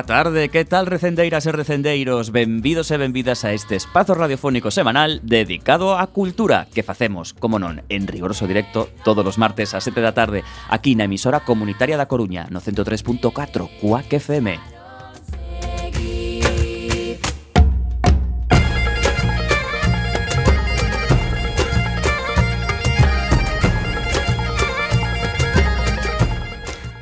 Boa 0.00 0.24
tarde, 0.24 0.48
que 0.48 0.64
tal 0.64 0.86
recendeiras 0.86 1.44
e 1.44 1.52
recendeiros? 1.52 2.32
Benvidos 2.32 2.88
e 2.88 2.96
benvidas 2.96 3.44
a 3.44 3.52
este 3.52 3.76
espazo 3.76 4.16
radiofónico 4.16 4.72
semanal 4.72 5.20
dedicado 5.20 5.92
á 5.92 6.08
cultura 6.08 6.64
que 6.72 6.80
facemos, 6.80 7.36
como 7.36 7.60
non, 7.60 7.84
en 7.92 8.08
rigoroso 8.08 8.48
directo 8.48 8.88
todos 9.04 9.28
os 9.28 9.36
martes 9.36 9.76
a 9.76 9.84
7 9.84 10.00
da 10.00 10.16
tarde 10.16 10.40
aquí 10.72 10.96
na 10.96 11.04
emisora 11.04 11.44
comunitaria 11.44 12.00
da 12.00 12.08
Coruña 12.08 12.48
no 12.48 12.64
103.4 12.64 13.28
CUAC 13.76 14.08
FM. 14.16 14.69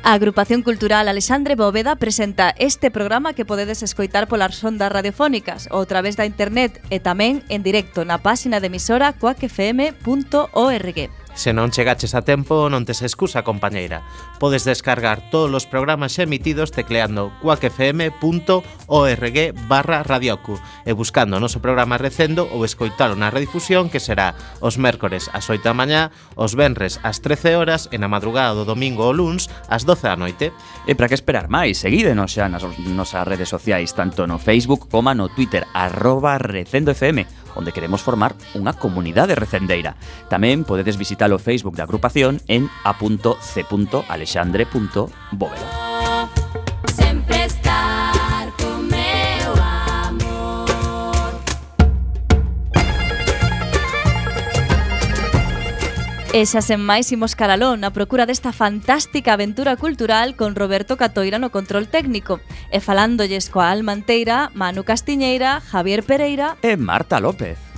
A 0.09 0.13
Agrupación 0.13 0.63
Cultural 0.63 1.07
Alexandre 1.07 1.53
Bóveda 1.53 1.95
presenta 1.95 2.55
este 2.57 2.89
programa 2.89 3.33
que 3.33 3.45
podedes 3.45 3.83
escoitar 3.83 4.25
polas 4.25 4.57
ondas 4.65 4.89
radiofónicas 4.89 5.69
ou 5.69 5.85
a 5.85 5.89
través 5.91 6.17
da 6.17 6.25
internet 6.25 6.81
e 6.89 6.97
tamén 6.97 7.45
en 7.45 7.61
directo 7.61 8.01
na 8.09 8.17
páxina 8.17 8.57
de 8.57 8.73
emisora 8.73 9.13
coacfm.org. 9.13 10.97
Se 11.39 11.55
non 11.55 11.71
chegaches 11.71 12.19
a 12.19 12.27
tempo, 12.27 12.67
non 12.67 12.83
tes 12.83 12.99
excusa, 12.99 13.47
compañeira. 13.47 14.03
Podes 14.43 14.67
descargar 14.67 15.23
todos 15.31 15.47
os 15.55 15.63
programas 15.63 16.19
emitidos 16.19 16.75
tecleando 16.75 17.31
cuacfm.org 17.39 19.37
barra 19.71 20.03
radiocu 20.03 20.59
e 20.83 20.91
buscando 20.91 21.39
o 21.39 21.41
noso 21.41 21.63
programa 21.63 21.95
recendo 21.95 22.43
ou 22.51 22.67
escoitalo 22.67 23.15
na 23.15 23.31
redifusión 23.31 23.87
que 23.87 24.03
será 24.03 24.35
os 24.59 24.75
mércores 24.75 25.31
ás 25.31 25.47
8 25.47 25.63
da 25.63 25.71
mañá, 25.71 26.11
os 26.35 26.59
venres 26.59 26.99
ás 27.07 27.23
13 27.23 27.55
horas 27.55 27.87
e 27.87 27.95
na 27.95 28.11
madrugada 28.11 28.59
do 28.59 28.67
domingo 28.67 29.07
ou 29.07 29.15
luns 29.15 29.47
ás 29.71 29.87
12 29.87 30.11
da 30.11 30.19
noite. 30.19 30.51
E 30.91 30.91
para 30.91 31.07
que 31.07 31.15
esperar 31.15 31.47
máis? 31.47 31.79
Seguídenos 31.79 32.35
xa 32.35 32.51
nas 32.51 32.67
nosas 32.83 33.23
redes 33.23 33.47
sociais, 33.47 33.95
tanto 33.95 34.27
no 34.27 34.43
Facebook 34.43 34.91
como 34.91 35.15
no 35.15 35.31
Twitter, 35.31 35.63
arroba 35.71 36.35
recendofm 36.35 37.23
onde 37.55 37.71
queremos 37.71 38.03
formar 38.03 38.35
unha 38.53 38.75
comunidade 38.75 39.33
recendeira. 39.33 39.95
Tamén 40.27 40.67
podedes 40.67 40.99
visitar 40.99 41.31
o 41.31 41.39
Facebook 41.39 41.79
da 41.79 41.87
agrupación 41.87 42.43
en 42.51 42.67
a.c.alexandre.bóveda. 42.83 45.67
Sempre 46.89 47.38
E 56.29 56.45
xa 56.45 56.61
sen 56.61 56.85
máis 56.85 57.09
imos 57.09 57.33
caralón 57.33 57.81
na 57.81 57.89
procura 57.89 58.29
desta 58.29 58.53
fantástica 58.53 59.33
aventura 59.33 59.73
cultural 59.81 60.37
con 60.37 60.53
Roberto 60.53 60.93
Catoira 60.93 61.41
no 61.41 61.49
control 61.49 61.89
técnico 61.89 62.37
e 62.69 62.77
falándolles 62.77 63.49
coa 63.49 63.73
Almanteira, 63.73 64.53
Manu 64.53 64.85
Castiñeira, 64.85 65.57
Javier 65.57 66.05
Pereira 66.05 66.53
e 66.61 66.77
Marta 66.77 67.17
López. 67.17 67.68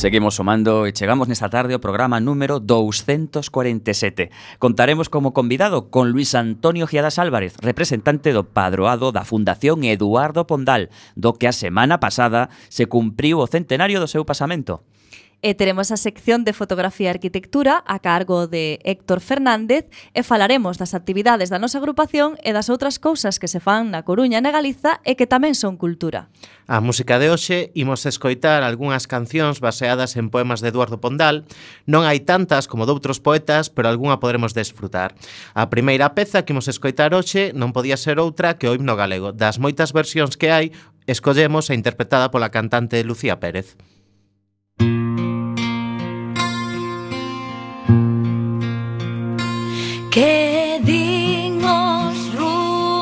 Seguimos 0.00 0.36
sumando 0.36 0.88
e 0.88 0.96
chegamos 0.96 1.28
nesta 1.28 1.52
tarde 1.52 1.76
ao 1.76 1.84
programa 1.84 2.24
número 2.24 2.56
247. 2.56 4.32
Contaremos 4.56 5.12
como 5.12 5.36
convidado 5.36 5.92
con 5.92 6.08
Luis 6.08 6.32
Antonio 6.32 6.88
Giadas 6.88 7.20
Álvarez, 7.20 7.60
representante 7.60 8.32
do 8.32 8.48
padroado 8.48 9.12
da 9.12 9.28
Fundación 9.28 9.84
Eduardo 9.84 10.48
Pondal, 10.48 10.88
do 11.20 11.36
que 11.36 11.44
a 11.44 11.52
semana 11.52 12.00
pasada 12.00 12.48
se 12.72 12.88
cumpriu 12.88 13.44
o 13.44 13.50
centenario 13.52 14.00
do 14.00 14.08
seu 14.08 14.24
pasamento. 14.24 14.80
E 15.40 15.56
teremos 15.56 15.88
a 15.88 15.96
sección 15.96 16.44
de 16.44 16.52
fotografía 16.52 17.08
e 17.08 17.16
arquitectura 17.16 17.80
a 17.88 17.96
cargo 18.04 18.44
de 18.44 18.76
Héctor 18.84 19.24
Fernández 19.24 19.88
e 20.12 20.20
falaremos 20.20 20.76
das 20.76 20.92
actividades 20.92 21.48
da 21.48 21.56
nosa 21.56 21.80
agrupación 21.80 22.36
e 22.44 22.52
das 22.52 22.68
outras 22.68 23.00
cousas 23.00 23.40
que 23.40 23.48
se 23.48 23.56
fan 23.56 23.88
na 23.88 24.04
Coruña 24.04 24.36
e 24.36 24.44
na 24.44 24.52
Galiza 24.52 25.00
e 25.00 25.16
que 25.16 25.24
tamén 25.24 25.56
son 25.56 25.80
cultura. 25.80 26.28
A 26.68 26.84
música 26.84 27.16
de 27.16 27.32
hoxe 27.32 27.72
imos 27.72 28.04
escoitar 28.04 28.60
algunhas 28.60 29.08
cancións 29.08 29.64
baseadas 29.64 30.20
en 30.20 30.28
poemas 30.28 30.60
de 30.60 30.68
Eduardo 30.68 31.00
Pondal. 31.00 31.48
Non 31.88 32.04
hai 32.04 32.20
tantas 32.20 32.68
como 32.68 32.84
doutros 32.84 33.16
poetas, 33.16 33.72
pero 33.72 33.88
algunha 33.88 34.20
poderemos 34.20 34.52
desfrutar. 34.52 35.16
A 35.56 35.72
primeira 35.72 36.12
peza 36.12 36.44
que 36.44 36.52
imos 36.52 36.68
escoitar 36.68 37.16
hoxe 37.16 37.56
non 37.56 37.72
podía 37.72 37.96
ser 37.96 38.20
outra 38.20 38.60
que 38.60 38.68
o 38.68 38.76
himno 38.76 38.92
galego. 38.92 39.32
Das 39.32 39.56
moitas 39.56 39.96
versións 39.96 40.36
que 40.36 40.52
hai, 40.52 40.76
escollemos 41.08 41.72
a 41.72 41.76
interpretada 41.80 42.28
pola 42.28 42.52
cantante 42.52 43.00
Lucía 43.08 43.40
Pérez. 43.40 43.80
Música 44.80 45.29
Que 50.10 50.82
din 50.82 51.62
os 51.62 52.34
rumorosos 52.34 52.98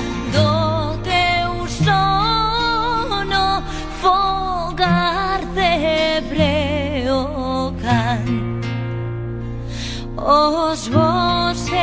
os 10.29 10.87
voces 10.87 11.73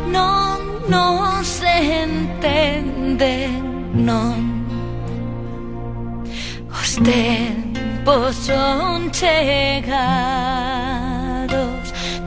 Non 0.06 0.58
nos 0.88 1.62
entenden, 1.62 3.50
non 3.94 4.64
Os 6.70 6.96
tempos 6.96 8.36
son 8.36 9.10
chegados 9.12 9.92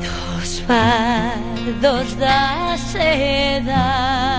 Dos 0.04 0.60
fardos 0.68 2.16
das 2.16 2.96
edades 2.96 4.36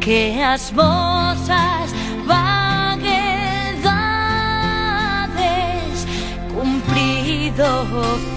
Que 0.00 0.42
as 0.42 0.70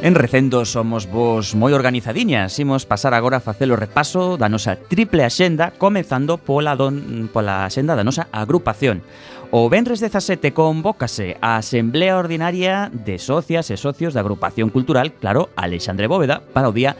En 0.09 0.15
Recendo 0.15 0.65
somos 0.65 1.05
vos 1.05 1.53
moi 1.53 1.69
organizadiñas, 1.69 2.57
imos 2.57 2.89
pasar 2.89 3.13
agora 3.13 3.37
a 3.37 3.45
facer 3.45 3.69
o 3.69 3.77
repaso 3.77 4.41
da 4.41 4.49
nosa 4.49 4.73
triple 4.73 5.21
axenda, 5.21 5.69
comezando 5.77 6.41
pola, 6.41 6.73
don, 6.73 7.29
pola 7.29 7.61
axenda 7.61 7.93
da 7.93 8.01
nosa 8.01 8.25
agrupación. 8.33 9.05
O 9.53 9.69
Benres 9.69 10.01
17 10.01 10.49
convócase 10.49 11.37
a 11.45 11.61
Asamblea 11.61 12.17
Ordinaria 12.17 12.89
de 12.89 13.21
Socias 13.21 13.69
e 13.69 13.77
Socios 13.77 14.17
da 14.17 14.25
Agrupación 14.25 14.73
Cultural, 14.73 15.13
claro, 15.13 15.53
Alexandre 15.53 16.09
Bóveda, 16.09 16.41
para 16.41 16.73
o 16.73 16.73
día 16.73 16.97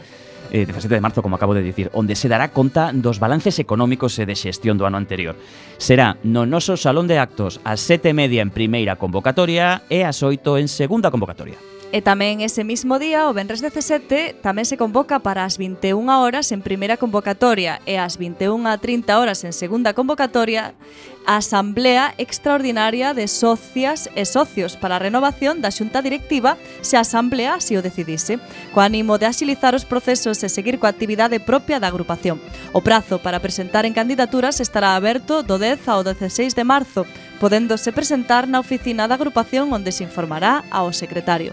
eh, 0.54 0.62
17 0.62 0.94
de 0.94 1.02
marzo, 1.02 1.18
como 1.18 1.34
acabo 1.34 1.58
de 1.58 1.66
dicir, 1.66 1.90
onde 1.90 2.14
se 2.14 2.30
dará 2.30 2.54
conta 2.54 2.94
dos 2.94 3.18
balances 3.18 3.58
económicos 3.58 4.14
e 4.22 4.22
de 4.22 4.38
xestión 4.38 4.78
do 4.78 4.86
ano 4.86 5.02
anterior. 5.02 5.34
Será 5.82 6.14
no 6.22 6.46
noso 6.46 6.78
Salón 6.78 7.10
de 7.10 7.18
Actos 7.18 7.58
ás 7.66 7.82
7 7.82 8.14
media 8.14 8.38
en 8.38 8.54
primeira 8.54 8.94
convocatoria 8.94 9.82
e 9.90 10.06
ás 10.06 10.22
8 10.22 10.62
en 10.62 10.70
segunda 10.70 11.10
convocatoria. 11.10 11.58
E 11.90 12.06
tamén 12.06 12.38
ese 12.38 12.62
mismo 12.62 13.02
día, 13.02 13.26
o 13.26 13.34
venres 13.34 13.58
17, 13.58 14.38
tamén 14.46 14.62
se 14.62 14.78
convoca 14.78 15.26
para 15.26 15.42
as 15.42 15.58
21 15.58 16.06
horas 16.06 16.54
en 16.54 16.62
primeira 16.62 16.94
convocatoria 16.94 17.82
e 17.82 17.98
as 17.98 18.14
21.30 18.14 19.10
horas 19.18 19.42
en 19.42 19.50
segunda 19.50 19.90
convocatoria 19.90 20.78
a 21.26 21.42
Asamblea 21.42 22.14
Extraordinaria 22.14 23.10
de 23.10 23.26
Socias 23.26 24.06
e 24.14 24.22
Socios 24.22 24.78
para 24.78 24.96
a 24.96 25.02
Renovación 25.02 25.58
da 25.58 25.74
Xunta 25.74 25.98
Directiva 25.98 26.54
se 26.78 26.94
a 26.94 27.02
Asamblea 27.02 27.58
así 27.58 27.74
o 27.74 27.82
decidise, 27.82 28.38
co 28.70 28.78
ánimo 28.78 29.18
de 29.18 29.26
axilizar 29.26 29.74
os 29.74 29.82
procesos 29.82 30.38
e 30.46 30.48
seguir 30.48 30.78
coa 30.78 30.94
actividade 30.94 31.42
propia 31.42 31.82
da 31.82 31.90
agrupación. 31.90 32.38
O 32.70 32.86
prazo 32.86 33.18
para 33.18 33.42
presentar 33.42 33.82
en 33.82 33.98
candidaturas 33.98 34.62
estará 34.62 34.94
aberto 34.94 35.42
do 35.42 35.58
10 35.58 35.90
ao 35.90 36.06
16 36.06 36.54
de 36.54 36.62
marzo, 36.62 37.02
podéndose 37.42 37.90
presentar 37.90 38.46
na 38.46 38.62
oficina 38.62 39.10
da 39.10 39.18
agrupación 39.18 39.74
onde 39.74 39.90
se 39.90 40.06
informará 40.06 40.62
ao 40.70 40.94
secretario. 40.94 41.50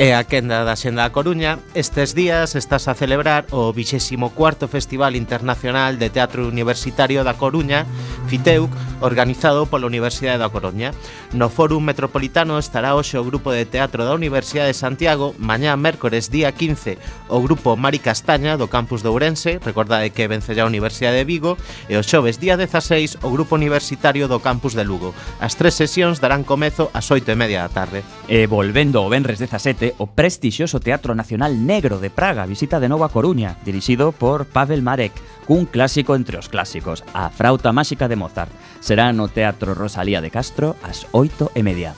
E 0.00 0.16
a 0.16 0.24
quenda 0.24 0.64
da 0.64 0.80
Xenda 0.80 1.04
da 1.04 1.12
Coruña, 1.12 1.60
estes 1.76 2.16
días 2.16 2.56
estás 2.56 2.88
a 2.88 2.96
celebrar 2.96 3.44
o 3.52 3.68
24º 3.68 4.64
Festival 4.64 5.12
Internacional 5.12 6.00
de 6.00 6.08
Teatro 6.08 6.48
Universitario 6.48 7.20
da 7.20 7.36
Coruña, 7.36 7.84
FITEUC, 8.24 8.72
organizado 9.04 9.68
pola 9.68 9.84
Universidade 9.84 10.40
da 10.40 10.48
Coruña. 10.48 10.96
No 11.36 11.52
Fórum 11.52 11.84
Metropolitano 11.84 12.56
estará 12.56 12.96
hoxe 12.96 13.20
o 13.20 13.26
Grupo 13.28 13.52
de 13.52 13.68
Teatro 13.68 14.08
da 14.08 14.16
Universidade 14.16 14.72
de 14.72 14.80
Santiago, 14.80 15.36
mañá 15.36 15.76
mércores 15.76 16.32
día 16.32 16.48
15, 16.48 16.96
o 17.28 17.44
Grupo 17.44 17.76
Mari 17.76 18.00
Castaña 18.00 18.56
do 18.56 18.72
Campus 18.72 19.04
de 19.04 19.12
Ourense, 19.12 19.60
recordade 19.60 20.16
que 20.16 20.32
vencella 20.32 20.64
a 20.64 20.70
Universidade 20.72 21.20
de 21.20 21.28
Vigo, 21.28 21.60
e 21.92 22.00
o 22.00 22.04
xoves 22.04 22.40
día 22.40 22.56
16 22.56 23.20
o 23.20 23.28
Grupo 23.28 23.52
Universitario 23.52 24.32
do 24.32 24.40
Campus 24.40 24.72
de 24.72 24.88
Lugo. 24.88 25.12
As 25.44 25.60
tres 25.60 25.76
sesións 25.76 26.24
darán 26.24 26.48
comezo 26.48 26.88
ás 26.96 27.04
8 27.12 27.28
e 27.28 27.36
media 27.36 27.68
da 27.68 27.84
tarde. 27.84 28.00
E 28.32 28.48
volvendo 28.48 29.04
o 29.04 29.12
Benres 29.12 29.36
17, 29.36 29.89
o 29.98 30.06
prestixioso 30.06 30.78
Teatro 30.78 31.14
Nacional 31.14 31.66
Negro 31.66 31.98
de 31.98 32.10
Praga 32.10 32.46
visita 32.46 32.78
de 32.78 32.88
novo 32.88 33.04
a 33.04 33.10
Coruña, 33.10 33.56
dirixido 33.64 34.12
por 34.12 34.46
Pavel 34.46 34.82
Marek, 34.82 35.12
cun 35.46 35.66
clásico 35.66 36.14
entre 36.14 36.38
os 36.38 36.48
clásicos, 36.48 37.02
a 37.14 37.30
Frauta 37.30 37.72
Máxica 37.72 38.06
de 38.06 38.16
Mozart. 38.16 38.52
Será 38.78 39.12
no 39.12 39.26
Teatro 39.26 39.74
Rosalía 39.74 40.20
de 40.20 40.30
Castro 40.30 40.76
ás 40.86 41.08
oito 41.10 41.50
e 41.58 41.64
media. 41.66 41.96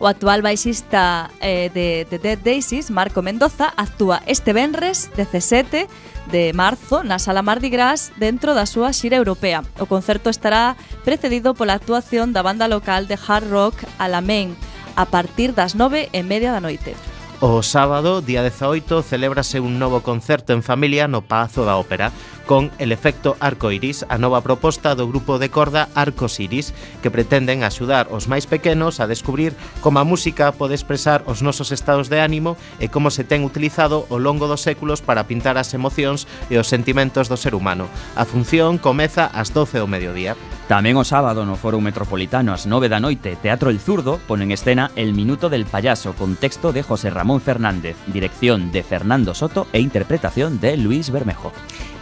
O 0.00 0.08
actual 0.08 0.40
baixista 0.40 1.28
eh, 1.44 1.68
de, 1.76 2.08
de 2.08 2.16
Dead 2.16 2.40
Daisies, 2.40 2.88
Marco 2.88 3.20
Mendoza, 3.20 3.68
actúa 3.76 4.24
este 4.24 4.56
venres 4.56 5.12
17 5.12 5.92
de 6.32 6.52
marzo 6.56 7.04
na 7.04 7.20
Sala 7.20 7.44
Mardi 7.44 7.68
Gras 7.68 8.08
dentro 8.16 8.56
da 8.56 8.64
súa 8.64 8.96
xira 8.96 9.20
europea. 9.20 9.60
O 9.76 9.84
concerto 9.84 10.32
estará 10.32 10.80
precedido 11.04 11.52
pola 11.52 11.76
actuación 11.76 12.32
da 12.32 12.40
banda 12.40 12.64
local 12.64 13.12
de 13.12 13.20
hard 13.20 13.52
rock 13.52 13.76
Alamein, 14.00 14.56
a 15.00 15.06
partir 15.06 15.54
das 15.56 15.72
nove 15.72 16.12
e 16.12 16.20
media 16.22 16.52
da 16.52 16.60
noite. 16.60 16.92
O 17.40 17.64
sábado, 17.64 18.20
día 18.20 18.44
18, 18.44 19.00
celébrase 19.00 19.56
un 19.56 19.78
novo 19.78 20.04
concerto 20.04 20.52
en 20.52 20.62
familia 20.62 21.08
no 21.08 21.24
Pazo 21.24 21.64
da 21.64 21.80
Ópera 21.80 22.12
con 22.46 22.70
El 22.78 22.92
efecto 22.92 23.36
arcoiris, 23.40 24.04
a 24.08 24.18
nova 24.18 24.40
proposta 24.40 24.94
do 24.94 25.06
grupo 25.06 25.38
de 25.38 25.50
corda 25.50 25.88
Arcos 25.94 26.40
Iris, 26.40 26.74
que 27.02 27.10
pretenden 27.10 27.62
axudar 27.62 28.08
os 28.10 28.26
máis 28.26 28.48
pequenos 28.48 28.98
a 28.98 29.06
descubrir 29.06 29.54
como 29.80 29.98
a 29.98 30.08
música 30.08 30.52
pode 30.52 30.74
expresar 30.74 31.22
os 31.26 31.42
nosos 31.42 31.70
estados 31.70 32.10
de 32.10 32.20
ánimo 32.20 32.58
e 32.82 32.90
como 32.90 33.10
se 33.14 33.22
ten 33.22 33.46
utilizado 33.46 34.06
ao 34.10 34.18
longo 34.18 34.50
dos 34.50 34.64
séculos 34.64 35.00
para 35.00 35.28
pintar 35.30 35.56
as 35.56 35.72
emocións 35.72 36.26
e 36.50 36.58
os 36.58 36.68
sentimentos 36.68 37.30
do 37.30 37.38
ser 37.38 37.54
humano. 37.54 37.86
A 38.18 38.26
función 38.26 38.82
comeza 38.82 39.30
ás 39.30 39.54
12 39.54 39.78
do 39.78 39.88
mediodía. 39.90 40.34
Tamén 40.70 40.94
o 40.98 41.06
sábado 41.06 41.42
no 41.42 41.58
Foro 41.58 41.82
Metropolitano 41.82 42.54
ás 42.54 42.66
9 42.66 42.86
da 42.86 43.02
noite, 43.02 43.34
Teatro 43.34 43.70
El 43.70 43.82
Zurdo 43.82 44.22
pon 44.26 44.42
en 44.42 44.54
escena 44.54 44.94
El 44.94 45.14
Minuto 45.14 45.50
del 45.50 45.66
Payaso 45.66 46.14
con 46.14 46.38
texto 46.38 46.70
de 46.70 46.82
José 46.82 47.10
Ramón 47.10 47.42
Fernández, 47.42 47.98
dirección 48.06 48.70
de 48.70 48.82
Fernando 48.82 49.34
Soto 49.34 49.66
e 49.72 49.80
interpretación 49.80 50.60
de 50.60 50.76
Luis 50.76 51.10
Bermejo 51.10 51.52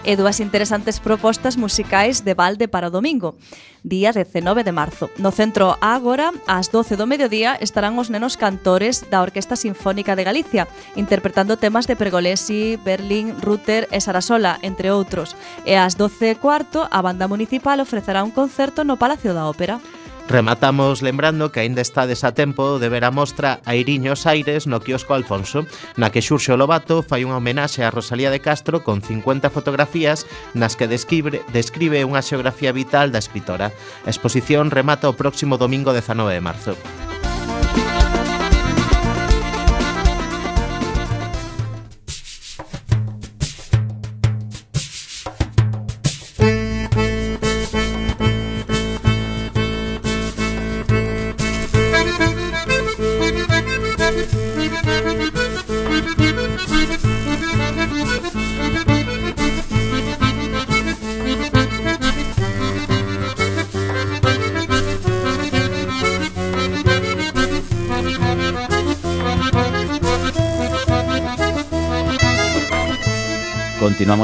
e 0.05 0.15
dúas 0.15 0.39
interesantes 0.39 1.01
propostas 1.01 1.57
musicais 1.57 2.23
de 2.23 2.35
balde 2.35 2.69
para 2.69 2.89
o 2.89 2.95
domingo, 2.95 3.35
día 3.83 4.13
19 4.13 4.65
de 4.65 4.73
marzo. 4.73 5.11
No 5.19 5.31
centro 5.31 5.77
Ágora, 5.81 6.33
ás 6.47 6.71
12 6.71 6.97
do 6.97 7.07
mediodía, 7.07 7.57
estarán 7.59 7.99
os 7.99 8.11
nenos 8.11 8.37
cantores 8.37 9.07
da 9.11 9.23
Orquesta 9.23 9.57
Sinfónica 9.57 10.15
de 10.15 10.25
Galicia, 10.25 10.69
interpretando 10.95 11.59
temas 11.59 11.87
de 11.87 11.97
Pergolesi, 11.97 12.79
Berlín, 12.83 13.35
Ruter 13.41 13.89
e 13.91 13.99
Sarasola, 14.01 14.59
entre 14.63 14.91
outros. 14.91 15.35
E 15.67 15.75
ás 15.75 15.99
12 15.99 16.33
e 16.33 16.39
cuarto, 16.39 16.87
a 16.87 17.01
banda 17.03 17.27
municipal 17.27 17.81
ofrecerá 17.81 18.23
un 18.23 18.31
concerto 18.31 18.85
no 18.85 18.99
Palacio 18.99 19.35
da 19.35 19.47
Ópera. 19.47 19.81
Rematamos 20.29 21.01
lembrando 21.01 21.51
que 21.53 21.61
aínda 21.61 21.81
estades 21.81 22.21
a 22.23 22.37
tempo 22.37 22.79
de 22.79 22.93
ver 22.93 23.09
a 23.09 23.11
mostra 23.11 23.65
Airiños 23.65 24.29
Aires 24.29 24.69
no 24.69 24.85
quiosco 24.85 25.17
Alfonso, 25.17 25.65
na 25.97 26.13
que 26.13 26.21
Xurxo 26.21 26.53
Lobato 26.61 27.01
fai 27.01 27.25
unha 27.25 27.41
homenaxe 27.41 27.81
a 27.81 27.89
Rosalía 27.89 28.29
de 28.29 28.45
Castro 28.45 28.85
con 28.85 29.01
50 29.01 29.49
fotografías 29.49 30.29
nas 30.53 30.77
que 30.77 30.85
describe, 30.85 31.41
describe 31.49 32.05
unha 32.05 32.21
xeografía 32.21 32.77
vital 32.77 33.09
da 33.09 33.25
escritora. 33.25 33.73
A 34.05 34.13
exposición 34.13 34.69
remata 34.69 35.09
o 35.09 35.17
próximo 35.17 35.57
domingo 35.57 35.97
19 35.97 36.37
de 36.37 36.45
marzo. 36.45 36.77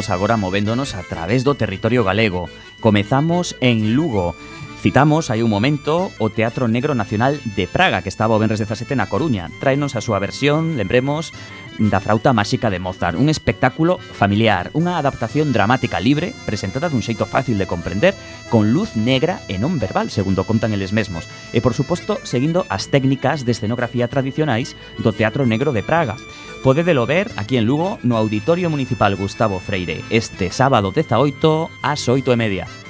Imos 0.04 0.12
agora 0.12 0.36
movéndonos 0.36 0.92
a 0.96 1.02
través 1.02 1.48
do 1.48 1.56
territorio 1.56 2.04
galego. 2.04 2.52
Comezamos 2.76 3.56
en 3.64 3.96
Lugo. 3.96 4.36
Citamos 4.84 5.32
hai 5.32 5.40
un 5.40 5.48
momento 5.48 6.12
o 6.20 6.28
Teatro 6.28 6.68
Negro 6.68 6.92
Nacional 6.92 7.40
de 7.56 7.64
Praga, 7.64 8.04
que 8.04 8.12
estaba 8.12 8.36
o 8.36 8.42
Benres 8.42 8.60
17 8.60 9.00
na 9.00 9.08
Coruña. 9.08 9.48
Tráenos 9.64 9.96
a 9.96 10.04
súa 10.04 10.20
versión, 10.20 10.76
lembremos, 10.76 11.32
da 11.80 12.04
Frauta 12.04 12.36
Máxica 12.36 12.68
de 12.68 12.84
Mozart. 12.84 13.16
Un 13.16 13.32
espectáculo 13.32 13.96
familiar, 13.96 14.68
unha 14.76 15.00
adaptación 15.00 15.56
dramática 15.56 16.04
libre, 16.04 16.36
presentada 16.44 16.92
dun 16.92 17.00
xeito 17.00 17.24
fácil 17.24 17.56
de 17.56 17.64
comprender, 17.64 18.12
con 18.52 18.76
luz 18.76 19.00
negra 19.00 19.40
e 19.48 19.56
non 19.56 19.80
verbal, 19.80 20.12
segundo 20.12 20.44
contan 20.44 20.76
eles 20.76 20.92
mesmos. 20.92 21.24
E, 21.56 21.64
por 21.64 21.72
suposto, 21.72 22.20
seguindo 22.28 22.68
as 22.68 22.92
técnicas 22.92 23.48
de 23.48 23.56
escenografía 23.56 24.12
tradicionais 24.12 24.76
do 25.00 25.16
Teatro 25.16 25.48
Negro 25.48 25.72
de 25.72 25.80
Praga. 25.80 26.20
Podedelo 26.64 27.04
ver 27.04 27.30
aquí 27.36 27.58
en 27.58 27.66
Lugo 27.66 27.98
no 28.02 28.16
Auditorio 28.16 28.70
Municipal 28.70 29.14
Gustavo 29.16 29.60
Freire 29.60 30.02
este 30.08 30.50
sábado 30.50 30.92
18 30.92 31.68
ás 31.82 32.08
8 32.08 32.32
e 32.32 32.36
media. 32.36 32.83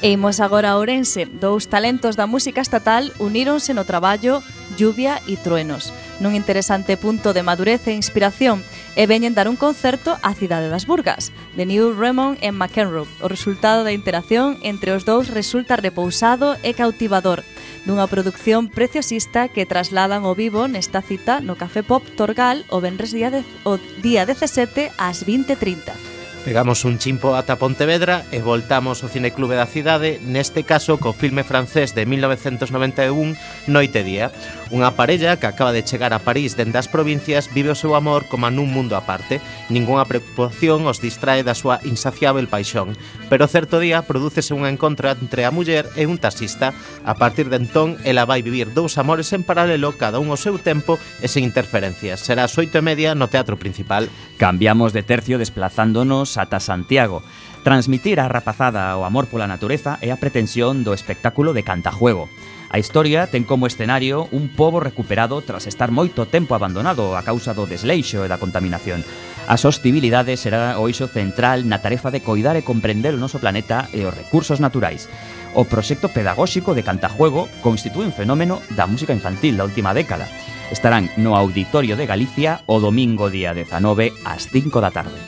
E 0.00 0.14
imos 0.14 0.38
agora 0.38 0.70
a 0.70 0.78
Ourense. 0.78 1.26
Dous 1.26 1.66
talentos 1.66 2.14
da 2.14 2.30
música 2.30 2.62
estatal 2.62 3.10
uníronse 3.18 3.74
no 3.74 3.82
traballo 3.82 4.46
Lluvia 4.78 5.18
e 5.26 5.34
Truenos, 5.34 5.90
nun 6.22 6.38
interesante 6.38 6.94
punto 6.94 7.34
de 7.34 7.42
madurez 7.42 7.82
e 7.90 7.98
inspiración, 7.98 8.62
e 8.94 9.10
veñen 9.10 9.34
dar 9.34 9.50
un 9.50 9.58
concerto 9.58 10.14
á 10.22 10.38
cidade 10.38 10.70
das 10.70 10.86
Burgas, 10.86 11.34
de 11.58 11.66
New 11.66 11.98
Raymond 11.98 12.38
en 12.46 12.54
McEnroe. 12.54 13.10
O 13.18 13.26
resultado 13.26 13.82
da 13.82 13.90
interacción 13.90 14.62
entre 14.62 14.94
os 14.94 15.02
dous 15.02 15.34
resulta 15.34 15.74
repousado 15.74 16.54
e 16.62 16.78
cautivador, 16.78 17.42
dunha 17.82 18.06
produción 18.06 18.70
preciosista 18.70 19.50
que 19.50 19.66
trasladan 19.66 20.22
ao 20.22 20.38
vivo 20.38 20.70
nesta 20.70 21.02
cita 21.02 21.42
no 21.42 21.58
Café 21.58 21.82
Pop 21.82 22.06
Torgal 22.14 22.62
o 22.70 22.78
Benres 22.78 23.10
día, 23.10 23.34
de, 23.34 23.42
o 23.66 23.82
día 23.98 24.22
17 24.30 24.94
ás 24.94 25.26
20.30. 25.26 26.17
Pegamos 26.48 26.86
un 26.86 26.96
chimpo 26.96 27.36
ata 27.36 27.60
Pontevedra 27.60 28.24
e 28.32 28.40
voltamos 28.40 29.04
ao 29.04 29.12
Cineclube 29.12 29.52
da 29.52 29.68
cidade, 29.68 30.16
neste 30.24 30.64
caso 30.64 30.96
co 30.96 31.12
filme 31.12 31.44
francés 31.44 31.92
de 31.92 32.08
1991 32.08 33.36
Noite 33.68 34.00
e 34.00 34.08
Día, 34.08 34.26
Unha 34.68 34.92
parella 34.92 35.40
que 35.40 35.48
acaba 35.48 35.72
de 35.72 35.80
chegar 35.80 36.12
a 36.12 36.20
París 36.20 36.52
dende 36.52 36.76
as 36.76 36.92
provincias 36.92 37.48
vive 37.48 37.72
o 37.72 37.78
seu 37.78 37.96
amor 37.96 38.28
como 38.28 38.52
nun 38.52 38.68
mundo 38.68 39.00
aparte. 39.00 39.40
Ningunha 39.72 40.04
preocupación 40.04 40.84
os 40.84 41.00
distrae 41.00 41.40
da 41.40 41.56
súa 41.56 41.80
insaciável 41.88 42.52
paixón. 42.52 42.92
Pero 43.32 43.48
certo 43.48 43.80
día 43.80 44.04
prodúcese 44.04 44.52
unha 44.52 44.68
encontra 44.68 45.16
entre 45.16 45.48
a 45.48 45.50
muller 45.50 45.88
e 45.96 46.04
un 46.04 46.20
taxista. 46.20 46.76
A 47.08 47.16
partir 47.16 47.48
de 47.48 47.56
entón, 47.56 47.96
ela 48.04 48.28
vai 48.28 48.44
vivir 48.44 48.76
dous 48.76 49.00
amores 49.00 49.32
en 49.32 49.40
paralelo, 49.40 49.96
cada 49.96 50.20
un 50.20 50.28
ao 50.28 50.36
seu 50.36 50.60
tempo 50.60 51.00
e 51.24 51.32
sen 51.32 51.48
interferencias. 51.48 52.20
Será 52.20 52.44
as 52.44 52.52
oito 52.60 52.76
e 52.76 52.84
media 52.84 53.16
no 53.16 53.32
Teatro 53.32 53.56
Principal. 53.56 54.12
Cambiamos 54.36 54.92
de 54.92 55.00
tercio 55.00 55.40
desplazándonos 55.40 56.36
ata 56.36 56.60
Santiago. 56.60 57.24
Transmitir 57.68 58.18
a 58.18 58.32
rapazada 58.32 58.96
o 58.96 59.04
amor 59.04 59.28
pola 59.28 59.44
natureza 59.44 60.00
é 60.00 60.08
a 60.08 60.16
pretensión 60.16 60.88
do 60.88 60.96
espectáculo 60.96 61.52
de 61.52 61.68
Cantajuego. 61.68 62.32
A 62.72 62.80
historia 62.80 63.28
ten 63.28 63.44
como 63.44 63.68
escenario 63.68 64.24
un 64.32 64.48
pobo 64.56 64.80
recuperado 64.80 65.44
tras 65.44 65.68
estar 65.68 65.92
moito 65.92 66.24
tempo 66.24 66.56
abandonado 66.56 67.12
a 67.12 67.20
causa 67.20 67.52
do 67.52 67.68
desleixo 67.68 68.24
e 68.24 68.30
da 68.32 68.40
contaminación. 68.40 69.04
A 69.44 69.60
sostibilidade 69.60 70.40
será 70.40 70.80
o 70.80 70.88
eixo 70.88 71.12
central 71.12 71.68
na 71.68 71.84
tarefa 71.84 72.08
de 72.08 72.24
coidar 72.24 72.56
e 72.56 72.64
comprender 72.64 73.12
o 73.12 73.20
noso 73.20 73.36
planeta 73.36 73.84
e 73.92 74.00
os 74.00 74.16
recursos 74.16 74.64
naturais. 74.64 75.04
O 75.52 75.68
proxecto 75.68 76.08
pedagóxico 76.08 76.72
de 76.72 76.80
Cantajuego 76.80 77.52
constitúe 77.60 78.08
un 78.08 78.16
fenómeno 78.16 78.64
da 78.72 78.88
música 78.88 79.12
infantil 79.12 79.60
da 79.60 79.68
última 79.68 79.92
década. 79.92 80.24
Estarán 80.72 81.12
no 81.20 81.36
Auditorio 81.36 82.00
de 82.00 82.08
Galicia 82.08 82.64
o 82.64 82.80
domingo 82.80 83.28
día 83.28 83.52
19 83.52 84.16
ás 84.24 84.48
5 84.48 84.72
da 84.80 84.88
tarde. 84.88 85.20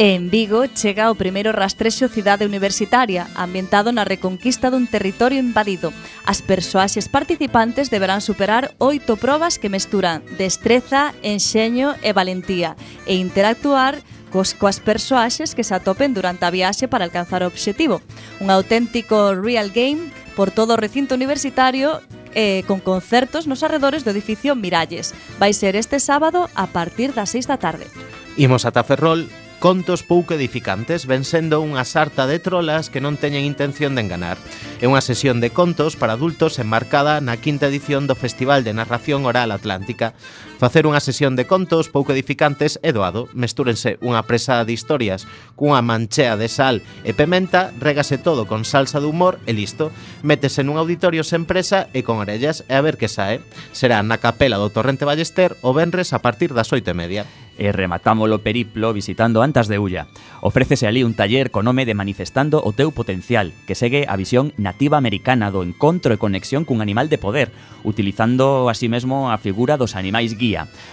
En 0.00 0.30
Vigo 0.30 0.62
chega 0.70 1.10
o 1.10 1.18
primeiro 1.18 1.50
rastrexo 1.50 2.06
cidade 2.06 2.46
universitaria, 2.46 3.26
ambientado 3.34 3.90
na 3.90 4.06
reconquista 4.06 4.70
dun 4.70 4.86
territorio 4.86 5.42
invadido. 5.42 5.90
As 6.22 6.38
persoaxes 6.38 7.10
participantes 7.10 7.90
deberán 7.90 8.22
superar 8.22 8.78
oito 8.78 9.18
probas 9.18 9.58
que 9.58 9.66
mesturan 9.66 10.22
destreza, 10.38 11.18
enxeño 11.26 11.98
e 12.06 12.14
valentía 12.14 12.78
e 13.10 13.18
interactuar 13.18 13.98
cos, 14.30 14.54
coas 14.54 14.78
persoaxes 14.78 15.58
que 15.58 15.66
se 15.66 15.74
atopen 15.74 16.14
durante 16.14 16.46
a 16.46 16.54
viaxe 16.54 16.86
para 16.86 17.02
alcanzar 17.02 17.42
o 17.42 17.50
obxectivo. 17.50 17.98
Un 18.38 18.54
auténtico 18.54 19.34
real 19.34 19.74
game 19.74 20.14
por 20.38 20.54
todo 20.54 20.78
o 20.78 20.80
recinto 20.80 21.18
universitario 21.18 21.98
eh, 22.38 22.62
con 22.70 22.78
concertos 22.78 23.50
nos 23.50 23.66
arredores 23.66 24.06
do 24.06 24.14
edificio 24.14 24.54
Miralles. 24.54 25.10
Vai 25.42 25.50
ser 25.50 25.74
este 25.74 25.98
sábado 25.98 26.46
a 26.54 26.70
partir 26.70 27.18
das 27.18 27.34
6 27.34 27.50
da 27.50 27.58
tarde. 27.58 27.90
Imos 28.38 28.62
ata 28.62 28.86
Ferrol 28.86 29.26
contos 29.58 30.06
pouco 30.06 30.34
edificantes 30.34 31.06
ven 31.10 31.26
sendo 31.26 31.58
unha 31.58 31.82
sarta 31.82 32.30
de 32.30 32.38
trolas 32.38 32.90
que 32.94 33.02
non 33.02 33.18
teñen 33.18 33.42
intención 33.42 33.98
de 33.98 34.06
enganar. 34.06 34.38
É 34.78 34.86
unha 34.86 35.02
sesión 35.02 35.42
de 35.42 35.50
contos 35.50 35.98
para 35.98 36.14
adultos 36.14 36.62
enmarcada 36.62 37.18
na 37.18 37.34
quinta 37.42 37.66
edición 37.66 38.06
do 38.06 38.14
Festival 38.14 38.62
de 38.62 38.72
Narración 38.74 39.26
Oral 39.26 39.50
Atlántica. 39.50 40.14
Facer 40.58 40.90
unha 40.90 40.98
sesión 40.98 41.38
de 41.38 41.46
contos 41.46 41.86
pouco 41.86 42.10
edificantes 42.10 42.82
é 42.82 42.90
doado. 42.90 43.30
Mestúrense 43.30 43.94
unha 44.02 44.26
presa 44.26 44.66
de 44.66 44.74
historias 44.74 45.22
cunha 45.54 45.78
manchea 45.86 46.34
de 46.34 46.50
sal 46.50 46.82
e 47.06 47.14
pementa, 47.14 47.70
régase 47.78 48.18
todo 48.18 48.42
con 48.50 48.66
salsa 48.66 48.98
de 48.98 49.06
humor 49.06 49.38
e 49.46 49.54
listo. 49.54 49.94
Métese 50.26 50.66
nun 50.66 50.74
auditorio 50.74 51.22
sen 51.22 51.46
presa 51.46 51.86
e 51.94 52.02
con 52.02 52.18
orellas 52.18 52.66
e 52.66 52.74
a 52.74 52.82
ver 52.82 52.98
que 52.98 53.06
sae. 53.06 53.38
Será 53.70 54.02
na 54.02 54.18
capela 54.18 54.58
do 54.58 54.66
Torrente 54.74 55.06
Ballester 55.06 55.54
o 55.62 55.70
Benres 55.70 56.10
a 56.10 56.18
partir 56.18 56.50
das 56.50 56.74
oito 56.74 56.90
e 56.90 56.98
media 56.98 57.22
e 57.58 57.70
rematamos 57.70 58.26
o 58.26 58.42
periplo 58.42 58.90
visitando 58.90 59.42
Antas 59.46 59.70
de 59.70 59.78
Ulla. 59.78 60.10
Ofrécese 60.42 60.86
ali 60.86 61.02
un 61.02 61.14
taller 61.14 61.50
co 61.50 61.62
nome 61.66 61.86
de 61.86 61.94
Manifestando 61.94 62.62
o 62.62 62.70
teu 62.74 62.94
potencial, 62.94 63.50
que 63.66 63.74
segue 63.74 64.06
a 64.06 64.14
visión 64.14 64.54
nativa 64.58 64.98
americana 64.98 65.50
do 65.50 65.66
encontro 65.66 66.14
e 66.14 66.22
conexión 66.22 66.62
cun 66.62 66.78
animal 66.82 67.10
de 67.10 67.18
poder, 67.18 67.50
utilizando 67.82 68.70
así 68.70 68.86
mesmo 68.86 69.34
a 69.34 69.38
figura 69.42 69.74
dos 69.74 69.98
animais 69.98 70.38
guía 70.38 70.47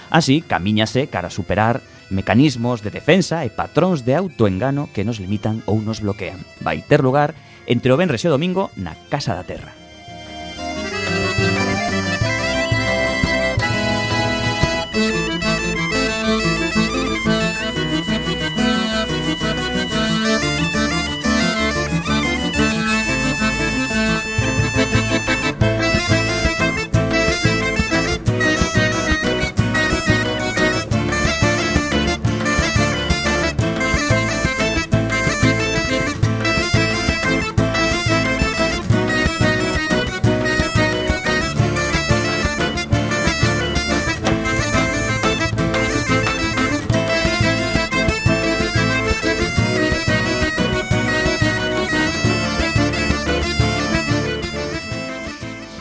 Así, 0.10 0.42
camiñase 0.42 1.08
cara 1.08 1.30
a 1.30 1.36
superar 1.36 1.80
mecanismos 2.10 2.84
de 2.84 2.92
defensa 2.92 3.46
e 3.46 3.50
patróns 3.54 4.04
de 4.04 4.18
autoengano 4.18 4.90
que 4.92 5.08
nos 5.08 5.22
limitan 5.22 5.64
ou 5.70 5.80
nos 5.80 6.02
bloquean. 6.02 6.42
Vai 6.60 6.84
ter 6.84 7.00
lugar 7.00 7.34
entre 7.66 7.94
o 7.94 7.98
Benres 7.98 8.26
e 8.26 8.28
o 8.28 8.34
Domingo 8.34 8.70
na 8.76 8.94
Casa 9.08 9.34
da 9.34 9.48
Terra. 9.48 9.85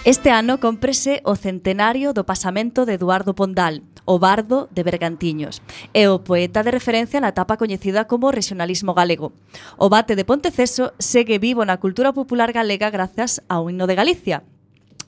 Este 0.04 0.28
ano 0.28 0.60
cómprese 0.60 1.24
o 1.24 1.32
centenario 1.32 2.12
do 2.12 2.28
pasamento 2.28 2.84
de 2.84 3.00
Eduardo 3.00 3.32
Pondal, 3.32 3.80
o 4.04 4.20
bardo 4.20 4.68
de 4.68 4.84
Bergantiños, 4.84 5.64
e 5.96 6.12
o 6.12 6.20
poeta 6.20 6.60
de 6.60 6.76
referencia 6.76 7.24
na 7.24 7.32
etapa 7.32 7.56
coñecida 7.56 8.04
como 8.04 8.28
regionalismo 8.28 8.92
galego. 8.92 9.32
O 9.80 9.88
bate 9.88 10.12
de 10.12 10.28
Ponteceso 10.28 10.92
segue 11.00 11.40
vivo 11.40 11.64
na 11.64 11.80
cultura 11.80 12.12
popular 12.12 12.52
galega 12.52 12.92
grazas 12.92 13.40
ao 13.48 13.72
himno 13.72 13.88
de 13.88 13.96
Galicia, 13.96 14.44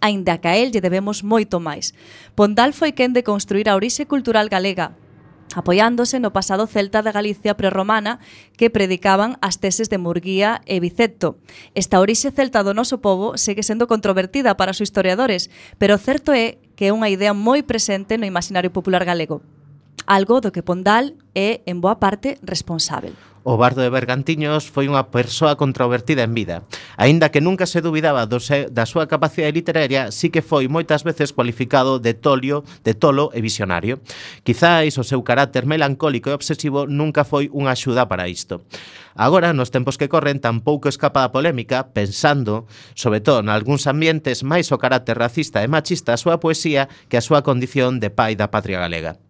aínda 0.00 0.40
que 0.40 0.48
a 0.48 0.56
el 0.56 0.72
lle 0.72 0.80
debemos 0.80 1.20
moito 1.20 1.60
máis. 1.60 1.92
Pondal 2.32 2.72
foi 2.72 2.96
quen 2.96 3.12
de 3.12 3.20
construir 3.20 3.68
a 3.68 3.76
orixe 3.76 4.08
cultural 4.08 4.48
galega, 4.48 4.96
apoiándose 5.56 6.20
no 6.20 6.36
pasado 6.36 6.68
celta 6.68 7.00
da 7.00 7.16
Galicia 7.16 7.56
prerromana 7.56 8.20
que 8.60 8.68
predicaban 8.68 9.40
as 9.40 9.56
teses 9.56 9.88
de 9.88 9.96
Murguía 9.96 10.60
e 10.68 10.76
Bicetto. 10.84 11.40
Esta 11.72 11.96
orixe 11.96 12.28
celta 12.28 12.60
do 12.60 12.76
noso 12.76 13.00
povo 13.00 13.40
segue 13.40 13.64
sendo 13.64 13.88
controvertida 13.88 14.60
para 14.60 14.76
os 14.76 14.84
historiadores, 14.84 15.48
pero 15.80 15.96
certo 15.96 16.36
é 16.36 16.60
que 16.76 16.92
é 16.92 16.94
unha 16.94 17.08
idea 17.08 17.32
moi 17.32 17.64
presente 17.64 18.20
no 18.20 18.28
imaginario 18.28 18.68
popular 18.68 19.08
galego 19.08 19.40
algo 20.06 20.40
do 20.40 20.54
que 20.54 20.62
Pondal 20.62 21.14
é, 21.34 21.60
en 21.66 21.82
boa 21.82 22.00
parte, 22.00 22.38
responsável. 22.42 23.12
O 23.46 23.56
bardo 23.56 23.78
de 23.78 23.94
Bergantiños 23.94 24.66
foi 24.66 24.90
unha 24.90 25.06
persoa 25.14 25.54
controvertida 25.54 26.26
en 26.26 26.34
vida. 26.34 26.66
Aínda 26.98 27.30
que 27.30 27.38
nunca 27.38 27.62
se 27.70 27.78
dubidaba 27.78 28.26
do 28.26 28.42
se, 28.42 28.66
da 28.74 28.90
súa 28.90 29.06
capacidade 29.06 29.54
literaria, 29.54 30.10
sí 30.10 30.34
que 30.34 30.42
foi 30.42 30.66
moitas 30.66 31.06
veces 31.06 31.30
cualificado 31.30 32.02
de 32.02 32.10
tolio, 32.10 32.66
de 32.82 32.98
tolo 32.98 33.30
e 33.30 33.38
visionario. 33.38 34.02
Quizáis 34.42 34.98
o 34.98 35.06
seu 35.06 35.22
carácter 35.22 35.62
melancólico 35.62 36.26
e 36.26 36.34
obsesivo 36.34 36.90
nunca 36.90 37.22
foi 37.22 37.46
unha 37.54 37.70
axuda 37.70 38.10
para 38.10 38.26
isto. 38.26 38.66
Agora, 39.14 39.54
nos 39.54 39.70
tempos 39.70 39.94
que 39.94 40.10
corren, 40.10 40.42
tampouco 40.42 40.90
escapa 40.90 41.22
da 41.22 41.30
polémica, 41.30 41.94
pensando, 41.94 42.66
sobre 42.98 43.22
todo, 43.22 43.46
nalgúns 43.46 43.86
ambientes 43.86 44.42
máis 44.42 44.74
o 44.74 44.80
carácter 44.82 45.22
racista 45.22 45.62
e 45.62 45.70
machista 45.70 46.18
a 46.18 46.20
súa 46.20 46.42
poesía 46.42 46.90
que 47.06 47.14
a 47.14 47.22
súa 47.22 47.46
condición 47.46 48.02
de 48.02 48.10
pai 48.10 48.34
da 48.34 48.50
patria 48.50 48.82
galega. 48.82 49.22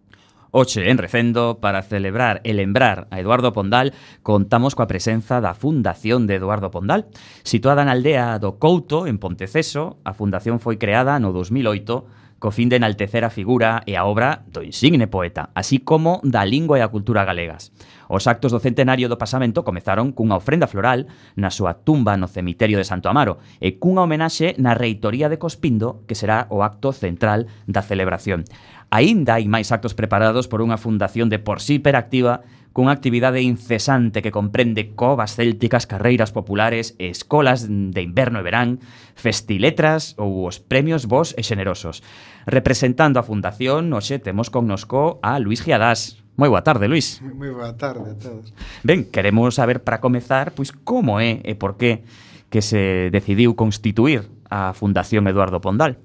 Oche 0.59 0.89
en 0.89 0.97
Recendo 0.97 1.59
para 1.61 1.83
celebrar 1.83 2.41
e 2.43 2.51
lembrar 2.51 3.05
a 3.13 3.21
Eduardo 3.21 3.53
Pondal 3.53 3.93
contamos 4.25 4.73
coa 4.73 4.89
presenza 4.89 5.37
da 5.37 5.53
Fundación 5.53 6.25
de 6.25 6.41
Eduardo 6.41 6.73
Pondal. 6.73 7.13
Situada 7.45 7.85
na 7.85 7.93
aldea 7.93 8.41
do 8.41 8.57
Couto, 8.57 9.05
en 9.05 9.21
Ponteceso, 9.21 10.01
a 10.01 10.17
fundación 10.17 10.57
foi 10.57 10.81
creada 10.81 11.21
no 11.21 11.29
2008 11.29 12.41
co 12.41 12.53
fin 12.53 12.69
de 12.69 12.77
enaltecer 12.77 13.25
a 13.25 13.33
figura 13.33 13.81
e 13.85 13.97
a 13.97 14.05
obra 14.05 14.45
do 14.49 14.61
insigne 14.61 15.09
poeta, 15.09 15.49
así 15.57 15.81
como 15.81 16.21
da 16.21 16.45
lingua 16.45 16.77
e 16.77 16.85
a 16.85 16.89
cultura 16.93 17.25
galegas. 17.25 17.73
Os 18.07 18.29
actos 18.29 18.53
do 18.53 18.61
centenario 18.61 19.09
do 19.09 19.17
pasamento 19.17 19.65
comezaron 19.65 20.13
cunha 20.13 20.37
ofrenda 20.37 20.69
floral 20.69 21.09
na 21.33 21.49
súa 21.49 21.81
tumba 21.81 22.15
no 22.15 22.29
cemiterio 22.29 22.77
de 22.77 22.87
Santo 22.87 23.09
Amaro 23.09 23.41
e 23.57 23.81
cunha 23.81 24.05
homenaxe 24.05 24.53
na 24.61 24.77
reitoría 24.77 25.27
de 25.33 25.41
Cospindo, 25.41 26.05
que 26.05 26.15
será 26.15 26.45
o 26.53 26.61
acto 26.61 26.93
central 26.93 27.49
da 27.65 27.81
celebración. 27.81 28.45
Aínda 28.89 29.35
hai 29.35 29.51
máis 29.51 29.75
actos 29.75 29.91
preparados 29.91 30.47
por 30.47 30.63
unha 30.63 30.79
fundación 30.79 31.27
de 31.27 31.43
por 31.43 31.59
sí 31.59 31.83
hiperactiva 31.83 32.47
cunha 32.71 32.93
actividade 32.93 33.41
incesante 33.41 34.21
que 34.21 34.29
comprende 34.29 34.93
covas 34.93 35.33
célticas, 35.33 35.89
carreiras 35.89 36.29
populares, 36.29 36.93
escolas 37.01 37.65
de 37.65 38.01
inverno 38.05 38.37
e 38.37 38.45
verán, 38.45 38.77
festiletras 39.17 40.13
ou 40.21 40.45
os 40.45 40.61
premios 40.61 41.09
vos 41.09 41.33
e 41.33 41.41
xenerosos. 41.41 42.05
Representando 42.45 43.17
a 43.17 43.25
fundación, 43.25 43.89
hoxe 43.97 44.21
temos 44.21 44.53
connosco 44.53 45.17
a 45.25 45.41
Luis 45.41 45.65
Giadás. 45.65 46.21
Moi 46.37 46.53
boa 46.53 46.61
tarde, 46.61 46.85
Luis. 46.85 47.17
Moi 47.25 47.49
boa 47.49 47.73
tarde 47.73 48.13
a 48.13 48.15
todos. 48.15 48.53
Ben, 48.85 49.09
queremos 49.09 49.57
saber 49.57 49.81
para 49.81 49.97
comezar, 49.97 50.53
pois 50.53 50.69
como 50.69 51.17
é 51.17 51.41
e 51.43 51.57
por 51.57 51.81
qué 51.81 52.05
que 52.53 52.61
se 52.61 53.09
decidiu 53.09 53.57
constituir 53.57 54.29
a 54.53 54.71
Fundación 54.77 55.25
Eduardo 55.25 55.59
Pondal. 55.59 55.97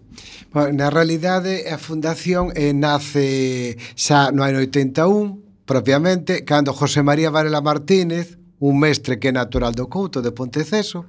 Na 0.52 0.90
realidade, 0.90 1.68
a 1.72 1.78
fundación 1.78 2.52
eh, 2.54 2.76
nace 2.76 3.76
xa 3.96 4.30
no 4.32 4.44
ano 4.44 4.60
81, 4.60 5.64
propiamente, 5.64 6.44
cando 6.44 6.76
José 6.76 7.02
María 7.02 7.30
Varela 7.30 7.64
Martínez, 7.64 8.36
un 8.60 8.78
mestre 8.78 9.18
que 9.18 9.28
é 9.28 9.34
natural 9.34 9.72
do 9.74 9.88
Couto 9.88 10.22
de 10.22 10.30
Ponteceso, 10.30 11.08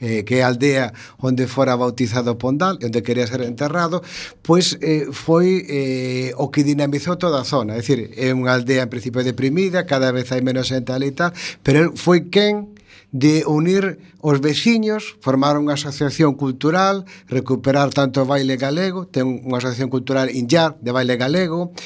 eh, 0.00 0.22
que 0.24 0.38
é 0.38 0.42
a 0.42 0.48
aldea 0.48 0.92
onde 1.18 1.46
fora 1.46 1.74
bautizado 1.76 2.38
Pondal, 2.38 2.78
onde 2.82 3.02
quería 3.02 3.26
ser 3.26 3.42
enterrado, 3.42 4.02
pois 4.42 4.78
eh, 4.80 5.08
foi 5.10 5.66
eh, 5.68 6.30
o 6.38 6.50
que 6.50 6.62
dinamizou 6.62 7.16
toda 7.16 7.40
a 7.40 7.44
zona. 7.44 7.74
É 7.74 7.80
dicir, 7.82 8.14
é 8.14 8.30
unha 8.30 8.54
aldea 8.54 8.86
en 8.86 8.90
principio 8.90 9.26
deprimida, 9.26 9.86
cada 9.86 10.14
vez 10.14 10.30
hai 10.30 10.42
menos 10.44 10.70
xente 10.70 10.94
ali 10.94 11.10
e 11.10 11.16
tal, 11.16 11.32
pero 11.62 11.94
foi 11.98 12.30
quen 12.30 12.74
de 13.12 13.44
unir 13.46 14.00
os 14.24 14.40
veciños, 14.40 15.20
formar 15.20 15.60
unha 15.60 15.76
asociación 15.76 16.32
cultural, 16.34 17.04
recuperar 17.28 17.92
tanto 17.92 18.24
o 18.24 18.28
baile 18.28 18.56
galego, 18.56 19.04
ten 19.04 19.44
unha 19.44 19.60
asociación 19.60 19.92
cultural 19.92 20.32
Inllar 20.32 20.80
de 20.80 20.90
baile 20.90 21.20
galego, 21.20 21.76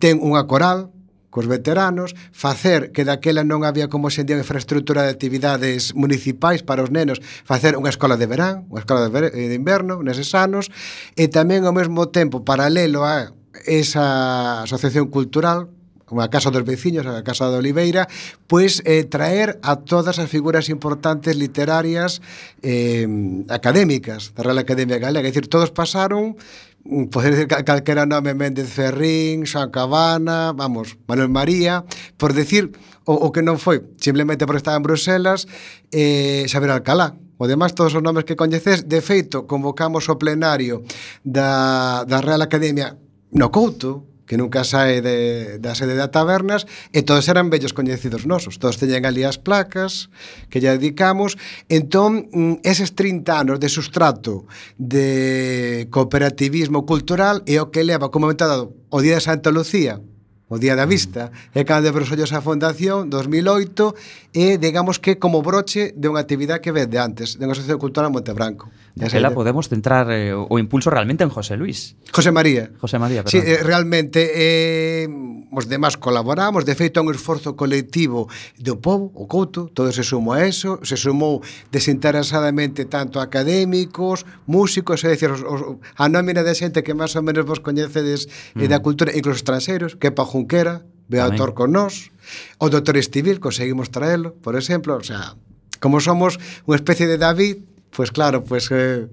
ten 0.00 0.18
unha 0.24 0.48
coral 0.48 0.88
cos 1.30 1.46
veteranos, 1.46 2.16
facer 2.32 2.90
que 2.90 3.06
daquela 3.06 3.46
non 3.46 3.62
había 3.62 3.86
como 3.86 4.10
se 4.10 4.26
día 4.26 4.34
infraestructura 4.34 5.06
de 5.06 5.14
actividades 5.14 5.94
municipais 5.94 6.66
para 6.66 6.82
os 6.82 6.90
nenos, 6.90 7.22
facer 7.46 7.78
unha 7.78 7.94
escola 7.94 8.18
de 8.18 8.26
verán, 8.26 8.66
unha 8.66 8.82
escola 8.82 9.06
de, 9.06 9.10
ver, 9.14 9.24
de 9.30 9.54
inverno 9.54 10.02
neses 10.02 10.34
anos, 10.34 10.74
e 11.14 11.30
tamén 11.30 11.62
ao 11.62 11.76
mesmo 11.76 12.10
tempo 12.10 12.42
paralelo 12.42 13.06
a 13.06 13.30
esa 13.62 14.66
asociación 14.66 15.06
cultural 15.06 15.70
como 16.10 16.22
a 16.22 16.28
Casa 16.28 16.50
dos 16.50 16.66
Veciños, 16.66 17.06
a 17.06 17.22
Casa 17.22 17.46
de 17.46 17.62
Oliveira, 17.62 18.10
pois 18.50 18.82
eh, 18.82 19.06
traer 19.06 19.62
a 19.62 19.78
todas 19.78 20.18
as 20.18 20.26
figuras 20.26 20.66
importantes 20.66 21.38
literarias 21.38 22.18
eh, 22.66 23.06
académicas 23.46 24.34
da 24.34 24.42
Real 24.42 24.58
Academia 24.58 24.98
Galega. 24.98 25.22
É 25.22 25.30
dicir, 25.30 25.46
todos 25.46 25.70
pasaron 25.70 26.34
mm, 26.82 27.14
poder 27.14 27.38
decir 27.38 27.46
calquera 27.46 28.10
nome 28.10 28.34
Méndez 28.34 28.66
Ferrín, 28.66 29.46
San 29.46 29.70
Cabana, 29.70 30.50
vamos, 30.50 30.98
Manuel 31.06 31.30
María, 31.30 31.86
por 32.18 32.34
decir 32.34 32.74
o, 33.06 33.14
o 33.14 33.30
que 33.30 33.46
non 33.46 33.62
foi, 33.62 33.78
simplemente 34.02 34.50
por 34.50 34.58
estar 34.58 34.74
en 34.74 34.82
Bruselas, 34.82 35.46
eh, 35.94 36.42
Xavier 36.50 36.74
Alcalá, 36.74 37.14
O 37.40 37.48
demás, 37.48 37.72
todos 37.72 37.96
os 37.96 38.04
nomes 38.04 38.28
que 38.28 38.36
coñeces, 38.36 38.84
de 38.84 39.00
feito, 39.00 39.48
convocamos 39.48 40.10
o 40.12 40.20
plenario 40.20 40.84
da, 41.24 42.04
da 42.04 42.20
Real 42.20 42.44
Academia 42.44 43.00
no 43.32 43.48
Couto, 43.48 44.09
que 44.30 44.38
nunca 44.38 44.62
sae 44.62 45.02
de, 45.02 45.58
da 45.58 45.74
sede 45.74 45.98
da 45.98 46.14
tabernas, 46.14 46.62
e 46.94 47.02
todos 47.02 47.26
eran 47.26 47.50
vellos 47.50 47.74
coñecidos 47.74 48.30
nosos. 48.30 48.62
Todos 48.62 48.78
teñen 48.78 49.02
ali 49.02 49.26
as 49.26 49.42
placas 49.42 50.06
que 50.46 50.62
lle 50.62 50.70
dedicamos. 50.70 51.34
Entón, 51.66 52.30
mm, 52.30 52.62
eses 52.62 52.94
30 52.94 53.26
anos 53.26 53.58
de 53.58 53.66
sustrato 53.66 54.46
de 54.78 55.90
cooperativismo 55.90 56.86
cultural 56.86 57.42
é 57.42 57.58
o 57.58 57.74
que 57.74 57.82
leva 57.82 58.14
como 58.14 58.30
comentado 58.30 58.70
o 58.86 59.02
Día 59.02 59.18
de 59.18 59.26
Santa 59.26 59.50
Lucía, 59.50 59.98
o 60.46 60.62
Día 60.62 60.78
da 60.78 60.86
Vista, 60.86 61.34
é 61.50 61.66
cando 61.66 61.90
de 61.90 61.94
Brosollos 61.94 62.30
a 62.30 62.38
Fundación, 62.38 63.10
2008, 63.10 64.30
e 64.30 64.62
digamos 64.62 65.02
que 65.02 65.18
como 65.18 65.42
broche 65.42 65.90
de 65.98 66.06
unha 66.06 66.22
actividade 66.22 66.62
que 66.62 66.70
ve 66.70 66.86
de 66.86 67.02
antes, 67.02 67.34
de 67.34 67.42
unha 67.42 67.58
asociación 67.58 67.82
cultural 67.82 68.14
Montebranco. 68.14 68.70
Esa 69.00 69.30
podemos 69.32 69.68
centrar 69.68 70.10
eh, 70.10 70.34
o 70.34 70.58
impulso 70.58 70.90
realmente 70.90 71.24
en 71.24 71.30
José 71.30 71.56
Luis. 71.56 71.96
José 72.12 72.30
María. 72.32 72.70
José 72.78 72.98
María, 72.98 73.24
perdón. 73.24 73.40
Sí, 73.40 73.46
eh, 73.46 73.62
realmente, 73.62 74.30
eh, 74.34 75.08
os 75.50 75.68
demás 75.68 75.96
colaboramos, 75.96 76.64
de 76.64 76.74
feito, 76.74 77.00
é 77.00 77.02
un 77.02 77.10
esforzo 77.10 77.56
colectivo 77.56 78.28
do 78.60 78.78
povo, 78.78 79.10
o 79.16 79.26
couto, 79.26 79.72
todo 79.72 79.90
se 79.90 80.04
sumou 80.04 80.36
a 80.36 80.46
eso, 80.46 80.78
se 80.86 80.94
sumou 80.94 81.42
desinteresadamente 81.72 82.86
tanto 82.86 83.18
académicos, 83.18 84.28
músicos, 84.46 85.02
é 85.02 85.10
dicir, 85.10 85.32
os, 85.32 85.42
os, 85.42 85.80
a 85.96 86.06
nómina 86.06 86.44
de 86.44 86.54
xente 86.54 86.84
que 86.84 86.94
máis 86.94 87.16
ou 87.16 87.22
menos 87.24 87.42
vos 87.42 87.58
coñecedes 87.58 88.28
eh, 88.54 88.66
mm. 88.66 88.70
da 88.70 88.78
cultura, 88.78 89.10
incluso 89.16 89.42
estranxeiros, 89.42 89.96
que 89.96 90.14
pa 90.14 90.22
Junquera, 90.22 90.86
Beator 91.10 91.58
con 91.58 91.74
nós, 91.74 92.14
o 92.62 92.70
doutor 92.70 92.94
Estivil, 92.94 93.42
conseguimos 93.42 93.90
traelo, 93.90 94.38
por 94.38 94.54
exemplo, 94.54 94.94
o 94.94 95.02
sea, 95.02 95.34
como 95.82 95.98
somos 95.98 96.38
unha 96.70 96.78
especie 96.78 97.10
de 97.10 97.18
David, 97.18 97.66
pues 97.90 98.10
claro, 98.10 98.44
pues 98.44 98.68
eh, 98.70 99.08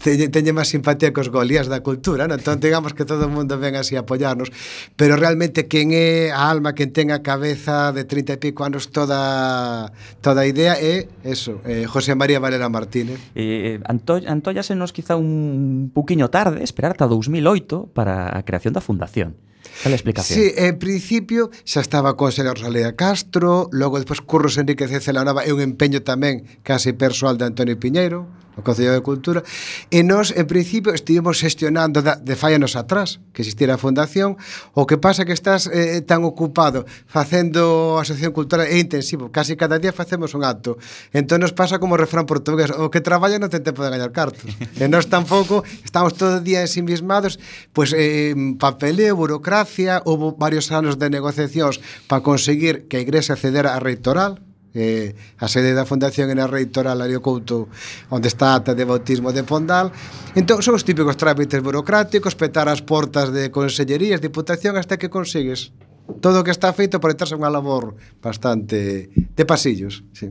teñen, 0.00 0.54
máis 0.54 0.68
simpatía 0.68 1.12
cos 1.12 1.32
golías 1.32 1.68
da 1.68 1.80
cultura, 1.80 2.28
non? 2.28 2.38
Entón, 2.38 2.60
digamos 2.60 2.92
que 2.92 3.04
todo 3.08 3.26
o 3.26 3.32
mundo 3.32 3.56
ven 3.58 3.76
así 3.76 3.96
a 3.96 4.04
apoiarnos, 4.04 4.52
pero 4.94 5.16
realmente 5.16 5.66
quen 5.66 5.92
é 5.92 6.30
a 6.32 6.48
alma, 6.52 6.76
quen 6.76 6.92
ten 6.92 7.08
a 7.10 7.24
cabeza 7.24 7.92
de 7.92 8.04
30 8.04 8.36
e 8.36 8.38
pico 8.38 8.64
anos 8.64 8.92
toda 8.92 9.92
toda 10.20 10.44
a 10.44 10.46
idea 10.46 10.76
é 10.76 11.08
eso, 11.24 11.60
eh, 11.64 11.88
José 11.88 12.14
María 12.14 12.38
Valera 12.40 12.68
Martínez. 12.68 13.18
Eh, 13.34 13.80
Anto, 13.88 14.20
Antollasenos 14.20 14.92
quizá 14.92 15.16
un 15.16 15.90
puquiño 15.92 16.28
tarde, 16.28 16.62
esperar 16.62 16.96
ata 16.96 17.08
2008 17.08 17.92
para 17.96 18.36
a 18.36 18.44
creación 18.44 18.76
da 18.76 18.84
fundación. 18.84 19.36
Cal 19.82 19.92
a 19.92 19.96
explicación? 19.96 20.38
Sí, 20.38 20.52
en 20.56 20.78
principio 20.78 21.50
xa 21.64 21.80
estaba 21.80 22.16
con 22.16 22.32
Xelia 22.32 22.54
Rosalía 22.54 22.96
Castro, 22.96 23.68
logo 23.72 24.00
despois 24.00 24.20
Curros 24.24 24.56
Enríquez 24.56 24.90
e 24.92 25.00
Celanova 25.00 25.44
é 25.44 25.52
un 25.52 25.60
empeño 25.60 26.00
tamén 26.00 26.48
casi 26.64 26.96
persoal 26.96 27.36
de 27.36 27.44
Antonio 27.44 27.76
Piñeiro, 27.76 28.24
o 28.56 28.64
Concello 28.64 28.96
de 28.96 29.04
Cultura, 29.04 29.44
e 29.92 30.00
nós, 30.00 30.32
en 30.32 30.48
principio, 30.48 30.96
estivemos 30.96 31.36
xestionando 31.36 32.00
da, 32.00 32.16
de 32.16 32.34
fai 32.34 32.56
anos 32.56 32.74
atrás 32.74 33.20
que 33.36 33.44
existira 33.44 33.76
a 33.76 33.80
fundación, 33.80 34.40
o 34.72 34.88
que 34.88 34.96
pasa 34.96 35.28
que 35.28 35.36
estás 35.36 35.68
eh, 35.68 36.00
tan 36.00 36.24
ocupado 36.24 36.88
facendo 37.04 38.00
a 38.00 38.02
asociación 38.02 38.32
cultural 38.32 38.64
é 38.64 38.80
intensivo, 38.80 39.28
casi 39.28 39.54
cada 39.60 39.76
día 39.76 39.92
facemos 39.92 40.32
un 40.32 40.42
acto. 40.42 40.80
Entón 41.12 41.44
nos 41.44 41.52
pasa 41.52 41.76
como 41.76 42.00
refrán 42.00 42.24
portugués, 42.24 42.72
o 42.72 42.88
que 42.88 43.04
traballa 43.04 43.36
non 43.36 43.52
ten 43.52 43.60
tempo 43.60 43.84
de 43.84 43.92
gañar 43.92 44.10
cartos. 44.16 44.48
e 44.80 44.88
nós 44.88 45.06
tampouco 45.12 45.60
estamos 45.84 46.16
todo 46.16 46.40
o 46.40 46.42
día 46.42 46.64
ensimismados, 46.64 47.36
pois 47.76 47.92
eh, 47.92 48.32
papeleo, 48.56 49.20
burocracia, 49.20 50.00
houve 50.08 50.32
varios 50.40 50.72
anos 50.72 50.96
de 50.96 51.12
negociacións 51.12 51.84
para 52.08 52.24
conseguir 52.24 52.88
que 52.88 52.96
a 52.96 53.04
Igrexa 53.04 53.36
cedera 53.36 53.76
a 53.76 53.80
rectoral, 53.84 54.45
eh, 54.76 55.16
a 55.40 55.48
sede 55.48 55.72
da 55.72 55.88
Fundación 55.88 56.28
era 56.28 56.44
reitora 56.44 56.92
Lario 56.92 57.24
Couto, 57.24 57.72
onde 58.12 58.28
está 58.28 58.52
a 58.52 58.60
ata 58.60 58.76
de 58.76 58.84
bautismo 58.84 59.32
de 59.32 59.40
Pondal. 59.42 59.88
Entón, 60.36 60.60
son 60.60 60.76
os 60.76 60.84
típicos 60.84 61.16
trámites 61.16 61.64
burocráticos, 61.64 62.36
petar 62.36 62.68
as 62.68 62.84
portas 62.84 63.32
de 63.32 63.48
consellerías, 63.48 64.20
diputación, 64.20 64.76
hasta 64.76 65.00
que 65.00 65.08
consigues 65.08 65.72
todo 66.20 66.40
o 66.40 66.44
que 66.44 66.50
está 66.50 66.72
feito 66.72 67.00
por 67.02 67.10
detrás 67.12 67.34
é 67.34 67.36
unha 67.36 67.50
labor 67.50 67.98
bastante 68.22 69.10
de 69.12 69.44
pasillos, 69.44 70.06
sí. 70.14 70.30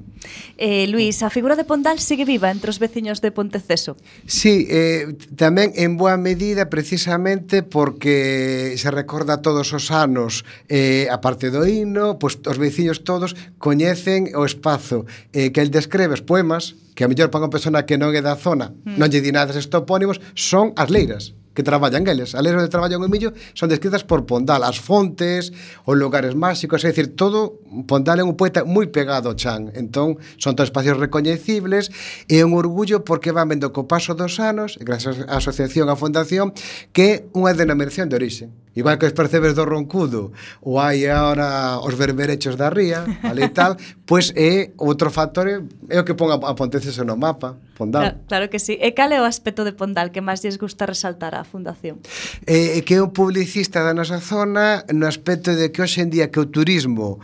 Eh, 0.57 0.87
Luís, 0.87 1.21
a 1.21 1.29
figura 1.29 1.55
de 1.55 1.67
Pondal 1.67 1.99
segue 1.99 2.25
viva 2.25 2.49
entre 2.49 2.71
os 2.71 2.79
veciños 2.79 3.19
de 3.19 3.31
Ponteceso. 3.31 3.99
Sí, 4.25 4.67
eh, 4.71 5.13
tamén 5.35 5.75
en 5.75 5.99
boa 5.99 6.15
medida 6.15 6.71
precisamente 6.71 7.61
porque 7.63 8.73
se 8.75 8.89
recorda 8.91 9.43
todos 9.43 9.71
os 9.75 9.91
anos 9.91 10.47
eh, 10.71 11.07
a 11.11 11.19
parte 11.19 11.51
do 11.51 11.67
hino, 11.67 12.17
pois 12.17 12.39
pues, 12.39 12.55
os 12.55 12.57
veciños 12.57 13.03
todos 13.03 13.35
coñecen 13.59 14.31
o 14.35 14.47
espazo 14.47 15.05
eh, 15.31 15.51
que 15.51 15.61
el 15.61 15.69
descreve 15.69 16.15
os 16.15 16.23
poemas, 16.23 16.75
que 16.95 17.03
a 17.03 17.11
mellor 17.11 17.29
para 17.29 17.45
unha 17.45 17.53
persona 17.53 17.83
que 17.83 17.99
non 17.99 18.15
é 18.15 18.23
da 18.23 18.39
zona, 18.39 18.71
mm. 18.71 18.95
non 18.95 19.11
lle 19.11 19.21
di 19.21 19.35
nada 19.35 19.51
estes 19.51 19.67
topónimos, 19.69 20.23
son 20.33 20.71
as 20.79 20.89
leiras 20.89 21.35
que 21.55 21.63
traballan 21.63 22.03
eles. 22.05 22.35
Ales 22.35 22.53
onde 22.53 22.67
traballan 22.67 23.01
o 23.01 23.07
millo 23.07 23.31
son 23.55 23.71
descritas 23.71 24.03
por 24.03 24.27
Pondal, 24.27 24.61
as 24.67 24.77
fontes, 24.77 25.55
os 25.87 25.95
lugares 25.95 26.35
máxicos, 26.35 26.83
é 26.83 26.91
dicir, 26.91 27.15
todo 27.15 27.63
Pondal 27.87 28.19
é 28.19 28.23
un 28.27 28.35
poeta 28.35 28.67
moi 28.67 28.91
pegado 28.91 29.31
ao 29.31 29.39
chan. 29.39 29.71
Entón, 29.73 30.19
son 30.35 30.53
todos 30.53 30.69
espacios 30.69 30.99
recoñecibles 30.99 31.89
e 32.27 32.43
un 32.43 32.53
orgullo 32.53 33.07
porque 33.07 33.31
van 33.31 33.47
vendo 33.47 33.71
co 33.71 33.87
paso 33.87 34.13
dos 34.13 34.37
anos, 34.43 34.75
gracias 34.83 35.23
á 35.25 35.39
asociación, 35.39 35.87
á 35.87 35.95
fundación, 35.95 36.51
que 36.91 37.31
unha 37.31 37.55
denominación 37.55 38.11
de 38.11 38.19
orixe 38.19 38.45
Igual 38.75 38.99
que 38.99 39.07
os 39.07 39.15
percebes 39.15 39.55
do 39.55 39.63
Roncudo 39.63 40.35
ou 40.59 40.83
hai 40.83 41.07
ahora 41.07 41.79
os 41.79 41.95
berberechos 41.95 42.59
da 42.59 42.67
ría, 42.67 43.07
ali 43.23 43.47
tal, 43.49 43.79
pois 44.09 44.35
é 44.35 44.75
outro 44.75 45.07
factor 45.09 45.47
é 45.47 45.97
o 45.97 46.03
que 46.03 46.13
pon 46.13 46.27
a 46.27 46.53
Ponteceso 46.53 47.07
no 47.07 47.15
mapa, 47.15 47.55
Pondal. 47.79 48.03
Claro, 48.03 48.17
claro 48.27 48.45
que 48.51 48.59
sí. 48.59 48.75
E 48.75 48.91
cal 48.91 49.15
é 49.15 49.19
o 49.23 49.27
aspecto 49.27 49.63
de 49.63 49.71
Pondal 49.71 50.11
que 50.11 50.19
máis 50.19 50.43
lles 50.43 50.59
gusta 50.59 50.83
resaltar 50.83 51.33
á 51.39 51.47
Fundación? 51.47 52.03
Eh, 52.43 52.83
que 52.83 52.99
é 52.99 53.01
un 53.01 53.15
publicista 53.15 53.79
da 53.79 53.95
nosa 53.95 54.19
zona 54.19 54.83
no 54.91 55.07
aspecto 55.07 55.55
de 55.55 55.71
que 55.71 55.79
hoxe 55.79 56.03
en 56.03 56.11
día 56.11 56.27
que 56.27 56.43
o 56.43 56.47
turismo 56.51 57.23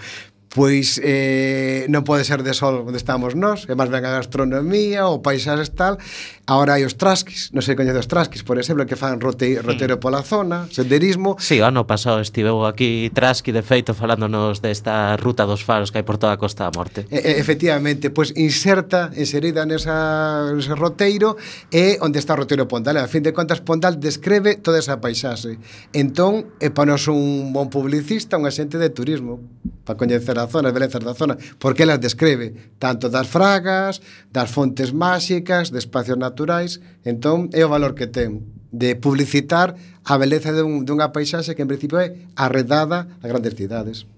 pois 0.51 0.99
eh, 0.99 1.87
non 1.87 2.03
pode 2.03 2.27
ser 2.27 2.43
de 2.43 2.51
sol 2.51 2.83
onde 2.83 2.99
estamos 2.99 3.39
nós, 3.39 3.63
é 3.71 3.73
máis 3.73 3.87
ben 3.87 4.03
a 4.03 4.11
gastronomía, 4.19 5.07
o 5.07 5.23
paisaxe 5.23 5.71
tal, 5.71 5.95
Ahora 6.51 6.75
hai 6.75 6.83
os 6.83 6.99
trasquis, 6.99 7.47
non 7.55 7.63
sei 7.63 7.79
coñece 7.79 7.95
os 7.95 8.11
trasquis, 8.11 8.43
por 8.43 8.59
exemplo, 8.59 8.83
que 8.83 8.99
fan 8.99 9.23
rote, 9.23 9.55
hmm. 9.55 9.63
roteiro 9.63 10.03
pola 10.03 10.19
zona, 10.19 10.67
senderismo. 10.67 11.39
Sí, 11.39 11.63
o 11.63 11.63
ano 11.63 11.87
pasado 11.87 12.19
estiveu 12.19 12.67
aquí 12.67 13.07
trasqui 13.15 13.55
de 13.55 13.63
feito 13.63 13.95
falándonos 13.95 14.59
desta 14.59 15.15
ruta 15.15 15.47
dos 15.47 15.63
faros 15.63 15.95
que 15.95 16.03
hai 16.03 16.05
por 16.05 16.19
toda 16.19 16.35
a 16.35 16.39
Costa 16.43 16.67
da 16.67 16.75
Morte. 16.75 17.07
E, 17.07 17.39
efectivamente, 17.39 18.11
pois 18.11 18.35
pues, 18.35 18.43
inserta, 18.43 19.15
inserida 19.15 19.63
nesa, 19.63 20.51
nese 20.51 20.75
roteiro 20.75 21.39
é 21.71 21.95
onde 22.03 22.19
está 22.19 22.35
o 22.35 22.43
roteiro 22.43 22.67
Pondal. 22.67 22.99
A 22.99 23.07
fin 23.07 23.23
de 23.23 23.31
contas, 23.31 23.63
Pondal 23.63 23.95
descreve 23.95 24.59
toda 24.59 24.83
esa 24.83 24.99
paisaxe. 24.99 25.55
Entón, 25.95 26.51
é 26.59 26.67
para 26.67 26.91
nos 26.91 27.07
un 27.07 27.55
bon 27.55 27.71
publicista, 27.71 28.35
un 28.35 28.43
axente 28.43 28.75
de 28.75 28.91
turismo, 28.91 29.39
para 29.87 29.95
coñecer 29.95 30.35
a 30.35 30.51
zona, 30.51 30.67
as 30.67 30.75
belezas 30.75 30.99
da 30.99 31.15
zona, 31.15 31.39
porque 31.63 31.87
elas 31.87 32.03
descreve 32.03 32.75
tanto 32.75 33.07
das 33.07 33.31
fragas, 33.31 34.03
das 34.35 34.51
fontes 34.51 34.91
máxicas, 34.91 35.71
de 35.71 35.79
espacios 35.79 36.19
naturais 36.19 36.40
naturais, 36.41 36.81
entón 37.05 37.53
é 37.53 37.61
o 37.61 37.69
valor 37.69 37.93
que 37.93 38.09
ten 38.09 38.41
de 38.73 38.97
publicitar 38.97 39.77
a 40.01 40.17
beleza 40.17 40.49
dun, 40.49 40.81
dunha 40.89 41.13
paisaxe 41.13 41.53
que 41.53 41.61
en 41.61 41.69
principio 41.69 42.01
é 42.01 42.17
arredada 42.33 43.05
a 43.21 43.25
grandes 43.29 43.53
cidades. 43.53 44.09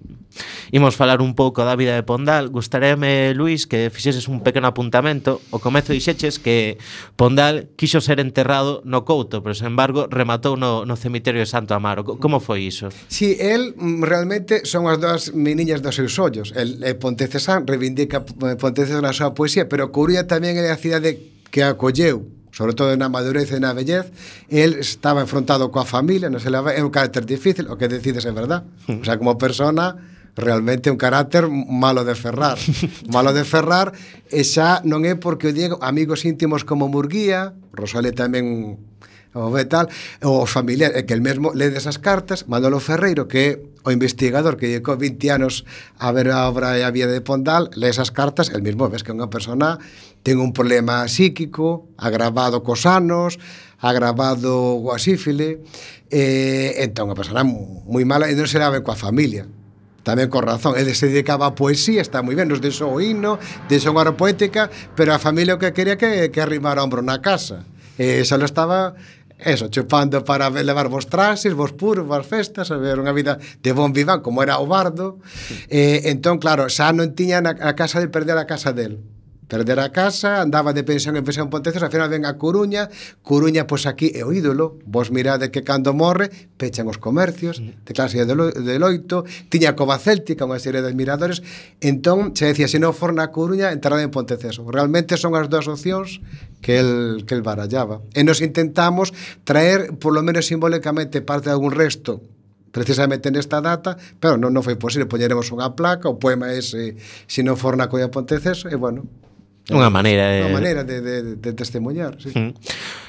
Imos 0.72 0.96
falar 0.96 1.22
un 1.22 1.36
pouco 1.36 1.62
da 1.62 1.78
vida 1.78 1.94
de 1.94 2.02
Pondal 2.02 2.50
Gustaréme, 2.50 3.38
Luís, 3.38 3.68
que 3.70 3.94
fixeses 3.94 4.26
un 4.26 4.42
pequeno 4.42 4.66
apuntamento 4.66 5.38
O 5.54 5.62
comezo 5.62 5.94
dixeches 5.94 6.42
que 6.42 6.82
Pondal 7.14 7.70
quixo 7.78 8.02
ser 8.02 8.18
enterrado 8.18 8.82
no 8.82 9.06
Couto 9.06 9.46
Pero, 9.46 9.54
sen 9.54 9.70
embargo, 9.70 10.10
rematou 10.10 10.58
no, 10.58 10.90
no 10.90 10.98
cemiterio 10.98 11.46
de 11.46 11.50
Santo 11.50 11.78
Amaro 11.78 12.02
Como 12.18 12.42
foi 12.42 12.66
iso? 12.66 12.90
Si, 13.14 13.38
sí, 13.38 13.38
el 13.38 13.78
mm, 13.78 14.02
realmente 14.02 14.66
son 14.66 14.90
as 14.90 14.98
dúas 14.98 15.38
meniñas 15.38 15.86
dos 15.86 15.94
seus 15.94 16.18
ollos 16.18 16.50
El, 16.58 16.82
el 16.82 16.98
Pontecesán 16.98 17.70
reivindica 17.70 18.26
eh, 18.26 18.58
Pontecesán 18.58 19.06
na 19.06 19.14
súa 19.14 19.38
poesía 19.38 19.70
Pero 19.70 19.94
Coruña 19.94 20.26
tamén 20.26 20.58
é 20.58 20.74
a 20.74 20.82
cidade 20.82 21.33
que 21.54 21.62
a 21.62 21.78
acolleu 21.78 22.26
sobre 22.54 22.74
todo 22.74 22.94
na 22.98 23.10
madurez 23.10 23.50
e 23.50 23.58
na 23.58 23.74
vellez, 23.74 24.14
el 24.54 24.78
estaba 24.78 25.26
enfrontado 25.26 25.74
coa 25.74 25.90
familia, 25.90 26.30
non 26.30 26.38
se 26.38 26.54
leva, 26.54 26.70
é 26.70 26.86
un 26.86 26.94
carácter 26.94 27.26
difícil, 27.26 27.66
o 27.66 27.76
que 27.82 27.90
decides 27.90 28.30
é 28.30 28.34
verdad. 28.34 28.62
O 28.86 29.02
sea, 29.02 29.18
como 29.18 29.42
persona, 29.42 29.98
realmente 30.38 30.94
un 30.94 30.98
carácter 31.02 31.50
malo 31.50 32.06
de 32.06 32.14
ferrar. 32.14 32.62
Malo 33.10 33.34
de 33.34 33.42
ferrar, 33.42 33.90
e 34.30 34.46
xa 34.46 34.86
non 34.86 35.02
é 35.02 35.18
porque 35.18 35.50
o 35.50 35.54
Diego, 35.54 35.82
amigos 35.82 36.30
íntimos 36.30 36.62
como 36.62 36.86
Murguía, 36.86 37.58
Rosale 37.74 38.14
tamén 38.14 38.78
o 39.34 39.50
ve 39.50 39.66
tal, 39.66 39.90
os 40.22 40.50
familiares, 40.50 41.04
que 41.04 41.14
el 41.14 41.22
mesmo 41.22 41.54
le 41.54 41.68
esas 41.74 41.98
cartas, 41.98 42.48
Manolo 42.48 42.80
Ferreiro, 42.80 43.28
que 43.28 43.42
é 43.50 43.52
o 43.84 43.92
investigador 43.92 44.56
que 44.56 44.70
dedicou 44.70 44.96
20 44.96 45.30
anos 45.34 45.66
a 45.98 46.14
ver 46.14 46.30
a 46.30 46.48
obra 46.48 46.78
e 46.78 46.86
a 46.86 46.94
vida 46.94 47.10
de 47.10 47.20
Pondal, 47.20 47.74
lee 47.74 47.90
esas 47.90 48.14
cartas, 48.14 48.54
el 48.54 48.62
mesmo 48.62 48.88
ves 48.88 49.02
que 49.02 49.12
é 49.12 49.18
unha 49.18 49.28
persona 49.28 49.82
ten 50.24 50.40
un 50.40 50.56
problema 50.56 51.04
psíquico, 51.12 51.92
agravado 52.00 52.64
cos 52.64 52.88
anos, 52.88 53.42
agravado 53.84 54.80
coa 54.80 54.96
sífile, 54.96 55.60
e, 56.08 56.80
entón, 56.80 57.12
unha 57.12 57.18
persona 57.20 57.44
moi 57.44 58.06
mala, 58.08 58.32
e 58.32 58.38
non 58.38 58.48
será 58.48 58.72
ben 58.72 58.86
coa 58.86 58.96
familia, 58.96 59.44
tamén 60.08 60.32
con 60.32 60.48
razón, 60.48 60.80
ele 60.80 60.96
se 60.96 61.12
dedicaba 61.12 61.52
a 61.52 61.56
poesía, 61.56 62.00
está 62.00 62.24
moi 62.24 62.40
ben, 62.40 62.48
nos 62.48 62.64
deixou 62.64 62.96
o 62.96 63.04
himno, 63.04 63.36
deixou 63.68 63.92
unha 63.92 64.16
poética, 64.16 64.72
pero 64.96 65.12
a 65.12 65.20
familia 65.20 65.56
o 65.56 65.60
que 65.60 65.76
quería 65.76 66.00
que, 66.00 66.32
que 66.32 66.40
arrimara 66.40 66.80
ombro 66.84 67.04
na 67.04 67.20
casa. 67.20 67.68
E 68.00 68.26
xa 68.26 68.42
lo 68.42 68.48
estaba 68.48 68.98
eso, 69.46 69.68
chupando 69.68 70.24
para 70.26 70.50
levar 70.50 70.88
vos 70.88 71.08
traxes, 71.08 71.54
vos 71.54 71.72
puros, 71.74 72.08
vos 72.08 72.26
festas, 72.26 72.72
a 72.72 72.78
ver, 72.78 72.98
unha 72.98 73.14
vida 73.14 73.38
de 73.38 73.72
bon 73.72 73.94
viván, 73.94 74.24
como 74.24 74.42
era 74.42 74.58
o 74.58 74.66
bardo. 74.66 75.22
Sí. 75.30 75.56
Eh, 75.70 76.10
entón, 76.10 76.40
claro, 76.42 76.66
xa 76.72 76.96
non 76.96 77.14
tiña 77.14 77.44
a 77.44 77.72
casa 77.78 78.02
de 78.02 78.10
perder 78.10 78.40
a 78.40 78.50
casa 78.50 78.74
del 78.74 79.13
perder 79.48 79.80
a 79.80 79.92
casa, 79.92 80.42
andaba 80.42 80.74
de 80.74 80.84
pensión 80.84 81.16
en 81.18 81.24
pensión 81.24 81.50
Pontezos, 81.50 81.84
ao 81.84 81.92
final 81.92 82.10
ven 82.10 82.26
a 82.26 82.40
Coruña, 82.40 82.90
Coruña, 83.22 83.68
pois 83.68 83.86
aquí 83.86 84.12
é 84.16 84.24
o 84.24 84.32
ídolo, 84.32 84.80
vos 84.88 85.12
mirade 85.12 85.52
que 85.52 85.62
cando 85.62 85.94
morre, 85.94 86.32
pechan 86.58 86.88
os 86.88 86.98
comercios, 86.98 87.60
de 87.60 87.92
clase 87.94 88.24
de, 88.26 88.36
lo, 88.36 88.50
de 88.50 88.76
loito, 88.80 89.28
tiña 89.52 89.74
a 89.74 89.78
cova 89.78 90.00
céltica, 90.00 90.48
unha 90.48 90.62
serie 90.62 90.82
de 90.82 90.90
admiradores, 90.90 91.44
entón, 91.84 92.34
se 92.34 92.50
decía, 92.50 92.72
se 92.72 92.80
non 92.80 92.96
for 92.96 93.12
na 93.12 93.30
Coruña, 93.30 93.76
entrará 93.76 94.02
en 94.02 94.12
Ponteceso. 94.14 94.66
Realmente 94.70 95.20
son 95.20 95.36
as 95.36 95.52
dúas 95.52 95.68
opcións 95.68 96.24
que 96.64 96.80
el, 96.80 97.28
que 97.28 97.36
el 97.36 97.44
barallaba. 97.44 98.02
E 98.16 98.24
nos 98.24 98.40
intentamos 98.40 99.12
traer, 99.44 99.94
por 100.00 100.16
lo 100.16 100.24
menos 100.24 100.48
simbólicamente, 100.48 101.22
parte 101.22 101.52
de 101.52 101.56
algún 101.56 101.76
resto 101.76 102.24
precisamente 102.74 103.30
nesta 103.30 103.62
data, 103.62 104.02
pero 104.18 104.34
non, 104.36 104.50
non 104.50 104.66
foi 104.66 104.74
posible, 104.82 105.06
poñeremos 105.06 105.54
unha 105.54 105.78
placa, 105.78 106.10
o 106.10 106.18
poema 106.18 106.50
ese, 106.50 106.98
se 107.30 107.46
non 107.46 107.54
for 107.54 107.78
na 107.78 107.86
Coia 107.86 108.10
Ponteceso, 108.10 108.66
e 108.66 108.74
bueno, 108.74 109.06
Unha 109.72 109.88
maneira 109.88 110.28
de... 110.28 110.40
Unha 110.44 110.60
maneira 110.60 110.82
de, 110.84 111.00
de, 111.00 111.16
de 111.40 111.52
testemunhar, 111.56 112.20
sí. 112.20 112.36
Mm. 112.36 112.52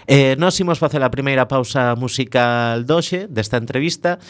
Eh, 0.07 0.37
nós 0.39 0.55
imos 0.63 0.79
facer 0.79 1.03
a 1.03 1.11
primeira 1.11 1.51
pausa 1.51 1.99
musical 1.99 2.87
doxe 2.87 3.27
desta 3.27 3.59
entrevista 3.59 4.23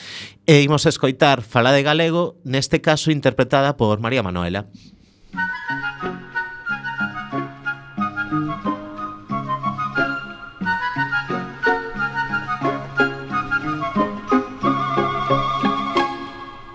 e 0.49 0.65
imos 0.65 0.89
escoitar 0.89 1.45
Fala 1.45 1.75
de 1.77 1.85
Galego, 1.85 2.41
neste 2.49 2.81
caso 2.81 3.13
interpretada 3.13 3.77
por 3.77 4.01
María 4.01 4.25
Manuela. 4.25 4.65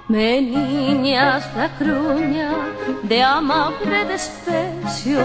Meniñas 0.10 1.50
da 1.58 1.74
Cruña 1.74 2.54
de 3.02 3.24
amable 3.24 4.06
despejo 4.06 4.69
silencio 4.90 5.20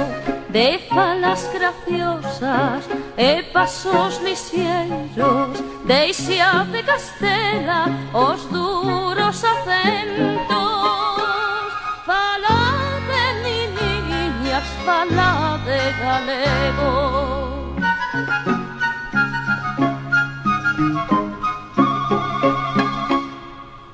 de 0.50 0.79
falas 0.88 1.50
graciosas 1.53 2.85
e 3.16 3.42
pasos 3.53 4.20
lisieros 4.20 5.59
de 5.85 6.09
Isia 6.09 6.66
de 6.70 6.83
Castela 6.83 7.87
os 8.12 8.44
duros 8.46 9.42
acentos. 9.44 10.55
Fala 12.05 13.00
de 13.09 13.24
ni 13.42 13.66
niñas 13.77 14.68
fala 14.85 15.59
de 15.64 15.81
galego. 16.03 17.74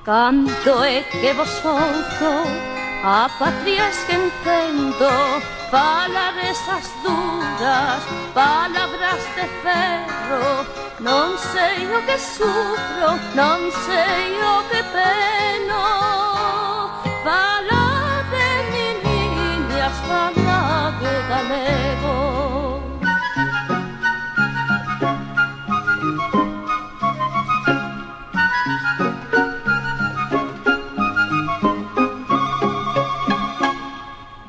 Canto 0.05 0.85
é 0.85 1.03
que 1.03 1.33
vos 1.35 1.65
ouzo 1.65 2.71
a 3.05 3.31
patria 3.39 3.91
que 4.07 4.13
entendo 4.13 5.60
esas 6.51 6.91
duras 7.03 8.03
Palabras 8.35 9.21
de 9.37 9.47
ferro. 9.63 10.67
Non 10.99 11.39
sei 11.39 11.87
o 11.87 12.03
que 12.05 12.19
sufro 12.19 13.11
Non 13.35 13.71
sei 13.87 14.37
o 14.43 14.63
que 14.69 14.83
peno 14.91 15.85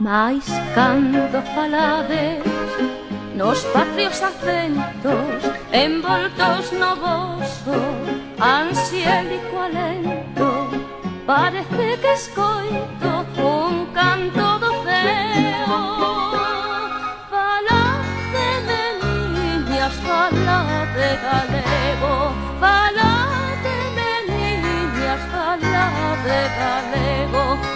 Mais 0.02 0.44
cando 0.74 1.40
falades 1.54 2.42
nos 3.36 3.64
patrios 3.66 4.20
acentos 4.24 5.44
envoltos 5.72 6.72
no 6.72 6.96
vosso 6.96 7.78
ansiélico 8.40 9.60
alento 9.60 10.72
parece 11.28 11.98
que 12.02 12.14
escoito 12.14 13.12
un 13.38 13.86
canto 13.94 14.48
do 14.64 14.72
ceo 14.86 15.82
Falade 17.30 18.48
de 18.70 18.84
niñas, 19.06 19.94
falade 20.08 21.10
galego 21.28 22.16
Falade 22.60 23.78
de 23.98 24.12
niñas, 24.34 25.22
falade 25.32 26.40
galego 26.58 27.71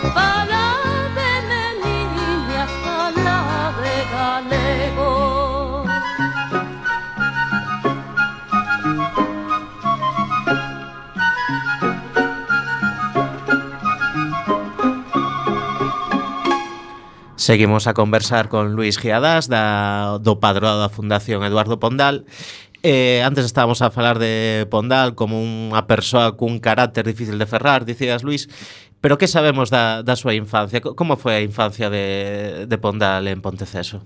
Seguimos 17.46 17.86
a 17.86 17.94
conversar 17.94 18.50
con 18.50 18.74
Luis 18.74 18.98
Giadás 18.98 19.46
da, 19.46 20.18
do 20.18 20.42
Padroado 20.42 20.82
da 20.82 20.90
Fundación 20.90 21.46
Eduardo 21.46 21.78
Pondal 21.78 22.26
Eh, 22.82 23.22
antes 23.22 23.46
estábamos 23.46 23.82
a 23.82 23.94
falar 23.94 24.18
de 24.18 24.66
Pondal 24.74 25.14
como 25.14 25.38
unha 25.42 25.86
persoa 25.86 26.34
cun 26.38 26.58
carácter 26.58 27.06
difícil 27.06 27.38
de 27.42 27.50
ferrar, 27.50 27.82
dicías 27.86 28.26
Luis, 28.26 28.50
pero 28.98 29.18
que 29.22 29.30
sabemos 29.30 29.70
da, 29.70 30.02
da 30.02 30.18
súa 30.18 30.34
infancia? 30.34 30.82
Como 30.82 31.18
foi 31.18 31.38
a 31.38 31.46
infancia 31.46 31.90
de, 31.94 32.66
de 32.66 32.78
Pondal 32.78 33.30
en 33.30 33.42
Ponteceso? 33.46 34.02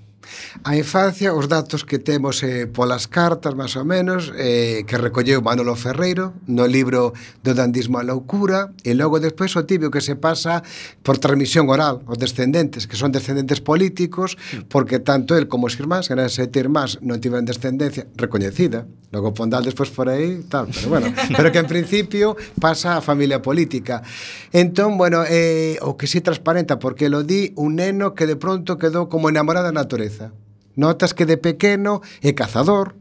A 0.63 0.75
infancia, 0.75 1.33
os 1.33 1.47
datos 1.47 1.85
que 1.85 1.99
temos 1.99 2.43
eh, 2.43 2.67
polas 2.67 3.07
cartas, 3.07 3.55
máis 3.55 3.75
ou 3.79 3.85
menos, 3.85 4.33
eh, 4.35 4.83
que 4.83 4.99
recolleu 4.99 5.39
Manolo 5.41 5.75
Ferreiro 5.75 6.35
no 6.47 6.67
libro 6.67 7.13
do 7.41 7.51
dandismo 7.55 7.97
a 7.97 8.03
loucura, 8.03 8.73
e 8.83 8.93
logo 8.93 9.21
despois 9.21 9.55
o 9.55 9.63
tibio 9.63 9.89
que 9.93 10.03
se 10.03 10.19
pasa 10.19 10.61
por 11.01 11.17
transmisión 11.17 11.69
oral, 11.71 12.03
os 12.05 12.19
descendentes, 12.19 12.85
que 12.85 12.99
son 12.99 13.15
descendentes 13.15 13.63
políticos, 13.63 14.35
mm. 14.35 14.67
porque 14.67 14.99
tanto 14.99 15.37
el 15.39 15.47
como 15.47 15.71
os 15.71 15.79
irmáns, 15.79 16.11
eran 16.11 16.27
sete 16.27 16.59
irmáns, 16.59 16.99
non 16.99 17.23
tiveron 17.23 17.47
descendencia 17.47 18.05
recoñecida, 18.19 18.83
logo 19.11 19.33
pondal 19.33 19.63
despois 19.63 19.89
por 19.89 20.09
aí, 20.09 20.43
tal, 20.49 20.67
pero 20.67 20.89
bueno, 20.89 21.07
pero 21.37 21.51
que 21.51 21.59
en 21.59 21.67
principio 21.71 22.37
pasa 22.59 22.97
a 22.97 23.01
familia 23.01 23.41
política. 23.41 24.03
Entón, 24.51 24.97
bueno, 24.97 25.23
eh, 25.23 25.79
o 25.81 25.97
que 25.97 26.05
si 26.05 26.19
sí 26.19 26.21
transparenta, 26.21 26.77
porque 26.77 27.09
lo 27.09 27.23
di 27.23 27.53
un 27.55 27.79
neno 27.79 28.13
que 28.13 28.27
de 28.27 28.35
pronto 28.35 28.77
quedou 28.77 29.07
como 29.07 29.31
enamorado 29.31 29.71
da 29.71 29.73
natureza 29.73 30.18
natureza. 30.19 30.33
Notas 30.75 31.13
que 31.13 31.25
de 31.25 31.37
pequeno 31.37 32.01
é 32.21 32.31
cazador, 32.33 32.95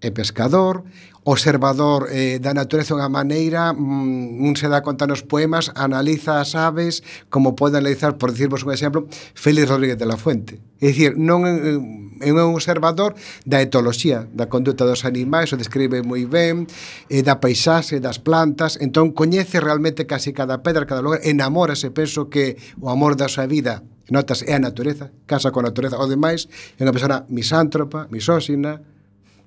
é 0.00 0.10
pescador, 0.10 0.84
observador 1.24 2.08
eh, 2.08 2.38
da 2.38 2.54
natureza 2.54 2.94
unha 2.94 3.10
maneira, 3.10 3.74
mm, 3.74 4.40
un 4.40 4.54
se 4.56 4.70
dá 4.70 4.80
conta 4.80 5.04
nos 5.04 5.26
poemas, 5.26 5.74
analiza 5.74 6.40
as 6.40 6.54
aves, 6.54 7.02
como 7.28 7.52
pode 7.52 7.76
analizar, 7.76 8.16
por 8.16 8.32
dicirvos 8.32 8.64
un 8.64 8.72
exemplo, 8.72 9.10
Félix 9.34 9.68
Rodríguez 9.68 9.98
de 9.98 10.06
la 10.06 10.16
Fuente. 10.16 10.62
É 10.80 10.88
dicir, 10.94 11.18
non 11.20 11.44
é 11.44 12.30
un 12.32 12.54
observador 12.56 13.12
da 13.44 13.60
etoloxía, 13.60 14.24
da 14.32 14.48
conduta 14.48 14.88
dos 14.88 15.04
animais, 15.04 15.52
o 15.52 15.60
describe 15.60 16.00
moi 16.00 16.24
ben, 16.24 16.64
eh, 17.10 17.20
da 17.20 17.42
paisaxe, 17.42 18.00
das 18.00 18.22
plantas, 18.22 18.80
entón 18.80 19.12
coñece 19.12 19.60
realmente 19.60 20.08
casi 20.08 20.32
cada 20.32 20.64
pedra, 20.64 20.88
cada 20.88 21.02
lugar, 21.04 21.20
enamórase, 21.26 21.92
penso 21.92 22.32
que 22.32 22.56
o 22.80 22.88
amor 22.88 23.20
da 23.20 23.28
súa 23.28 23.44
vida 23.50 23.84
Notas 24.10 24.42
é 24.46 24.54
a 24.54 24.62
natureza, 24.62 25.10
casa 25.26 25.50
coa 25.50 25.66
natureza. 25.66 25.98
O 25.98 26.06
demais 26.06 26.46
é 26.78 26.82
unha 26.82 26.94
persona 26.94 27.26
misántropa, 27.28 28.06
misóxina, 28.10 28.78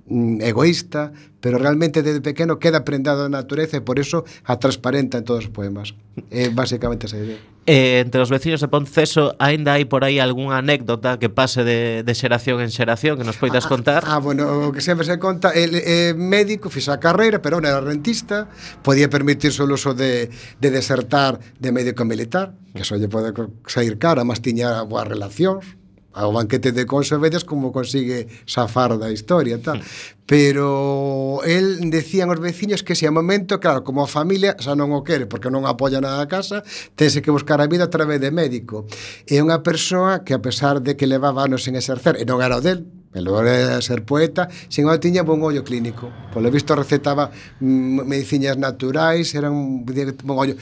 Mm, 0.09 0.41
egoísta, 0.41 1.13
pero 1.39 1.59
realmente 1.59 2.01
desde 2.01 2.19
pequeno 2.21 2.57
queda 2.57 2.83
prendado 2.83 3.21
da 3.21 3.29
natureza 3.29 3.77
e 3.77 3.85
por 3.85 4.01
eso 4.01 4.25
a 4.41 4.57
transparenta 4.57 5.21
en 5.21 5.23
todos 5.23 5.45
os 5.45 5.53
poemas. 5.53 5.93
É 6.33 6.45
eh, 6.45 6.49
basicamente 6.49 7.05
esa 7.05 7.21
idea. 7.21 7.37
Eh, 7.69 8.01
entre 8.01 8.17
os 8.17 8.33
veciños 8.33 8.57
de 8.57 8.73
Ponceso 8.73 9.37
aínda 9.37 9.77
hai 9.77 9.85
por 9.85 10.01
aí 10.01 10.17
algunha 10.17 10.57
anécdota 10.57 11.21
que 11.21 11.29
pase 11.29 11.61
de, 11.61 12.01
de 12.01 12.13
xeración 12.17 12.57
en 12.57 12.73
xeración 12.73 13.21
que 13.21 13.25
nos 13.27 13.37
poidas 13.37 13.69
ah, 13.69 13.69
contar? 13.69 14.01
Ah, 14.09 14.17
bueno, 14.17 14.49
o 14.49 14.73
que 14.73 14.81
sempre 14.81 15.05
se 15.05 15.21
conta 15.21 15.53
el 15.53 15.77
eh, 15.77 16.17
médico 16.17 16.73
fixa 16.73 16.97
a 16.97 16.99
carreira, 16.99 17.37
pero 17.37 17.61
non 17.61 17.69
era 17.69 17.77
rentista 17.77 18.49
podía 18.81 19.13
permitirse 19.13 19.61
o 19.61 19.69
uso 19.69 19.93
de, 19.93 20.33
de 20.33 20.69
desertar 20.73 21.37
de 21.37 21.69
médico 21.69 22.01
militar 22.01 22.57
que 22.73 22.81
eso 22.81 22.97
lle 22.97 23.05
pode 23.05 23.29
sair 23.69 24.01
cara, 24.01 24.25
mas 24.25 24.41
tiña 24.41 24.81
boas 24.89 25.05
relacións 25.05 25.78
ao 26.13 26.33
banquete 26.33 26.71
de 26.71 26.85
Conso 26.85 27.19
vedes 27.19 27.45
como 27.45 27.71
consigue 27.71 28.27
safar 28.45 28.97
da 28.97 29.11
historia 29.11 29.61
tal. 29.61 29.81
Pero 30.29 31.41
el 31.45 31.89
decían 31.89 32.29
os 32.29 32.39
veciños 32.39 32.85
que 32.85 32.93
ese 32.93 33.09
momento, 33.09 33.59
claro, 33.59 33.83
como 33.83 34.05
a 34.05 34.09
familia 34.09 34.53
xa 34.61 34.77
non 34.77 34.93
o 34.93 35.01
quere 35.01 35.25
porque 35.25 35.49
non 35.49 35.65
apoia 35.65 36.01
nada 36.01 36.21
a 36.21 36.29
casa, 36.29 36.61
tense 36.93 37.21
que 37.21 37.33
buscar 37.33 37.61
a 37.61 37.69
vida 37.69 37.89
a 37.89 37.93
través 37.93 38.21
de 38.21 38.29
médico. 38.29 38.85
É 39.25 39.41
unha 39.41 39.65
persoa 39.65 40.21
que 40.21 40.37
a 40.37 40.41
pesar 40.41 40.81
de 40.85 40.93
que 40.97 41.09
levaba 41.09 41.45
anos 41.45 41.65
en 41.65 41.77
exercer, 41.77 42.17
e 42.17 42.25
non 42.29 42.41
era 42.45 42.57
o 42.57 42.63
del, 42.63 42.85
El 43.13 43.27
era 43.27 43.81
ser 43.81 44.05
poeta, 44.05 44.49
sin 44.69 44.83
embargo 44.83 44.99
tiña 44.99 45.23
bon 45.23 45.41
ollo 45.41 45.63
clínico. 45.63 46.11
Polo 46.31 46.51
visto 46.51 46.75
recetaba 46.75 47.31
mm, 47.59 48.05
medicinas 48.05 48.57
naturais, 48.57 49.33
era 49.33 49.49
un 49.49 49.83
bon 49.83 50.37
ollo. 50.37 50.55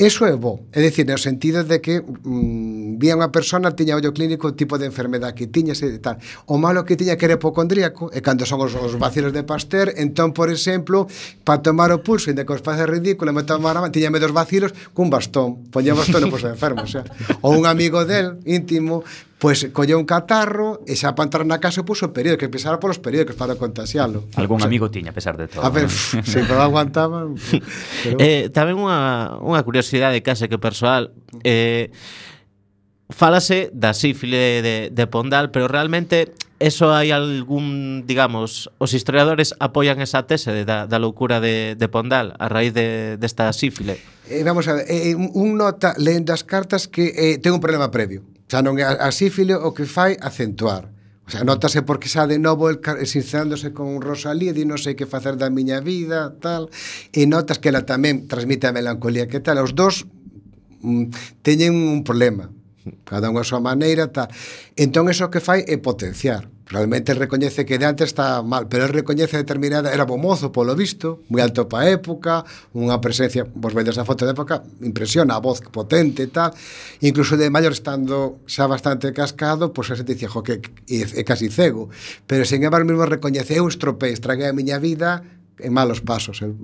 Eso 0.00 0.24
é 0.24 0.32
bo, 0.32 0.64
é 0.72 0.80
dicir, 0.80 1.04
no 1.04 1.20
sentido 1.20 1.60
de 1.62 1.76
que 1.84 2.00
mm, 2.00 2.96
vía 2.96 3.12
unha 3.12 3.28
persona 3.28 3.76
tiña 3.76 4.00
ollo 4.00 4.16
clínico 4.16 4.48
o 4.48 4.56
tipo 4.56 4.80
de 4.80 4.88
enfermedade 4.88 5.36
que 5.36 5.44
tiña 5.44 5.76
e 5.76 6.00
tal. 6.00 6.16
O 6.48 6.56
malo 6.56 6.88
que 6.88 6.96
tiña 6.96 7.20
que 7.20 7.28
era 7.28 7.36
hipocondríaco 7.36 8.08
e 8.08 8.24
cando 8.24 8.48
son 8.48 8.64
os, 8.64 8.72
os 8.72 8.96
vacilos 8.96 9.36
de 9.36 9.44
Pasteur, 9.44 9.92
entón, 10.00 10.32
por 10.32 10.48
exemplo, 10.48 11.04
para 11.44 11.60
tomar 11.60 11.92
o 11.92 12.00
pulso, 12.00 12.32
inda 12.32 12.48
que 12.48 12.56
os 12.56 12.64
face 12.64 12.88
ridículo, 12.88 13.28
me 13.36 13.44
tomara, 13.44 13.84
tiñame 13.92 14.16
dos 14.16 14.32
vacilos 14.32 14.72
cun 14.96 15.12
bastón, 15.12 15.68
poñía 15.68 15.92
bastón 15.92 16.24
e 16.24 16.32
pois 16.32 16.48
enfermo, 16.48 16.80
o 16.80 16.88
sea, 16.88 17.04
ou 17.44 17.52
un 17.52 17.68
amigo 17.68 18.08
del 18.08 18.40
íntimo 18.48 19.04
Pois 19.40 19.64
pues, 19.64 19.72
colleu 19.72 19.96
un 19.96 20.04
catarro 20.04 20.84
e 20.84 20.92
xa 21.00 21.16
para 21.16 21.24
entrar 21.24 21.48
na 21.48 21.56
casa 21.56 21.80
puso 21.80 22.12
que 22.12 22.44
empezara 22.44 22.76
polos 22.76 23.00
periódicos 23.00 23.40
para 23.40 23.56
contaxialo. 23.56 24.28
Algún 24.36 24.60
o 24.60 24.60
sea, 24.60 24.68
amigo 24.68 24.92
tiña, 24.92 25.10
a 25.10 25.16
pesar 25.16 25.40
de 25.40 25.48
todo. 25.48 25.64
A 25.64 25.72
ver, 25.72 25.88
¿no? 25.88 26.24
sempre 26.28 26.60
aguantaba. 26.60 27.24
pero... 28.04 28.20
eh, 28.20 28.52
tamén 28.52 28.76
unha, 28.76 29.40
unha 29.40 29.64
curiosidade 29.64 30.20
case 30.20 30.52
que 30.52 30.60
persoal. 30.60 31.16
Eh, 31.40 31.88
falase 33.08 33.72
da 33.72 33.96
sífile 33.96 34.60
de, 34.60 34.76
de 34.92 35.04
Pondal, 35.08 35.48
pero 35.48 35.72
realmente 35.72 36.36
eso 36.60 36.92
hai 36.92 37.08
algún, 37.08 38.04
digamos, 38.04 38.68
os 38.76 38.92
historiadores 38.92 39.56
apoian 39.56 40.04
esa 40.04 40.28
tese 40.28 40.52
de, 40.52 40.68
da, 40.68 40.84
da 40.84 41.00
loucura 41.00 41.40
de, 41.40 41.80
de 41.80 41.88
Pondal 41.88 42.36
a 42.36 42.52
raíz 42.52 42.76
de, 42.76 43.16
desta 43.16 43.48
de 43.48 43.56
sífile. 43.56 43.96
Eh, 44.28 44.44
vamos 44.44 44.68
a 44.68 44.76
ver, 44.76 44.84
eh, 44.84 45.16
un 45.16 45.56
nota 45.56 45.96
lendo 45.96 46.36
as 46.36 46.44
cartas 46.44 46.92
que 46.92 47.16
eh, 47.16 47.40
ten 47.40 47.56
un 47.56 47.64
problema 47.64 47.88
previo 47.88 48.20
xa 48.50 48.66
non 48.66 48.82
é 48.82 48.84
a, 48.84 49.08
sífile 49.14 49.54
o 49.54 49.70
que 49.70 49.86
fai 49.86 50.18
acentuar. 50.18 50.90
O 51.22 51.30
sea, 51.30 51.46
notase 51.46 51.86
porque 51.86 52.10
xa 52.10 52.26
de 52.26 52.42
novo 52.42 52.66
el 52.66 52.82
sincerándose 53.06 53.70
con 53.70 54.02
Rosalía, 54.02 54.50
di 54.50 54.66
non 54.66 54.82
sei 54.82 54.98
que 54.98 55.06
facer 55.06 55.38
da 55.38 55.46
miña 55.46 55.78
vida, 55.78 56.34
tal, 56.42 56.66
e 57.14 57.22
notas 57.30 57.62
que 57.62 57.70
ela 57.70 57.86
tamén 57.86 58.26
transmite 58.26 58.66
a 58.66 58.74
melancolía, 58.74 59.30
que 59.30 59.38
tal, 59.38 59.62
os 59.62 59.78
dous 59.78 60.10
mm, 60.82 61.46
teñen 61.46 61.78
un 61.78 62.02
problema, 62.02 62.50
cada 63.06 63.30
unha 63.30 63.46
a 63.46 63.48
súa 63.48 63.62
maneira, 63.62 64.10
tal. 64.10 64.26
Entón, 64.74 65.06
eso 65.06 65.30
que 65.30 65.38
fai 65.38 65.62
é 65.70 65.78
potenciar. 65.78 66.50
Realmente 66.70 67.14
recoñece 67.14 67.66
que 67.66 67.78
de 67.78 67.84
antes 67.84 68.06
está 68.06 68.42
mal, 68.42 68.68
pero 68.68 68.84
él 68.84 68.92
recoñece 68.92 69.36
determinada, 69.36 69.92
era 69.92 70.04
bo 70.04 70.16
mozo 70.16 70.54
polo 70.54 70.78
visto, 70.78 71.26
moi 71.26 71.42
alto 71.42 71.66
pa 71.66 71.90
época, 71.90 72.46
unha 72.78 73.02
presencia, 73.02 73.42
vos 73.42 73.74
vedes 73.74 73.98
a 73.98 74.06
foto 74.06 74.22
de 74.22 74.38
época, 74.38 74.62
impresiona, 74.78 75.34
a 75.34 75.42
voz 75.42 75.58
potente 75.66 76.22
e 76.22 76.30
tal, 76.30 76.54
incluso 77.02 77.34
de 77.34 77.50
maior 77.50 77.74
estando 77.74 78.38
xa 78.46 78.70
bastante 78.70 79.10
cascado, 79.10 79.74
pois 79.74 79.90
pues, 79.90 79.98
se 79.98 80.06
dice, 80.06 80.30
jo, 80.30 80.46
que 80.46 80.62
é, 80.86 81.02
é 81.18 81.22
casi 81.26 81.50
cego, 81.50 81.90
pero 82.30 82.46
sen 82.46 82.62
embargo 82.62 82.86
mesmo 82.86 83.02
recoñece, 83.02 83.58
eu 83.58 83.66
estropei, 83.66 84.14
estraguei 84.14 84.46
a 84.46 84.54
miña 84.54 84.78
vida 84.78 85.26
en 85.58 85.74
malos 85.74 85.98
pasos, 86.06 86.38
el, 86.38 86.54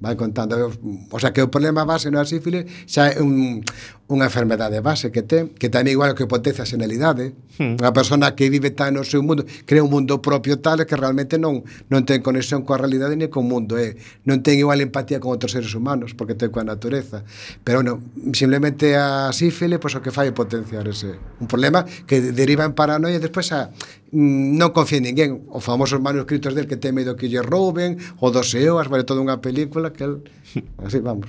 vai 0.00 0.16
contando 0.16 0.72
o 1.10 1.18
sea 1.18 1.32
que 1.32 1.40
o 1.42 1.48
problema 1.48 1.84
base 1.88 2.12
non 2.12 2.20
é 2.20 2.24
a 2.24 2.28
sífilis 2.28 2.68
xa 2.84 3.08
é 3.08 3.20
un, 3.24 3.64
unha 4.12 4.28
enfermedade 4.28 4.78
base 4.84 5.08
que 5.08 5.24
ten 5.24 5.50
que 5.56 5.72
tamén 5.72 5.96
igual 5.96 6.12
que 6.12 6.28
potencia 6.28 6.62
a 6.62 6.68
senilidade 6.68 7.32
hmm. 7.56 7.80
unha 7.80 7.92
persona 7.96 8.36
que 8.36 8.52
vive 8.52 8.76
tan 8.76 8.94
no 8.94 9.02
seu 9.08 9.24
mundo 9.24 9.48
crea 9.64 9.80
un 9.80 9.88
mundo 9.88 10.20
propio 10.20 10.60
tal 10.60 10.84
que 10.84 10.94
realmente 10.94 11.40
non 11.40 11.64
non 11.88 12.04
ten 12.04 12.20
conexión 12.20 12.62
coa 12.62 12.76
realidade 12.76 13.16
ni 13.16 13.32
co 13.32 13.40
mundo 13.40 13.80
eh? 13.80 13.96
non 14.28 14.44
ten 14.44 14.60
igual 14.60 14.84
empatía 14.84 15.16
con 15.16 15.32
outros 15.32 15.56
seres 15.56 15.72
humanos 15.72 16.12
porque 16.12 16.36
ten 16.36 16.52
coa 16.52 16.62
natureza 16.62 17.24
pero 17.64 17.80
non 17.80 18.04
simplemente 18.36 19.00
a 19.00 19.32
sífilis 19.32 19.80
pois 19.80 19.96
pues, 19.96 20.00
o 20.00 20.04
que 20.04 20.12
fai 20.12 20.28
é 20.28 20.34
potenciar 20.36 20.84
ese 20.86 21.16
un 21.40 21.48
problema 21.48 21.88
que 22.04 22.20
deriva 22.36 22.68
en 22.68 22.76
paranoia 22.76 23.16
e 23.16 23.22
despois 23.22 23.48
a 23.56 23.72
non 24.12 24.70
confía 24.70 25.02
en 25.02 25.10
ninguén. 25.10 25.30
Os 25.50 25.64
famosos 25.64 25.98
manuscritos 25.98 26.54
del 26.54 26.70
que 26.70 26.78
teme 26.78 27.02
do 27.02 27.18
que 27.18 27.26
lle 27.26 27.42
rouben 27.42 27.98
o 28.22 28.30
dos 28.30 28.54
eoas, 28.54 28.86
vale 28.86 29.02
toda 29.02 29.22
unha 29.22 29.42
película 29.42 29.90
que 29.90 30.04
el... 30.06 30.14
así 30.86 31.02
vamos. 31.02 31.26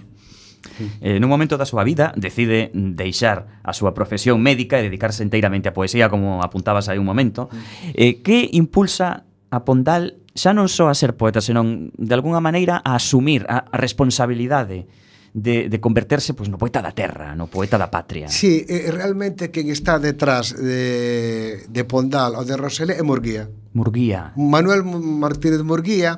Eh, 1.01 1.17
nun 1.17 1.31
momento 1.31 1.57
da 1.57 1.65
súa 1.65 1.81
vida 1.81 2.13
decide 2.13 2.69
deixar 2.73 3.61
a 3.63 3.71
súa 3.73 3.95
profesión 3.97 4.41
médica 4.43 4.77
e 4.77 4.85
dedicarse 4.85 5.23
enteiramente 5.25 5.69
á 5.69 5.73
poesía 5.73 6.11
como 6.11 6.43
apuntabas 6.43 6.91
aí 6.91 7.01
un 7.01 7.07
momento. 7.07 7.49
Mm. 7.49 7.57
Eh, 7.97 8.13
que 8.21 8.49
impulsa 8.53 9.25
a 9.49 9.63
Pondal 9.63 10.19
xa 10.37 10.53
non 10.53 10.69
só 10.69 10.91
a 10.91 10.95
ser 10.95 11.17
poeta 11.17 11.41
senón 11.41 11.89
de 11.97 12.13
alguna 12.13 12.43
maneira 12.43 12.77
a 12.85 12.93
asumir 12.99 13.47
a 13.49 13.65
responsabilidade 13.73 14.85
de, 15.37 15.69
de 15.69 15.79
converterse 15.79 16.33
pois, 16.33 16.49
no 16.49 16.57
poeta 16.57 16.81
da 16.81 16.97
terra, 16.97 17.37
no 17.37 17.45
poeta 17.45 17.77
da 17.77 17.93
patria. 17.93 18.25
Sí, 18.25 18.65
eh, 18.65 18.89
realmente 18.89 19.53
quen 19.53 19.69
está 19.69 20.01
detrás 20.01 20.49
de, 20.57 21.61
de 21.69 21.81
Pondal 21.85 22.33
ou 22.33 22.41
de 22.41 22.57
Roselé 22.57 22.97
é 22.97 23.05
Murguía. 23.05 23.45
Murguía. 23.77 24.33
Manuel 24.33 24.81
Martínez 24.81 25.61
Murguía 25.61 26.17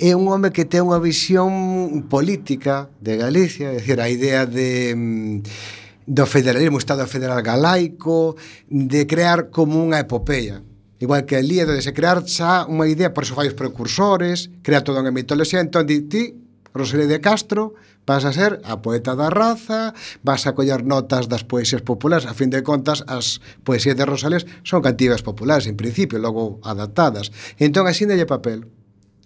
é 0.00 0.16
un 0.16 0.24
home 0.32 0.56
que 0.56 0.64
ten 0.64 0.88
unha 0.88 0.96
visión 0.96 2.08
política 2.08 2.88
de 2.96 3.20
Galicia, 3.20 3.76
é 3.76 3.84
dicir, 3.84 4.00
a 4.00 4.08
idea 4.08 4.48
de 4.48 4.96
mm, 4.96 6.08
do 6.08 6.24
federalismo, 6.24 6.80
Estado 6.80 7.04
federal 7.04 7.44
galaico, 7.44 8.40
de 8.72 9.04
crear 9.04 9.52
como 9.52 9.84
unha 9.84 10.00
epopeia. 10.00 10.64
Igual 10.96 11.28
que 11.28 11.36
ali, 11.36 11.60
de 11.60 11.84
se 11.84 11.92
crear 11.92 12.24
xa 12.24 12.64
unha 12.64 12.88
idea, 12.88 13.12
por 13.12 13.28
iso 13.28 13.36
fai 13.36 13.52
os 13.52 13.58
precursores, 13.58 14.48
crea 14.64 14.80
todo 14.80 15.04
un 15.04 15.12
mitoloxía, 15.12 15.60
entón 15.60 15.84
di 15.84 16.08
ti, 16.08 16.40
Rosalía 16.72 17.08
de 17.08 17.20
Castro, 17.20 17.76
Vas 18.06 18.24
a 18.24 18.32
ser 18.32 18.62
a 18.62 18.80
poeta 18.80 19.18
da 19.18 19.30
raza, 19.30 19.92
vas 20.22 20.46
a 20.46 20.54
coller 20.54 20.86
notas 20.86 21.26
das 21.26 21.42
poesías 21.42 21.82
populares. 21.82 22.30
A 22.30 22.38
fin 22.38 22.54
de 22.54 22.62
contas, 22.62 23.02
as 23.10 23.42
poesías 23.66 23.98
de 23.98 24.06
Rosales 24.06 24.46
son 24.62 24.80
cantigas 24.80 25.26
populares, 25.26 25.66
en 25.66 25.76
principio, 25.76 26.22
logo 26.22 26.62
adaptadas. 26.62 27.34
Entón, 27.58 27.90
así 27.90 28.06
lle 28.06 28.24
papel 28.24 28.70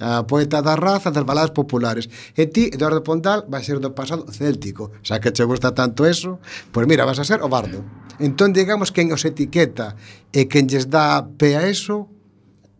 a 0.00 0.24
poeta 0.24 0.64
da 0.64 0.74
raza 0.80 1.12
das 1.12 1.28
baladas 1.28 1.52
populares. 1.52 2.08
E 2.32 2.48
ti, 2.48 2.72
Eduardo 2.72 3.04
Pontal, 3.04 3.44
vai 3.52 3.60
ser 3.62 3.78
do 3.78 3.92
pasado 3.92 4.24
céltico. 4.32 4.90
Xa 5.04 5.20
que 5.20 5.30
che 5.30 5.44
gusta 5.44 5.76
tanto 5.76 6.08
eso, 6.08 6.40
pois 6.72 6.88
mira, 6.88 7.04
vas 7.04 7.20
a 7.20 7.28
ser 7.28 7.44
o 7.44 7.52
bardo. 7.52 7.84
Entón, 8.16 8.56
digamos, 8.56 8.90
quen 8.90 9.12
os 9.12 9.28
etiqueta 9.28 9.94
e 10.32 10.48
quen 10.48 10.66
lles 10.66 10.88
dá 10.88 11.28
pé 11.36 11.60
a 11.60 11.68
eso 11.68 12.08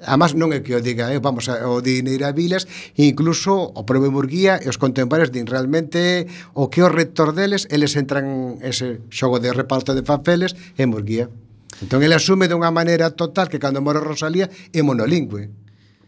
Además 0.05 0.33
non 0.37 0.51
é 0.57 0.65
que 0.65 0.73
o 0.77 0.81
diga, 0.81 1.13
eh? 1.13 1.21
vamos, 1.21 1.49
a, 1.53 1.69
o 1.69 1.85
di 1.85 2.01
Neira 2.01 2.33
Vilas, 2.33 2.69
incluso 2.97 3.53
o 3.73 3.83
propio 3.85 4.13
Murguía 4.13 4.61
e 4.61 4.69
os 4.69 4.81
contemporáneos 4.81 5.33
din 5.33 5.45
realmente 5.45 6.27
o 6.57 6.73
que 6.73 6.81
o 6.81 6.89
rector 6.89 7.37
deles, 7.37 7.69
eles 7.69 7.97
entran 7.97 8.59
ese 8.65 9.05
xogo 9.13 9.39
de 9.39 9.53
reparto 9.53 9.93
de 9.93 10.03
papeles 10.03 10.57
en 10.81 10.91
Murguía. 10.91 11.29
Entón, 11.81 12.05
ele 12.05 12.13
asume 12.13 12.45
dunha 12.45 12.69
maneira 12.69 13.17
total 13.17 13.49
que 13.49 13.63
cando 13.63 13.81
mora 13.81 14.05
Rosalía 14.05 14.53
é 14.73 14.81
monolingüe 14.85 15.49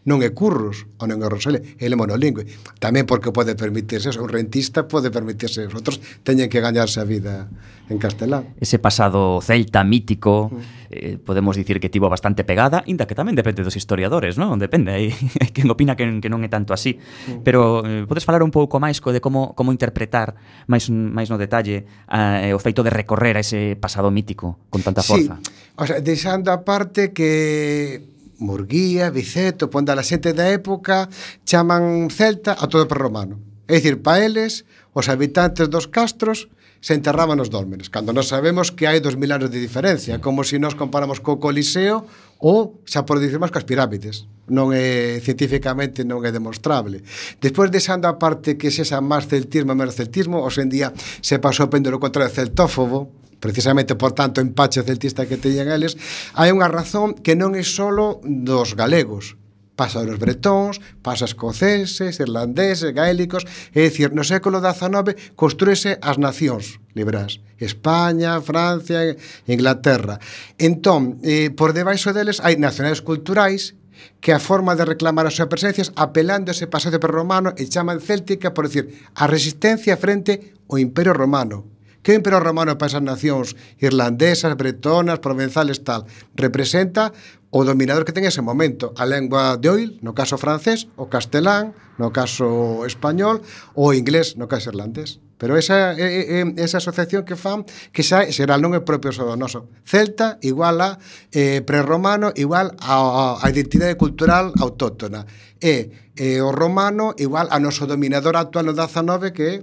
non 0.03 0.19
é 0.19 0.35
curros 0.35 0.83
ou 0.99 1.07
non 1.07 1.23
é 1.23 1.27
Rosalía, 1.31 1.63
ele 1.79 1.95
é 1.95 1.99
monolingüe. 1.99 2.43
Tamén 2.79 3.07
porque 3.07 3.31
pode 3.31 3.55
permitirse 3.55 4.11
un 4.19 4.27
rentista 4.27 4.83
pode 4.87 5.07
permitirse, 5.11 5.63
os 5.63 5.75
outros 5.75 6.03
teñen 6.27 6.51
que 6.51 6.59
gañarse 6.59 6.99
a 6.99 7.07
vida 7.07 7.47
en 7.87 7.97
castelán. 7.99 8.51
Ese 8.59 8.79
pasado 8.79 9.39
celta 9.39 9.83
mítico, 9.83 10.51
mm. 10.51 10.59
eh, 10.91 11.17
podemos 11.23 11.55
dicir 11.55 11.79
que 11.79 11.87
tivo 11.87 12.11
bastante 12.11 12.43
pegada, 12.43 12.83
inda 12.87 13.07
que 13.07 13.15
tamén 13.15 13.35
depende 13.35 13.63
dos 13.63 13.79
historiadores, 13.79 14.35
non? 14.35 14.59
Depende, 14.59 14.91
hai 14.91 15.15
quen 15.55 15.71
opina 15.71 15.95
que, 15.95 16.03
que 16.19 16.27
non 16.27 16.43
é 16.43 16.49
tanto 16.51 16.75
así. 16.75 16.99
Mm. 16.99 17.47
Pero 17.47 17.87
eh, 17.87 18.03
podes 18.03 18.27
falar 18.27 18.43
un 18.43 18.51
pouco 18.51 18.83
máis 18.83 18.99
co 18.99 19.15
de 19.15 19.23
como 19.23 19.55
como 19.55 19.71
interpretar 19.71 20.35
máis 20.67 20.91
máis 20.91 21.31
no 21.31 21.39
detalle 21.39 21.87
eh, 22.11 22.51
o 22.51 22.59
feito 22.59 22.83
de 22.83 22.91
recorrer 22.91 23.39
a 23.39 23.43
ese 23.43 23.79
pasado 23.79 24.11
mítico 24.11 24.67
con 24.67 24.83
tanta 24.83 24.99
forza. 24.99 25.39
Sí. 25.39 25.47
O 25.79 25.87
sea, 25.87 26.03
deixando 26.03 26.51
a 26.51 26.61
parte 26.67 27.15
que 27.15 28.12
Murguía, 28.39 29.09
Viceto, 29.09 29.69
Ponda 29.69 29.93
a 29.93 30.05
xente 30.05 30.33
da 30.33 30.49
época 30.49 31.09
chaman 31.45 32.09
celta 32.09 32.57
a 32.57 32.65
todo 32.71 32.87
prerromano. 32.87 33.39
É 33.67 33.79
dicir, 33.79 34.01
pa 34.03 34.19
eles, 34.19 34.65
os 34.93 35.07
habitantes 35.09 35.69
dos 35.69 35.87
castros 35.87 36.49
se 36.83 36.93
enterraban 36.93 37.39
nos 37.39 37.47
dólmenes, 37.47 37.87
cando 37.87 38.11
nós 38.11 38.27
sabemos 38.27 38.67
que 38.75 38.83
hai 38.83 38.99
dos 38.99 39.15
mil 39.15 39.31
anos 39.31 39.47
de 39.47 39.63
diferencia, 39.63 40.19
como 40.19 40.43
se 40.43 40.55
si 40.55 40.57
nós 40.59 40.75
comparamos 40.75 41.23
co 41.23 41.39
Coliseo 41.39 42.03
ou 42.43 42.83
xa 42.83 43.07
por 43.07 43.23
dicir 43.23 43.39
máis 43.39 43.55
coas 43.55 43.63
pirámides. 43.63 44.27
Non 44.51 44.75
é 44.75 45.23
científicamente 45.23 46.03
non 46.03 46.27
é 46.27 46.31
demostrable. 46.35 46.99
Despois 47.39 47.71
deixando 47.71 48.11
a 48.11 48.19
parte 48.19 48.59
que 48.59 48.67
se 48.67 48.83
xa 48.83 48.99
máis 48.99 49.31
celtismo, 49.31 49.71
menos 49.71 49.95
celtismo, 49.95 50.43
hoxe 50.43 50.59
en 50.59 50.67
día 50.67 50.91
se 51.23 51.39
pasou 51.39 51.71
contra 51.71 52.27
o 52.27 52.35
celtófobo, 52.35 53.22
precisamente 53.43 53.99
por 53.99 54.15
tanto 54.15 54.39
empache 54.39 54.87
celtista 54.87 55.27
que 55.27 55.35
teñen 55.35 55.67
eles, 55.67 55.99
hai 56.31 56.55
unha 56.55 56.71
razón 56.71 57.11
que 57.11 57.35
non 57.35 57.59
é 57.59 57.63
solo 57.67 58.23
dos 58.23 58.79
galegos, 58.79 59.35
pasa 59.75 60.07
dos 60.07 60.15
bretóns, 60.15 60.79
pasa 61.03 61.27
escoceses, 61.27 62.23
irlandeses, 62.23 62.95
gaélicos, 62.95 63.43
é 63.75 63.91
dicir, 63.91 64.15
no 64.15 64.23
século 64.23 64.63
XIX 64.63 65.35
construese 65.35 65.99
as 65.99 66.15
nacións 66.15 66.79
liberais, 66.95 67.43
España, 67.59 68.39
Francia, 68.39 69.11
Inglaterra. 69.43 70.23
Entón, 70.55 71.19
eh, 71.27 71.51
por 71.51 71.75
debaixo 71.75 72.15
deles 72.15 72.39
hai 72.39 72.55
nacionais 72.55 73.03
culturais 73.03 73.75
que 74.23 74.31
a 74.31 74.39
forma 74.39 74.79
de 74.79 74.87
reclamar 74.87 75.27
as 75.27 75.35
súas 75.35 75.51
presencias 75.51 75.91
apelando 75.99 76.47
a 76.47 76.55
ese 76.55 76.71
pasado 76.71 76.95
prerromano 76.95 77.51
e 77.59 77.67
chaman 77.67 77.99
céltica 77.99 78.55
por 78.55 78.71
decir 78.71 78.87
a 79.19 79.27
resistencia 79.27 79.99
frente 79.99 80.55
ao 80.71 80.79
imperio 80.79 81.11
romano 81.11 81.72
que 82.03 82.11
o 82.11 82.17
Imperio 82.19 82.43
Romano 82.43 82.77
para 82.77 82.91
esas 82.91 83.01
nacións 83.01 83.55
irlandesas, 83.79 84.53
bretonas, 84.59 85.23
provenzales, 85.23 85.81
tal, 85.81 86.05
representa 86.35 87.15
o 87.49 87.63
dominador 87.63 88.03
que 88.03 88.11
ten 88.11 88.27
ese 88.27 88.43
momento, 88.43 88.91
a 88.99 89.07
lengua 89.07 89.55
de 89.55 89.71
oil, 89.71 89.89
no 90.03 90.11
caso 90.11 90.35
francés, 90.35 90.91
o 90.99 91.07
castelán, 91.07 91.71
no 92.01 92.11
caso 92.11 92.83
español, 92.83 93.45
o 93.77 93.95
inglés, 93.95 94.35
no 94.35 94.51
caso 94.51 94.73
irlandés. 94.73 95.23
Pero 95.37 95.57
esa, 95.57 95.93
eh, 95.93 96.53
esa 96.57 96.77
asociación 96.77 97.25
que 97.25 97.35
fan 97.35 97.67
que 97.91 98.01
xa 98.01 98.25
será 98.31 98.55
non 98.57 98.73
é 98.73 98.81
propio 98.81 99.11
só 99.11 99.27
do 99.27 99.35
noso. 99.35 99.67
Celta 99.83 100.39
igual 100.39 100.79
a 100.79 100.97
eh, 101.35 101.59
prerromano 101.61 102.31
igual 102.39 102.73
a, 102.79 102.95
a, 102.95 103.23
a 103.43 103.45
identidade 103.51 103.99
cultural 103.99 104.55
autóctona. 104.57 105.27
E 105.59 105.91
eh, 106.15 106.39
o 106.39 106.49
romano 106.55 107.11
igual 107.19 107.51
a 107.51 107.59
noso 107.59 107.85
dominador 107.85 108.39
actual 108.39 108.71
no 108.71 108.73
19 108.73 109.35
que 109.35 109.45
é 109.45 109.55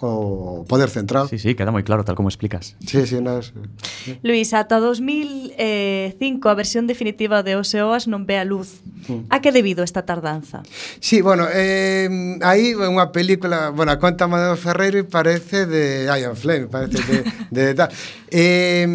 co 0.00 0.64
poder 0.66 0.88
central. 0.88 1.28
Sí, 1.28 1.36
sí, 1.36 1.52
queda 1.52 1.68
moi 1.68 1.84
claro 1.84 2.08
tal 2.08 2.16
como 2.16 2.32
explicas. 2.32 2.72
Sí, 2.80 3.04
sí, 3.04 3.20
nas... 3.20 3.52
Luis, 4.24 4.56
ata 4.56 4.80
2005 4.80 5.60
a 6.48 6.54
versión 6.56 6.88
definitiva 6.88 7.44
de 7.44 7.60
Oseoas 7.60 8.08
non 8.08 8.24
ve 8.24 8.40
a 8.40 8.48
luz. 8.48 8.80
Mm. 9.12 9.28
A 9.28 9.44
que 9.44 9.52
debido 9.52 9.84
esta 9.84 10.08
tardanza? 10.08 10.64
Sí, 11.04 11.20
bueno, 11.20 11.44
eh, 11.52 12.08
aí 12.40 12.72
unha 12.72 13.12
película, 13.12 13.68
bueno, 13.76 13.92
a 13.92 14.00
conta 14.00 14.24
Manuel 14.24 14.56
Ferreiro 14.56 14.96
e 14.96 15.04
parece 15.04 15.68
de 15.68 16.08
Iron 16.16 16.32
Flame, 16.32 16.72
parece 16.72 17.04
de, 17.04 17.18
de, 17.52 17.60
de 17.68 17.74
tal. 17.76 17.92
Eh, 18.30 18.86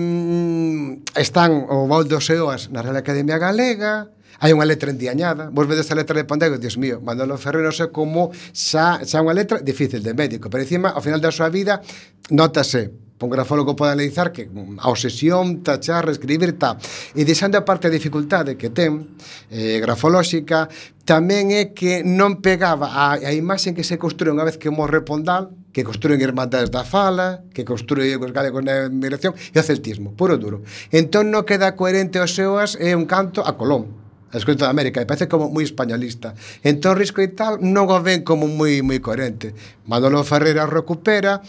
están 1.19 1.67
o 1.67 1.91
Baldo 1.91 2.23
Oseoas 2.23 2.71
na 2.71 2.79
Real 2.79 2.95
Academia 2.95 3.35
Galega, 3.35 4.14
hai 4.39 4.51
unha 4.51 4.67
letra 4.67 4.91
endiañada, 4.91 5.51
vos 5.51 5.67
vedes 5.67 5.87
a 5.91 5.95
letra 5.95 6.17
de 6.17 6.25
Pandego, 6.27 6.57
dios 6.57 6.77
mío, 6.77 6.99
Manolo 6.99 7.37
Ferrero 7.37 7.69
non 7.69 7.75
sei 7.75 7.89
como 7.91 8.35
xa, 8.51 9.03
xa 9.03 9.23
unha 9.23 9.35
letra 9.35 9.61
difícil 9.61 10.01
de 10.03 10.13
médico, 10.15 10.51
pero 10.51 10.63
encima 10.63 10.91
ao 10.91 11.03
final 11.03 11.19
da 11.19 11.31
súa 11.31 11.47
vida 11.51 11.79
notase 12.31 13.05
un 13.25 13.29
grafólogo 13.29 13.75
pode 13.75 13.91
analizar 13.91 14.31
que 14.31 14.45
mm, 14.45 14.79
a 14.79 14.89
obsesión, 14.89 15.63
tachar, 15.63 16.05
reescribir, 16.05 16.59
ta. 16.59 16.77
E 17.15 17.23
deixando 17.23 17.55
a 17.57 17.63
parte 17.63 17.87
a 17.87 17.91
dificultade 17.91 18.59
que 18.59 18.69
ten, 18.69 19.15
eh, 19.49 19.79
grafolóxica, 19.79 20.67
tamén 21.07 21.55
é 21.55 21.71
que 21.71 22.03
non 22.03 22.43
pegaba 22.43 22.91
a, 22.91 23.15
a 23.15 23.31
imaxe 23.31 23.71
que 23.71 23.87
se 23.87 23.95
construe 23.95 24.35
unha 24.35 24.43
vez 24.43 24.59
que 24.59 24.67
morre 24.67 24.99
Pondal, 25.01 25.55
que 25.71 25.87
construen 25.87 26.19
Irmandades 26.19 26.71
da 26.71 26.83
Fala, 26.83 27.43
que 27.55 27.63
construen 27.63 28.19
os 28.19 28.31
galegos 28.35 28.63
na 28.63 28.91
migración, 28.91 29.31
e 29.31 29.57
o 29.59 29.63
celtismo, 29.63 30.11
puro 30.11 30.35
duro. 30.35 30.67
Entón 30.91 31.31
non 31.31 31.47
queda 31.47 31.79
coherente 31.79 32.19
o 32.19 32.27
seoas 32.27 32.75
é 32.83 32.91
un 32.99 33.07
canto 33.07 33.47
a 33.47 33.55
Colón, 33.55 34.04
a 34.35 34.43
cousas 34.43 34.67
de 34.67 34.67
América 34.67 34.99
e 34.99 35.07
parece 35.07 35.31
como 35.31 35.47
moi 35.47 35.63
españolista. 35.63 36.35
Entón 36.59 36.99
Risco 36.99 37.23
e 37.23 37.31
tal 37.31 37.63
non 37.63 37.87
o 37.87 37.97
ven 38.03 38.27
como 38.27 38.51
moi 38.51 38.83
moi 38.83 38.99
coherente. 38.99 39.55
Manolo 39.87 40.27
Ferreira 40.27 40.67
recupera 40.67 41.39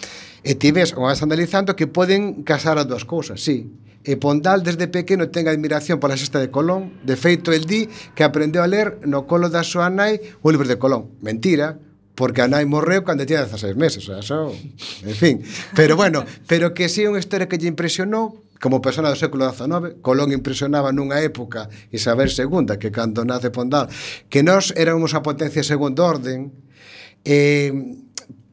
e 0.47 0.55
ti 0.55 0.71
ves 0.71 0.95
o 0.95 1.03
vas 1.03 1.27
analizando 1.27 1.75
que 1.75 1.91
poden 1.91 2.47
casar 2.47 2.79
as 2.79 2.87
dúas 2.87 3.03
cousas 3.03 3.43
sí 3.43 3.67
e 4.07 4.15
Pondal 4.15 4.63
desde 4.63 4.87
pequeno 4.87 5.35
ten 5.35 5.51
admiración 5.51 5.99
pola 5.99 6.15
sexta 6.15 6.39
de 6.39 6.47
Colón. 6.47 7.03
De 7.03 7.19
feito 7.19 7.51
el 7.51 7.67
di 7.67 7.91
que 8.15 8.23
aprendeu 8.23 8.63
a 8.63 8.71
ler 8.71 9.03
no 9.03 9.27
colo 9.27 9.51
da 9.51 9.67
súa 9.67 9.91
nai 9.91 10.23
o 10.47 10.55
libro 10.55 10.71
de 10.71 10.79
Colón. 10.79 11.11
Mentira 11.19 11.83
porque 12.15 12.41
a 12.41 12.49
nai 12.49 12.65
morreu 12.71 13.03
cando 13.03 13.27
tiña 13.27 13.45
16 13.45 13.75
meses, 13.77 14.07
o 14.07 14.15
sea, 14.15 14.23
eso, 14.23 14.55
en 15.05 15.17
fin. 15.19 15.37
Pero 15.75 15.99
bueno, 15.99 16.25
pero 16.47 16.73
que 16.73 16.89
si 16.89 17.03
sí, 17.03 17.11
unha 17.11 17.21
historia 17.21 17.51
que 17.51 17.59
lle 17.59 17.69
impresionou, 17.69 18.46
como 18.61 18.81
persona 18.81 19.13
do 19.13 19.19
século 19.19 19.49
XIX, 19.49 20.01
Colón 20.01 20.33
impresionaba 20.33 20.93
nunha 20.93 21.21
época 21.21 21.69
Isabel 21.93 22.33
II, 22.33 22.77
que 22.81 22.91
cando 22.91 23.25
nace 23.25 23.53
Pondal, 23.53 23.89
que 24.29 24.43
nós 24.43 24.73
éramos 24.77 25.13
a 25.13 25.21
potencia 25.21 25.65
segundo 25.65 26.05
orden, 26.05 26.53
eh, 27.25 27.73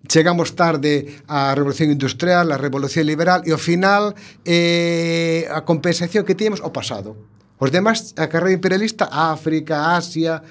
chegamos 0.08 0.56
tarde 0.56 1.24
á 1.28 1.56
revolución 1.56 1.90
industrial, 1.90 2.52
á 2.52 2.58
revolución 2.60 3.08
liberal, 3.08 3.42
e 3.48 3.56
ao 3.56 3.62
final 3.62 4.12
eh, 4.44 5.48
a 5.48 5.64
compensación 5.64 6.28
que 6.28 6.36
tínhamos 6.36 6.60
o 6.60 6.70
pasado. 6.76 7.16
Os 7.64 7.72
demás, 7.72 8.12
a 8.20 8.28
carreira 8.28 8.60
imperialista, 8.60 9.08
África, 9.08 9.96
Asia, 9.96 10.44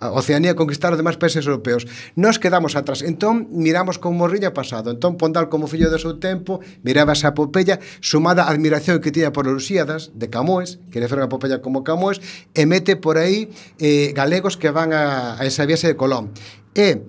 a 0.00 0.10
Oceanía 0.10 0.56
conquistar 0.56 0.96
os 0.96 1.16
países 1.20 1.44
europeos. 1.46 1.86
Nos 2.16 2.40
quedamos 2.40 2.74
atrás. 2.74 3.04
Entón, 3.04 3.46
miramos 3.52 4.00
con 4.00 4.16
morriña 4.16 4.56
pasado. 4.56 4.90
Entón, 4.90 5.20
Pondal, 5.20 5.52
como 5.52 5.68
fillo 5.68 5.92
do 5.92 6.00
seu 6.00 6.16
tempo, 6.16 6.64
miraba 6.82 7.12
esa 7.12 7.36
epopeya, 7.36 7.78
sumada 8.00 8.48
a 8.48 8.50
admiración 8.50 9.04
que 9.04 9.12
tiña 9.12 9.30
por 9.30 9.44
Lusíadas, 9.44 10.10
de 10.16 10.32
Camões, 10.32 10.80
que 10.90 10.98
le 10.98 11.06
fera 11.06 11.28
a 11.28 11.28
epopeya 11.28 11.60
como 11.60 11.84
Camões, 11.84 12.24
e 12.56 12.64
mete 12.64 12.96
por 12.96 13.20
aí 13.20 13.52
eh, 13.78 14.16
galegos 14.16 14.56
que 14.56 14.72
van 14.72 14.96
a, 14.96 15.36
a 15.36 15.44
esa 15.44 15.68
viaxe 15.68 15.92
de 15.92 16.00
Colón. 16.00 16.32
E 16.72 17.04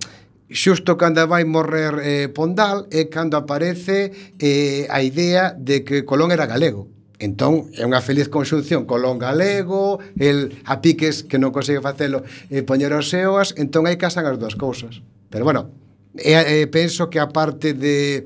xusto 0.52 1.00
cando 1.00 1.24
vai 1.32 1.48
morrer 1.48 1.96
eh, 2.04 2.28
Pondal 2.28 2.92
é 2.92 3.08
cando 3.08 3.40
aparece 3.40 4.12
eh, 4.36 4.84
a 4.92 5.00
idea 5.00 5.56
de 5.56 5.88
que 5.88 6.04
Colón 6.04 6.36
era 6.36 6.44
galego 6.44 6.92
Entón, 7.22 7.70
é 7.78 7.86
unha 7.86 8.02
feliz 8.02 8.34
conxunción 8.34 8.90
Colón 8.90 9.22
galego, 9.22 10.02
el 10.18 10.58
a 10.66 10.82
piques 10.82 11.22
que 11.22 11.38
non 11.38 11.54
consegue 11.54 11.78
facelo, 11.78 12.26
e 12.50 12.66
poñer 12.66 12.90
os 12.98 13.14
eoas, 13.14 13.54
entón 13.62 13.86
aí 13.86 14.02
casan 14.02 14.26
as 14.26 14.42
dúas 14.42 14.58
cousas. 14.58 15.06
Pero 15.30 15.46
bueno, 15.46 15.70
e, 16.18 16.34
e 16.34 16.66
penso 16.66 17.14
que 17.14 17.22
a 17.22 17.30
parte 17.30 17.78
de 17.78 18.26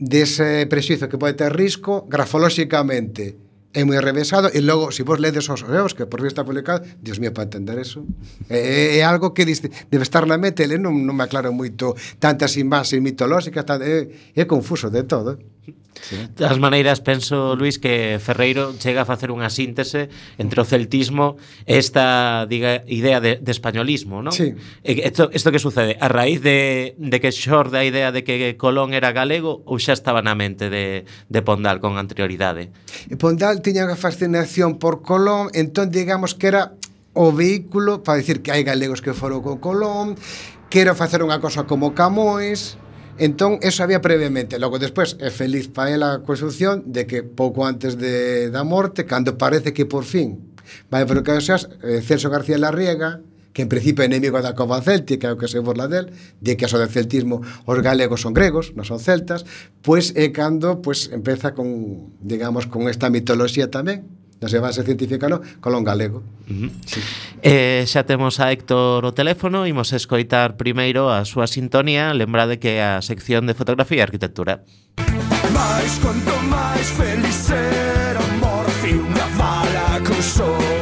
dese 0.00 0.64
de 0.64 0.66
prexuizo 0.72 1.12
que 1.12 1.20
pode 1.20 1.36
ter 1.36 1.52
risco, 1.52 2.08
grafolóxicamente 2.08 3.36
é 3.74 3.82
moi 3.82 3.98
revesado 3.98 4.48
e 4.54 4.62
logo, 4.62 4.88
se 4.94 5.02
si 5.02 5.02
vos 5.02 5.18
ledes 5.18 5.50
os 5.50 5.60
oreos 5.66 5.92
que 5.92 6.06
por 6.06 6.22
fin 6.22 6.30
está 6.30 6.46
publicado, 6.46 6.86
Dios 7.02 7.18
mío, 7.18 7.34
para 7.34 7.44
entender 7.50 7.76
eso 7.76 8.06
é, 8.48 8.96
é 8.96 9.02
algo 9.02 9.34
que 9.34 9.44
diste, 9.44 9.68
debe 9.90 10.06
estar 10.06 10.24
na 10.30 10.38
mente, 10.38 10.62
ele 10.62 10.78
non, 10.78 10.94
non 10.94 11.12
me 11.18 11.26
aclaro 11.26 11.50
moito 11.50 11.92
tantas 12.22 12.54
imaxes 12.56 13.02
mitolóxicas 13.02 13.66
tan, 13.66 13.82
é, 13.82 14.08
é 14.32 14.44
confuso 14.46 14.88
de 14.88 15.02
todo, 15.04 15.36
eh? 15.36 15.63
Sí. 16.04 16.16
Das 16.36 16.58
maneiras, 16.58 17.00
penso, 17.00 17.56
Luis, 17.56 17.78
que 17.78 18.18
Ferreiro 18.20 18.74
chega 18.76 19.02
a 19.02 19.08
facer 19.08 19.32
unha 19.32 19.48
síntese 19.48 20.12
entre 20.36 20.60
o 20.60 20.66
celtismo 20.66 21.40
e 21.64 21.80
esta 21.80 22.44
diga, 22.44 22.84
idea 22.84 23.24
de, 23.24 23.40
de 23.40 23.52
españolismo, 23.54 24.20
non? 24.20 24.34
Sí. 24.34 24.52
Isto, 24.84 25.32
isto 25.32 25.48
que 25.48 25.62
sucede? 25.62 25.96
A 26.02 26.12
raíz 26.12 26.44
de, 26.44 26.92
de 27.00 27.16
que 27.22 27.32
xorde 27.32 27.80
a 27.80 27.84
idea 27.88 28.12
de 28.12 28.20
que 28.20 28.58
Colón 28.60 28.92
era 28.92 29.16
galego 29.16 29.64
ou 29.64 29.80
xa 29.80 29.96
estaba 29.96 30.20
na 30.20 30.36
mente 30.36 30.68
de, 30.68 31.08
de 31.08 31.40
Pondal 31.40 31.80
con 31.80 31.96
anterioridade? 31.96 32.68
Pondal 33.16 33.64
tiña 33.64 33.88
unha 33.88 33.96
fascinación 33.96 34.76
por 34.76 35.00
Colón, 35.00 35.48
entón 35.56 35.88
digamos 35.88 36.36
que 36.36 36.52
era 36.52 36.76
o 37.14 37.32
vehículo 37.32 38.02
para 38.02 38.18
decir 38.20 38.42
que 38.42 38.52
hai 38.52 38.66
galegos 38.66 39.00
que 39.00 39.16
foron 39.16 39.40
con 39.40 39.56
Colón, 39.62 40.18
quero 40.68 40.92
facer 40.98 41.22
unha 41.22 41.38
cosa 41.40 41.64
como 41.64 41.94
Camões, 41.94 42.76
Entón, 43.18 43.58
eso 43.62 43.82
había 43.82 44.00
previamente. 44.00 44.58
Logo, 44.58 44.78
despois, 44.78 45.14
é 45.22 45.30
feliz 45.30 45.70
para 45.70 45.94
ela 45.94 46.08
a 46.14 46.22
construcción 46.26 46.90
de 46.90 47.06
que 47.06 47.22
pouco 47.22 47.62
antes 47.62 47.94
de, 47.94 48.50
da 48.50 48.66
morte, 48.66 49.06
cando 49.06 49.38
parece 49.38 49.70
que 49.70 49.86
por 49.86 50.02
fin 50.02 50.54
vai 50.90 51.06
por 51.06 51.22
que 51.22 51.38
seas, 51.40 51.68
eh, 51.82 52.00
Celso 52.02 52.30
García 52.30 52.58
Larriega, 52.58 53.20
que 53.54 53.62
en 53.62 53.68
principio 53.68 54.02
é 54.02 54.10
enemigo 54.10 54.42
da 54.42 54.58
cova 54.58 54.82
céltica, 54.82 55.30
é 55.30 55.32
o 55.32 55.38
que 55.38 55.46
se 55.46 55.62
burla 55.62 55.86
del, 55.86 56.10
de 56.42 56.58
que 56.58 56.66
aso 56.66 56.74
do 56.74 56.90
celtismo 56.90 57.40
os 57.64 57.78
galegos 57.78 58.26
son 58.26 58.34
gregos, 58.34 58.74
non 58.74 58.82
son 58.82 58.98
celtas, 58.98 59.46
pois 59.86 60.10
é 60.18 60.34
cando 60.34 60.82
pois, 60.82 61.06
empeza 61.14 61.54
con, 61.54 62.10
digamos, 62.18 62.66
con 62.66 62.90
esta 62.90 63.14
mitoloxía 63.14 63.70
tamén, 63.70 64.10
da 64.44 64.52
súa 64.52 64.60
base 64.60 64.84
científica 64.84 65.24
no, 65.32 65.40
colón 65.64 65.88
galego. 65.88 66.20
Uh 66.44 66.68
-huh. 66.68 66.70
sí. 66.84 67.00
eh, 67.40 67.88
xa 67.88 68.04
temos 68.04 68.36
a 68.44 68.52
Héctor 68.52 69.08
o 69.08 69.16
teléfono, 69.16 69.64
imos 69.64 69.96
escoitar 69.96 70.60
primeiro 70.60 71.08
a 71.08 71.24
súa 71.24 71.48
sintonía, 71.48 72.12
lembrade 72.12 72.60
que 72.60 72.84
a 72.84 73.00
sección 73.00 73.48
de 73.48 73.56
fotografía 73.56 74.04
e 74.04 74.06
arquitectura. 74.06 74.60
Mais 75.56 75.92
quanto 76.04 76.32
máis 76.52 76.86
feliz 76.92 77.48
era 77.48 78.20
amor, 78.20 78.68
fi 78.84 78.92
unha 78.92 79.26
bala 79.40 79.96
cruzou 80.04 80.73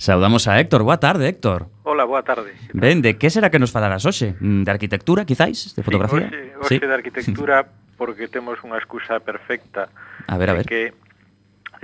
Saudamos 0.00 0.48
a 0.48 0.58
Héctor. 0.58 0.82
Boa 0.82 0.96
tarde, 0.96 1.28
Héctor. 1.28 1.66
Hola, 1.82 2.04
boa 2.04 2.22
tarde. 2.22 2.54
Ben, 2.72 3.02
de 3.02 3.18
que 3.18 3.28
será 3.28 3.50
que 3.50 3.58
nos 3.58 3.68
falarás 3.68 4.08
hoxe? 4.08 4.32
Mm, 4.40 4.64
de 4.64 4.70
arquitectura, 4.72 5.28
quizáis? 5.28 5.76
De 5.76 5.84
fotografía? 5.84 6.24
Sí, 6.32 6.56
hoxe, 6.56 6.56
hoxe 6.56 6.74
sí. 6.80 6.86
de 6.88 6.94
arquitectura 6.94 7.68
porque 8.00 8.24
temos 8.24 8.56
unha 8.64 8.80
excusa 8.80 9.20
perfecta. 9.20 9.92
A 10.24 10.40
ver, 10.40 10.48
a 10.48 10.56
ver. 10.56 10.64
Que 10.64 10.96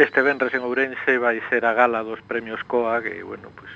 este 0.01 0.25
venres 0.25 0.49
en 0.57 0.65
Ourense 0.65 1.21
vai 1.21 1.45
ser 1.53 1.69
a 1.69 1.77
gala 1.77 2.01
dos 2.01 2.25
premios 2.25 2.65
COA, 2.65 3.05
que, 3.05 3.21
bueno, 3.21 3.53
pues, 3.53 3.69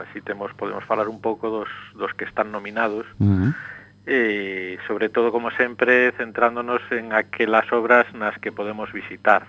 así 0.00 0.24
temos 0.24 0.56
podemos 0.56 0.88
falar 0.88 1.12
un 1.12 1.20
pouco 1.20 1.52
dos, 1.52 1.68
dos 1.92 2.16
que 2.16 2.24
están 2.24 2.48
nominados. 2.48 3.04
Uh 3.20 3.28
-huh. 3.28 3.50
E, 4.08 4.80
sobre 4.88 5.12
todo, 5.12 5.28
como 5.28 5.52
sempre, 5.52 6.16
centrándonos 6.16 6.80
en 6.96 7.12
aquelas 7.12 7.68
obras 7.76 8.08
nas 8.16 8.40
que 8.40 8.56
podemos 8.56 8.88
visitar 8.88 9.44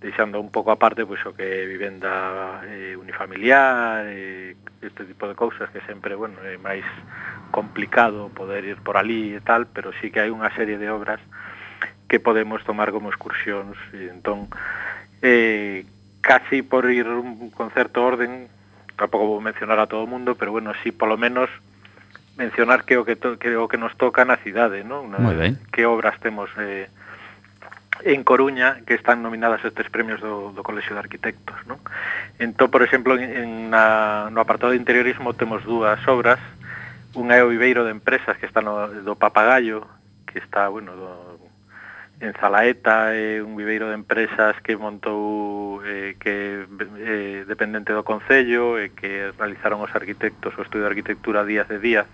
deixando 0.00 0.40
un 0.40 0.50
pouco 0.50 0.70
aparte 0.70 1.02
pois 1.02 1.22
o 1.26 1.34
que 1.34 1.42
é 1.42 1.66
vivenda 1.66 2.62
eh, 2.70 2.94
unifamiliar 2.94 4.06
eh, 4.06 4.54
este 4.82 5.04
tipo 5.04 5.26
de 5.26 5.34
cousas 5.34 5.70
que 5.70 5.82
sempre 5.82 6.14
bueno, 6.14 6.38
é 6.46 6.54
máis 6.58 6.86
complicado 7.50 8.30
poder 8.30 8.62
ir 8.64 8.78
por 8.78 8.94
ali 8.94 9.34
e 9.34 9.42
tal, 9.42 9.66
pero 9.66 9.90
sí 9.98 10.14
que 10.14 10.22
hai 10.22 10.30
unha 10.30 10.54
serie 10.54 10.78
de 10.78 10.86
obras 10.86 11.18
que 12.06 12.22
podemos 12.22 12.62
tomar 12.62 12.94
como 12.94 13.10
excursións 13.10 13.76
e 13.90 14.06
entón 14.06 14.46
eh, 15.18 15.82
casi 16.22 16.62
por 16.62 16.86
ir 16.86 17.10
un, 17.10 17.50
concerto 17.50 18.06
orden 18.06 18.46
tampouco 18.94 19.34
vou 19.34 19.42
mencionar 19.42 19.82
a 19.82 19.90
todo 19.90 20.06
o 20.06 20.10
mundo 20.10 20.38
pero 20.38 20.54
bueno, 20.54 20.70
sí 20.86 20.94
polo 20.94 21.18
menos 21.18 21.50
mencionar 22.38 22.86
que 22.86 22.94
o 22.94 23.02
que, 23.02 23.18
to, 23.18 23.34
que, 23.34 23.58
o 23.58 23.66
que 23.66 23.82
nos 23.82 23.98
toca 23.98 24.22
na 24.22 24.38
cidade 24.38 24.86
non? 24.86 25.10
Na, 25.10 25.18
que 25.74 25.90
obras 25.90 26.22
temos 26.22 26.46
eh, 26.54 26.86
en 28.04 28.24
Coruña 28.24 28.80
que 28.86 28.94
están 28.94 29.22
nominadas 29.22 29.64
estes 29.64 29.90
premios 29.90 30.20
do, 30.20 30.52
do 30.52 30.62
Colexio 30.62 30.94
de 30.94 31.02
Arquitectos. 31.02 31.56
Non? 31.66 31.78
Entón, 32.38 32.70
por 32.70 32.82
exemplo, 32.82 33.18
en, 33.18 33.24
en 33.24 33.50
na, 33.70 34.30
no 34.30 34.40
apartado 34.40 34.72
de 34.72 34.80
interiorismo 34.80 35.34
temos 35.34 35.64
dúas 35.66 35.98
obras, 36.06 36.38
unha 37.16 37.38
é 37.38 37.42
o 37.42 37.50
Viveiro 37.50 37.82
de 37.82 37.94
Empresas, 37.94 38.38
que 38.38 38.46
está 38.46 38.62
no, 38.62 38.86
do 39.02 39.18
Papagallo, 39.18 39.86
que 40.28 40.38
está, 40.38 40.68
bueno, 40.68 40.94
do, 40.94 41.38
en 42.20 42.34
Zalaeta, 42.34 43.14
é 43.14 43.38
un 43.38 43.54
viveiro 43.54 43.88
de 43.88 43.94
empresas 43.94 44.58
que 44.66 44.74
montou 44.74 45.78
eh, 45.86 46.18
que 46.18 46.66
eh, 46.98 47.44
dependente 47.46 47.94
do 47.94 48.02
Concello 48.02 48.74
e 48.74 48.90
que 48.90 49.30
realizaron 49.38 49.78
os 49.86 49.94
arquitectos 49.94 50.50
o 50.58 50.62
Estudio 50.66 50.90
de 50.90 50.92
Arquitectura 50.98 51.46
Díaz 51.46 51.70
de 51.70 51.78
Díaz 51.78 52.10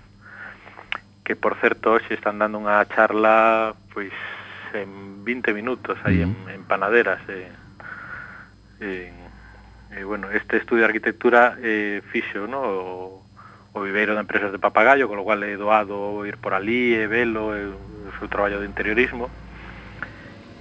que 1.24 1.32
por 1.32 1.56
certo 1.56 1.96
hoxe 1.96 2.12
están 2.12 2.36
dando 2.36 2.60
unha 2.60 2.84
charla 2.92 3.72
pois 3.96 4.12
en 4.74 5.24
20 5.24 5.52
minutos 5.52 5.98
aí 6.04 6.22
uh 6.22 6.28
-huh. 6.28 6.50
en, 6.50 6.54
en 6.54 6.64
Panaderas. 6.64 7.20
Eh, 7.28 7.48
eh, 8.80 9.12
eh, 9.96 10.04
bueno, 10.04 10.30
este 10.30 10.56
estudio 10.56 10.82
de 10.82 10.86
arquitectura 10.86 11.56
eh, 11.62 12.02
fixo, 12.10 12.46
¿no? 12.46 12.60
o, 12.60 13.26
o 13.72 13.80
viveiro 13.80 14.14
de 14.14 14.20
empresas 14.20 14.52
de 14.52 14.58
papagayo, 14.58 15.08
con 15.08 15.16
lo 15.16 15.24
cual 15.24 15.42
he 15.42 15.56
doado 15.56 16.26
ir 16.26 16.36
por 16.38 16.54
allí, 16.54 16.94
e 16.94 17.06
velo, 17.06 17.56
e, 17.56 17.66
o 17.66 18.12
seu 18.18 18.28
traballo 18.28 18.60
de 18.60 18.66
interiorismo. 18.66 19.30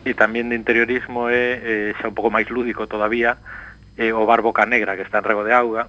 E 0.03 0.14
tamén 0.14 0.49
de 0.49 0.55
interiorismo 0.57 1.30
é, 1.30 1.61
eh, 1.64 1.89
xa 2.01 2.09
un 2.09 2.16
pouco 2.18 2.34
máis 2.34 2.49
lúdico 2.49 2.89
todavía, 2.89 3.38
é 3.95 4.11
o 4.11 4.26
Bar 4.26 4.41
Boca 4.41 4.66
Negra, 4.66 4.97
que 4.97 5.05
está 5.05 5.22
en 5.22 5.30
Rego 5.30 5.45
de 5.45 5.53
Auga, 5.53 5.88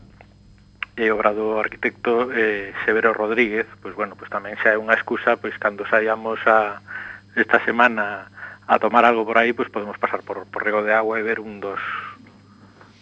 e 0.94 1.10
obra 1.10 1.34
do 1.34 1.58
arquitecto 1.58 2.30
eh, 2.30 2.70
Severo 2.86 3.10
Rodríguez, 3.10 3.66
pois 3.82 3.96
bueno, 3.98 4.14
pois 4.14 4.30
tamén 4.30 4.54
xa 4.62 4.76
é 4.76 4.78
unha 4.78 4.94
excusa 4.94 5.34
pois 5.34 5.58
cando 5.58 5.82
saíamos 5.90 6.38
a 6.46 6.78
esta 7.36 7.64
semana 7.64 8.30
a 8.66 8.78
tomar 8.78 9.04
algo 9.04 9.24
por 9.24 9.38
aí, 9.38 9.52
pues 9.52 9.68
podemos 9.68 9.98
pasar 9.98 10.22
por, 10.22 10.46
por 10.46 10.64
Rego 10.64 10.82
de 10.82 10.94
Agua 10.94 11.18
e 11.18 11.22
ver 11.22 11.40
un 11.40 11.60
dos, 11.60 11.80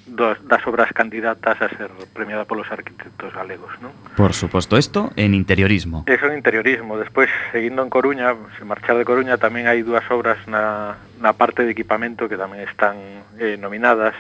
dos 0.07 0.37
das 0.47 0.67
obras 0.67 0.93
candidatas 0.93 1.61
a 1.63 1.69
ser 1.71 1.91
premiada 2.13 2.45
polos 2.45 2.67
arquitectos 2.71 3.33
galegos. 3.33 3.71
¿no? 3.81 3.93
Por 4.17 4.35
suposto, 4.35 4.77
esto 4.77 5.13
en 5.17 5.35
interiorismo. 5.35 6.05
Eso 6.07 6.27
en 6.27 6.35
interiorismo. 6.37 6.99
Despois, 6.99 7.31
seguindo 7.53 7.83
en 7.83 7.91
Coruña, 7.91 8.35
se 8.59 8.65
marchar 8.65 8.99
de 8.99 9.05
Coruña, 9.05 9.39
tamén 9.39 9.71
hai 9.71 9.87
dúas 9.87 10.05
obras 10.11 10.43
na, 10.51 10.99
na 11.23 11.33
parte 11.39 11.63
de 11.63 11.71
equipamento 11.71 12.27
que 12.27 12.37
tamén 12.37 12.67
están 12.67 12.99
eh, 13.39 13.55
nominadas. 13.55 14.19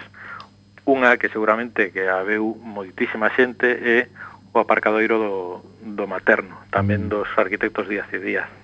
Unha 0.86 1.18
que 1.18 1.30
seguramente 1.30 1.90
que 1.90 2.06
a 2.06 2.22
veu 2.22 2.54
moitísima 2.58 3.30
xente 3.34 3.66
é 3.66 4.10
o 4.54 4.62
aparcadoiro 4.62 5.18
do, 5.18 5.34
do 5.82 6.04
Materno, 6.06 6.58
tamén 6.70 7.06
mm. 7.06 7.10
dos 7.10 7.28
arquitectos 7.38 7.86
Díaz 7.90 8.06
e 8.14 8.18
Díaz 8.22 8.61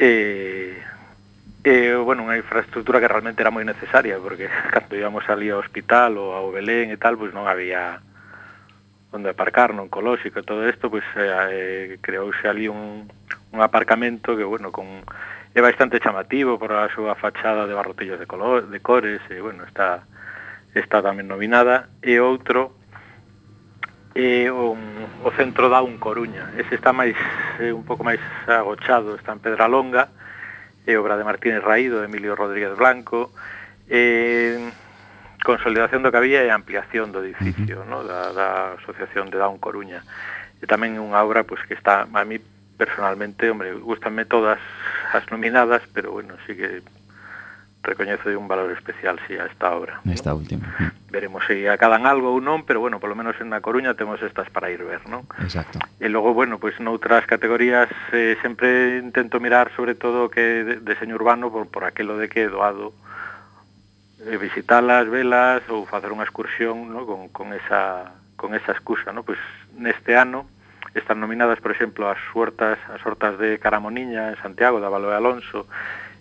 e, 0.00 0.80
e 1.60 1.92
bueno, 2.00 2.24
unha 2.24 2.40
infraestructura 2.40 3.04
que 3.04 3.10
realmente 3.12 3.44
era 3.44 3.52
moi 3.52 3.68
necesaria 3.68 4.16
porque 4.16 4.48
cando 4.72 4.96
íbamos 4.96 5.28
ali 5.28 5.52
ao 5.52 5.60
hospital 5.60 6.16
ou 6.16 6.32
ao 6.32 6.48
Belén 6.48 6.88
e 6.88 6.96
tal, 6.96 7.20
pois 7.20 7.36
non 7.36 7.44
había 7.44 8.00
onde 9.12 9.28
aparcar 9.28 9.76
no 9.76 9.92
colóxico 9.92 10.40
e 10.40 10.46
todo 10.46 10.64
isto, 10.64 10.88
pois 10.88 11.04
eh, 11.20 11.28
eh, 11.28 11.98
creouse 12.00 12.48
ali 12.48 12.64
un, 12.64 13.12
un 13.52 13.60
aparcamento 13.60 14.32
que, 14.38 14.46
bueno, 14.46 14.72
con 14.72 15.04
é 15.52 15.60
bastante 15.60 15.98
chamativo 15.98 16.56
por 16.56 16.70
a 16.72 16.88
súa 16.94 17.18
fachada 17.18 17.66
de 17.66 17.74
barrotillos 17.74 18.22
de, 18.22 18.26
color, 18.26 18.70
de 18.70 18.78
cores 18.80 19.20
e, 19.28 19.42
bueno, 19.42 19.66
está, 19.66 20.06
está 20.72 21.02
tamén 21.02 21.26
nominada. 21.26 21.90
E 22.00 22.22
outro 22.22 22.79
e 24.14 24.50
o, 24.50 24.74
o 25.24 25.30
centro 25.38 25.70
da 25.70 25.82
un 25.82 25.98
Coruña. 25.98 26.50
Ese 26.58 26.74
está 26.74 26.90
máis 26.90 27.14
eh, 27.62 27.70
un 27.70 27.86
pouco 27.86 28.02
máis 28.02 28.20
agochado, 28.46 29.14
está 29.14 29.32
en 29.32 29.40
Pedralonga, 29.40 30.10
e 30.86 30.96
obra 30.98 31.16
de 31.16 31.24
Martínez 31.24 31.62
Raído, 31.62 32.02
Emilio 32.02 32.34
Rodríguez 32.34 32.74
Blanco, 32.74 33.30
eh, 33.88 34.58
consolidación 35.44 36.02
do 36.02 36.10
que 36.10 36.20
había 36.20 36.42
e 36.42 36.50
ampliación 36.50 37.14
do 37.14 37.22
edificio, 37.22 37.80
uh 37.80 37.84
-huh. 37.84 37.90
no, 37.90 37.98
da, 38.04 38.32
da 38.34 38.48
Asociación 38.82 39.30
de 39.30 39.38
Down 39.38 39.62
Coruña. 39.62 40.02
E 40.60 40.68
tamén 40.68 41.00
unha 41.00 41.22
obra 41.24 41.46
pois 41.46 41.62
que 41.64 41.72
está 41.72 42.04
a 42.04 42.24
mí 42.26 42.36
personalmente, 42.76 43.48
hombre, 43.48 43.72
gustanme 43.76 44.24
todas 44.24 44.60
as 45.12 45.24
nominadas, 45.30 45.84
pero 45.92 46.12
bueno, 46.12 46.36
sí 46.46 46.56
que 46.56 46.82
recoñece 47.82 48.36
un 48.36 48.48
valor 48.48 48.70
especial 48.72 49.18
si 49.26 49.34
sí, 49.34 49.38
a 49.38 49.46
esta 49.46 49.74
obra. 49.74 50.00
Esta 50.10 50.30
¿no? 50.30 50.36
última. 50.36 50.92
Veremos 51.10 51.44
se 51.46 51.54
si 51.54 51.66
acadan 51.66 52.06
algo 52.06 52.32
ou 52.32 52.40
non, 52.40 52.68
pero 52.68 52.80
bueno, 52.80 53.00
polo 53.00 53.16
menos 53.16 53.34
en 53.40 53.48
na 53.48 53.64
Coruña 53.64 53.96
temos 53.96 54.20
estas 54.20 54.52
para 54.52 54.68
ir 54.68 54.84
ver, 54.84 55.00
non? 55.08 55.24
Exacto. 55.40 55.80
E 55.98 56.06
logo, 56.12 56.36
bueno, 56.36 56.60
pois 56.60 56.76
pues, 56.76 56.84
noutras 56.84 57.24
categorías 57.24 57.88
eh, 58.12 58.36
sempre 58.44 59.00
intento 59.00 59.40
mirar 59.40 59.72
sobre 59.72 59.96
todo 59.96 60.28
que 60.28 60.62
de, 60.62 60.74
deseño 60.84 61.16
urbano 61.16 61.48
por, 61.48 61.66
por 61.72 61.88
aquelo 61.88 62.20
de 62.20 62.28
que 62.28 62.46
é 62.46 62.52
doado 62.52 62.92
eh, 64.28 64.36
visitalas, 64.36 65.08
velas 65.08 65.64
ou 65.72 65.88
facer 65.88 66.12
unha 66.12 66.28
excursión 66.28 66.92
¿no? 66.92 67.08
con, 67.08 67.32
con, 67.32 67.56
esa, 67.56 68.12
con 68.36 68.52
esa 68.52 68.76
excusa, 68.76 69.10
¿no? 69.10 69.24
Pois 69.24 69.40
pues, 69.40 69.80
neste 69.80 70.20
ano 70.20 70.44
están 70.94 71.20
nominadas, 71.20 71.60
por 71.60 71.70
exemplo, 71.70 72.10
as 72.10 72.18
suertas, 72.32 72.78
as 72.92 73.00
hortas 73.06 73.38
de 73.38 73.58
Caramoniña 73.58 74.30
en 74.30 74.36
Santiago, 74.42 74.82
da 74.82 74.90
Valo 74.90 75.08
de 75.08 75.16
Alonso, 75.16 75.70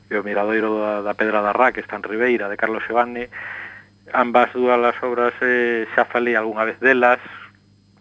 e 0.09 0.17
o 0.17 0.25
miradoiro 0.25 0.81
da, 0.81 1.01
da 1.05 1.13
Pedra 1.13 1.45
da 1.45 1.53
Rá, 1.53 1.71
que 1.71 1.85
está 1.85 1.95
en 1.95 2.03
Ribeira, 2.03 2.49
de 2.49 2.57
Carlos 2.57 2.83
Xevane, 2.83 3.29
ambas 4.13 4.49
dúas 4.57 4.81
as 4.81 4.97
obras 5.05 5.33
eh, 5.41 5.85
xa 5.93 6.09
falei 6.09 6.33
algunha 6.33 6.65
vez 6.65 6.81
delas, 6.81 7.21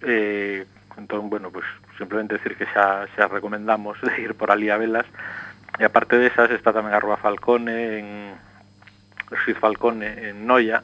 eh, 0.02 0.64
entón, 0.96 1.28
bueno, 1.28 1.52
pues, 1.52 1.68
simplemente 2.00 2.40
decir 2.40 2.56
que 2.56 2.64
xa, 2.72 3.04
xa 3.12 3.28
recomendamos 3.28 4.00
de 4.00 4.12
ir 4.20 4.32
por 4.34 4.50
ali 4.50 4.72
a 4.72 4.80
velas, 4.80 5.04
e 5.76 5.84
aparte 5.84 6.16
desas 6.16 6.48
está 6.50 6.72
tamén 6.72 6.96
a 6.96 7.02
Rúa 7.02 7.20
Falcone, 7.20 8.00
en 8.00 8.06
Ruiz 9.28 9.58
Falcone, 9.60 10.32
en 10.32 10.48
Noia, 10.48 10.80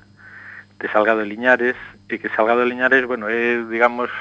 de 0.76 0.86
Salgado 0.92 1.24
de 1.24 1.30
Liñares, 1.32 1.78
e 2.12 2.20
que 2.20 2.28
Salgado 2.36 2.60
de 2.60 2.68
Liñares, 2.68 3.08
bueno, 3.08 3.32
é, 3.32 3.64
digamos, 3.64 4.12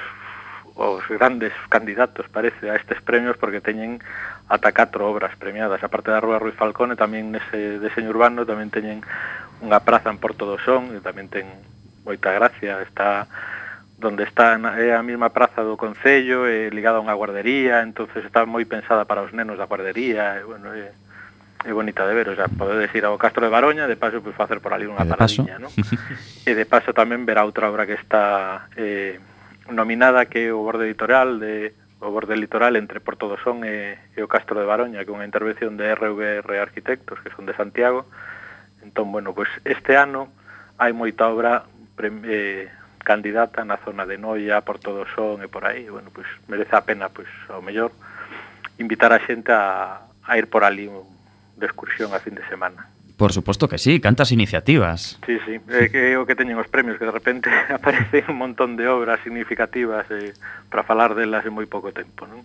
os 0.75 1.05
grandes 1.07 1.53
candidatos, 1.69 2.25
parece, 2.31 2.71
a 2.71 2.79
estes 2.79 3.01
premios 3.03 3.37
porque 3.37 3.61
teñen 3.61 4.01
ata 4.49 4.71
catro 4.71 5.07
obras 5.09 5.35
premiadas. 5.35 5.83
A 5.83 5.89
parte 5.89 6.11
da 6.11 6.19
Rúa 6.19 6.39
Ruiz 6.39 6.55
Falcone 6.55 6.95
tamén 6.99 7.31
nese 7.31 7.79
deseño 7.79 8.11
urbano 8.11 8.43
tamén 8.43 8.69
teñen 8.69 9.01
unha 9.63 9.79
praza 9.81 10.11
en 10.11 10.19
Porto 10.19 10.43
do 10.43 10.59
Son 10.59 10.91
e 10.91 10.99
tamén 10.99 11.31
ten 11.31 11.47
moita 12.03 12.35
gracia, 12.35 12.83
está 12.83 13.27
donde 13.97 14.23
está 14.27 14.59
é 14.75 14.91
a 14.91 15.01
mesma 15.01 15.31
praza 15.31 15.63
do 15.63 15.79
Concello, 15.79 16.45
é 16.45 16.67
ligada 16.67 16.99
a 16.99 17.05
unha 17.05 17.15
guardería, 17.15 17.79
entonces 17.79 18.25
está 18.27 18.43
moi 18.43 18.67
pensada 18.67 19.07
para 19.07 19.23
os 19.23 19.31
nenos 19.31 19.55
da 19.55 19.69
guardería, 19.69 20.37
e, 20.37 20.43
bueno, 20.43 20.75
é, 20.75 20.91
é 21.63 21.71
bonita 21.71 22.03
de 22.03 22.11
ver, 22.11 22.27
o 22.27 22.35
sea, 22.35 22.51
podedes 22.51 22.91
ir 22.91 23.07
ao 23.07 23.15
Castro 23.15 23.47
de 23.47 23.53
Baroña, 23.53 23.87
de 23.87 23.95
paso, 23.95 24.19
pues, 24.19 24.35
facer 24.35 24.59
por 24.59 24.75
ali 24.75 24.83
unha 24.83 25.07
paradiña, 25.07 25.55
¿no? 25.55 25.71
e 26.49 26.51
de 26.51 26.65
paso 26.67 26.91
tamén 26.91 27.23
verá 27.23 27.47
outra 27.47 27.71
obra 27.71 27.87
que 27.87 27.95
está 27.95 28.67
eh, 28.75 29.23
nominada 29.71 30.27
que 30.27 30.51
é 30.51 30.53
o 30.53 30.59
Borde 30.59 30.91
Editorial 30.91 31.39
de 31.39 31.71
o 32.03 32.11
borde 32.11 32.35
litoral 32.35 32.75
entre 32.75 32.99
Porto 32.99 33.31
do 33.31 33.39
Son 33.39 33.63
e, 33.63 33.95
e 34.15 34.19
o 34.19 34.27
Castro 34.27 34.59
de 34.59 34.67
Baroña, 34.67 35.01
que 35.07 35.11
é 35.11 35.15
unha 35.15 35.27
intervención 35.27 35.79
de 35.79 35.87
RVR 35.95 36.59
Arquitectos, 36.59 37.23
que 37.23 37.31
son 37.31 37.47
de 37.47 37.55
Santiago. 37.55 38.05
Entón, 38.83 39.15
bueno, 39.15 39.31
pois 39.31 39.47
pues 39.47 39.79
este 39.79 39.95
ano 39.95 40.27
hai 40.75 40.91
moita 40.91 41.31
obra 41.31 41.63
pre, 41.95 42.11
eh, 42.27 42.67
candidata 43.03 43.63
na 43.63 43.79
zona 43.79 44.03
de 44.03 44.19
Noia, 44.19 44.63
Porto 44.67 44.91
do 44.91 45.07
Son 45.15 45.39
e 45.43 45.47
por 45.47 45.63
aí. 45.63 45.87
Bueno, 45.87 46.11
pois 46.11 46.27
pues, 46.27 46.49
merece 46.51 46.75
a 46.75 46.83
pena, 46.83 47.07
pois, 47.07 47.27
pues, 47.27 47.55
ao 47.55 47.63
mellor, 47.63 47.95
invitar 48.79 49.15
a 49.15 49.23
xente 49.23 49.55
a, 49.55 50.03
a 50.27 50.31
ir 50.35 50.51
por 50.51 50.67
ali 50.67 50.91
de 51.55 51.65
excursión 51.65 52.11
a 52.11 52.19
fin 52.19 52.35
de 52.35 52.43
semana. 52.51 52.92
Por 53.17 53.31
suposto 53.31 53.69
que 53.69 53.77
sí, 53.77 53.99
cantas 53.99 54.31
iniciativas. 54.31 55.19
Sí, 55.25 55.37
sí, 55.45 55.61
é 55.69 55.85
eh, 55.85 55.89
que 55.89 56.01
é 56.13 56.17
o 56.17 56.25
que 56.25 56.33
teñen 56.33 56.57
os 56.57 56.65
premios, 56.65 56.97
que 56.97 57.05
de 57.05 57.13
repente 57.13 57.49
aparecen 57.69 58.25
un 58.33 58.41
montón 58.41 58.73
de 58.73 58.89
obras 58.89 59.21
significativas 59.21 60.09
eh, 60.09 60.33
para 60.73 60.81
falar 60.81 61.13
delas 61.13 61.45
en 61.45 61.53
moi 61.53 61.69
pouco 61.69 61.93
tempo, 61.93 62.25
non? 62.25 62.41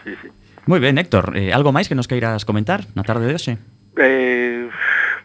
Sí, 0.00 0.16
sí. 0.24 0.32
Moi 0.64 0.80
ben, 0.80 0.96
Héctor, 0.96 1.36
eh, 1.36 1.52
algo 1.52 1.68
máis 1.68 1.92
que 1.92 1.98
nos 1.98 2.08
queiras 2.08 2.48
comentar 2.48 2.88
na 2.96 3.04
tarde 3.04 3.28
de 3.28 3.36
hoxe? 3.36 3.52
Eh, 4.00 4.72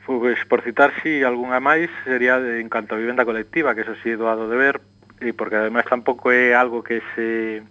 pues, 0.06 0.44
por 0.46 0.62
citar, 0.62 0.92
si, 1.00 1.20
sí, 1.20 1.24
algunha 1.24 1.64
máis, 1.64 1.88
sería 2.04 2.44
de, 2.44 2.60
en 2.60 2.68
canto 2.68 2.96
a 2.96 3.02
vivenda 3.02 3.24
colectiva, 3.24 3.72
que 3.72 3.88
eso 3.88 3.96
sí 4.04 4.12
é 4.12 4.20
doado 4.20 4.52
de 4.52 4.60
ver, 4.60 4.84
e 5.24 5.32
porque 5.32 5.56
además 5.56 5.88
tampouco 5.88 6.36
é 6.36 6.52
algo 6.52 6.84
que 6.84 7.00
se 7.16 7.64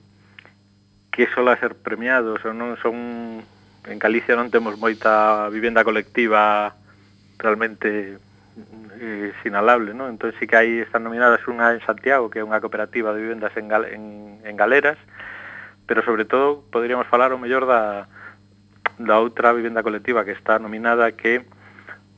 que 1.13 1.29
sola 1.37 1.61
ser 1.61 1.77
premiados, 1.77 2.41
ou 2.49 2.57
non 2.57 2.81
son 2.81 3.45
en 3.89 3.99
Galicia 3.99 4.37
non 4.37 4.53
temos 4.53 4.77
moita 4.77 5.49
vivenda 5.49 5.83
colectiva 5.83 6.77
realmente 7.41 8.21
eh, 9.01 9.33
sinalable, 9.43 9.95
non? 9.95 10.13
Entón 10.13 10.35
sí 10.37 10.47
que 10.47 10.59
hai 10.59 10.85
están 10.85 11.07
nominadas 11.07 11.41
unha 11.49 11.73
en 11.73 11.81
Santiago, 11.83 12.29
que 12.29 12.43
é 12.43 12.47
unha 12.47 12.61
cooperativa 12.61 13.15
de 13.17 13.25
vivendas 13.25 13.55
en, 13.57 13.67
gal, 13.67 13.89
en, 13.89 14.39
en 14.45 14.55
galeras, 14.59 14.99
pero 15.87 16.05
sobre 16.05 16.29
todo 16.29 16.67
poderíamos 16.69 17.07
falar 17.09 17.33
o 17.33 17.41
mellor 17.41 17.65
da, 17.65 18.11
da 18.99 19.17
outra 19.23 19.55
vivenda 19.57 19.81
colectiva 19.81 20.27
que 20.27 20.37
está 20.37 20.59
nominada 20.59 21.15
que 21.17 21.47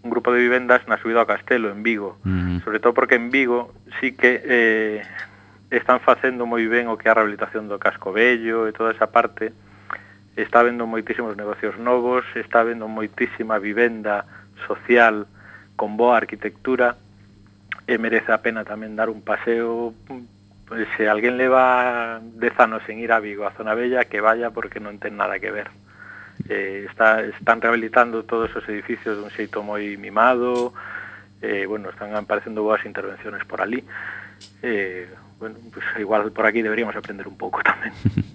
un 0.03 0.09
grupo 0.09 0.33
de 0.33 0.41
vivendas 0.41 0.81
na 0.89 0.97
subida 0.97 1.21
ao 1.21 1.29
Castelo, 1.29 1.69
en 1.69 1.85
Vigo. 1.85 2.17
Uh 2.25 2.29
-huh. 2.29 2.65
Sobre 2.65 2.81
todo 2.81 2.97
porque 2.97 3.21
en 3.21 3.29
Vigo 3.29 3.77
sí 4.01 4.17
que 4.17 4.41
eh, 4.43 5.05
están 5.71 6.01
facendo 6.01 6.49
moi 6.49 6.65
ben 6.67 6.89
o 6.89 6.97
que 6.97 7.07
é 7.07 7.11
a 7.13 7.19
rehabilitación 7.21 7.69
do 7.69 7.79
casco 7.79 8.11
bello 8.11 8.67
e 8.67 8.73
toda 8.73 8.91
esa 8.97 9.13
parte, 9.13 9.53
está 10.43 10.63
vendo 10.63 10.87
moitísimos 10.87 11.37
negocios 11.37 11.79
novos, 11.79 12.25
está 12.35 12.63
vendo 12.63 12.89
moitísima 12.89 13.61
vivenda 13.61 14.25
social 14.67 15.27
con 15.77 15.97
boa 15.97 16.17
arquitectura 16.21 16.97
e 17.89 17.99
merece 17.99 18.31
a 18.31 18.43
pena 18.45 18.65
tamén 18.65 18.95
dar 18.95 19.09
un 19.09 19.25
paseo 19.25 19.97
se 20.97 21.09
alguén 21.09 21.37
leva 21.37 22.21
dez 22.23 22.55
anos 22.59 22.83
en 22.89 23.01
ir 23.01 23.13
a 23.13 23.19
Vigo, 23.19 23.47
a 23.47 23.53
Zona 23.53 23.75
Bella, 23.75 24.05
que 24.05 24.21
vaya 24.21 24.51
porque 24.51 24.79
non 24.79 25.03
ten 25.03 25.19
nada 25.19 25.43
que 25.43 25.51
ver. 25.51 25.67
Eh, 26.47 26.87
está, 26.89 27.21
están 27.27 27.61
rehabilitando 27.61 28.23
todos 28.23 28.55
os 28.55 28.65
edificios 28.71 29.19
dun 29.19 29.35
xeito 29.35 29.67
moi 29.67 29.99
mimado, 29.99 30.73
eh, 31.43 31.67
bueno, 31.67 31.91
están 31.91 32.15
aparecendo 32.15 32.63
boas 32.63 32.87
intervenciones 32.87 33.43
por 33.51 33.59
ali. 33.59 33.83
Eh, 34.63 35.11
bueno, 35.43 35.59
pues 35.75 35.85
igual 35.99 36.31
por 36.31 36.47
aquí 36.47 36.63
deberíamos 36.63 36.95
aprender 36.95 37.27
un 37.27 37.37
pouco 37.37 37.67
tamén. 37.67 37.91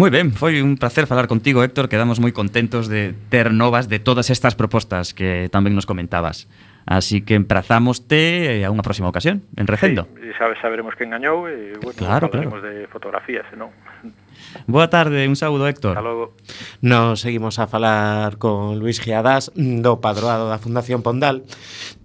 Moi 0.00 0.08
ben, 0.08 0.32
foi 0.32 0.64
un 0.64 0.80
placer 0.80 1.04
falar 1.04 1.28
contigo, 1.28 1.60
Héctor. 1.60 1.92
Quedamos 1.92 2.24
moi 2.24 2.32
contentos 2.32 2.88
de 2.88 3.12
ter 3.28 3.52
novas 3.52 3.84
de 3.92 4.00
todas 4.00 4.32
estas 4.32 4.56
propostas 4.56 5.12
que 5.12 5.52
tamén 5.52 5.76
nos 5.76 5.84
comentabas. 5.84 6.48
Así 6.88 7.20
que 7.20 7.36
emprazámoste 7.36 8.64
eh, 8.64 8.64
a 8.64 8.72
unha 8.72 8.80
próxima 8.80 9.12
ocasión, 9.12 9.44
en 9.60 9.68
Recendo. 9.68 10.08
Sí, 10.16 10.32
sabe, 10.40 10.56
saberemos 10.56 10.96
que 10.96 11.04
engañou 11.04 11.44
e 11.52 11.76
bueno, 11.84 12.00
claro, 12.00 12.32
claro. 12.32 12.64
de 12.64 12.88
fotografías, 12.88 13.44
non? 13.60 13.76
Boa 14.64 14.88
tarde, 14.88 15.28
un 15.28 15.36
saúdo, 15.36 15.68
Héctor. 15.68 15.92
Hasta 15.92 16.08
logo. 16.08 16.32
Nos 16.80 17.20
seguimos 17.20 17.60
a 17.60 17.68
falar 17.68 18.40
con 18.40 18.80
Luis 18.80 19.04
Giadas, 19.04 19.52
do 19.52 20.00
padroado 20.00 20.48
da 20.48 20.56
Fundación 20.56 21.04
Pondal. 21.04 21.44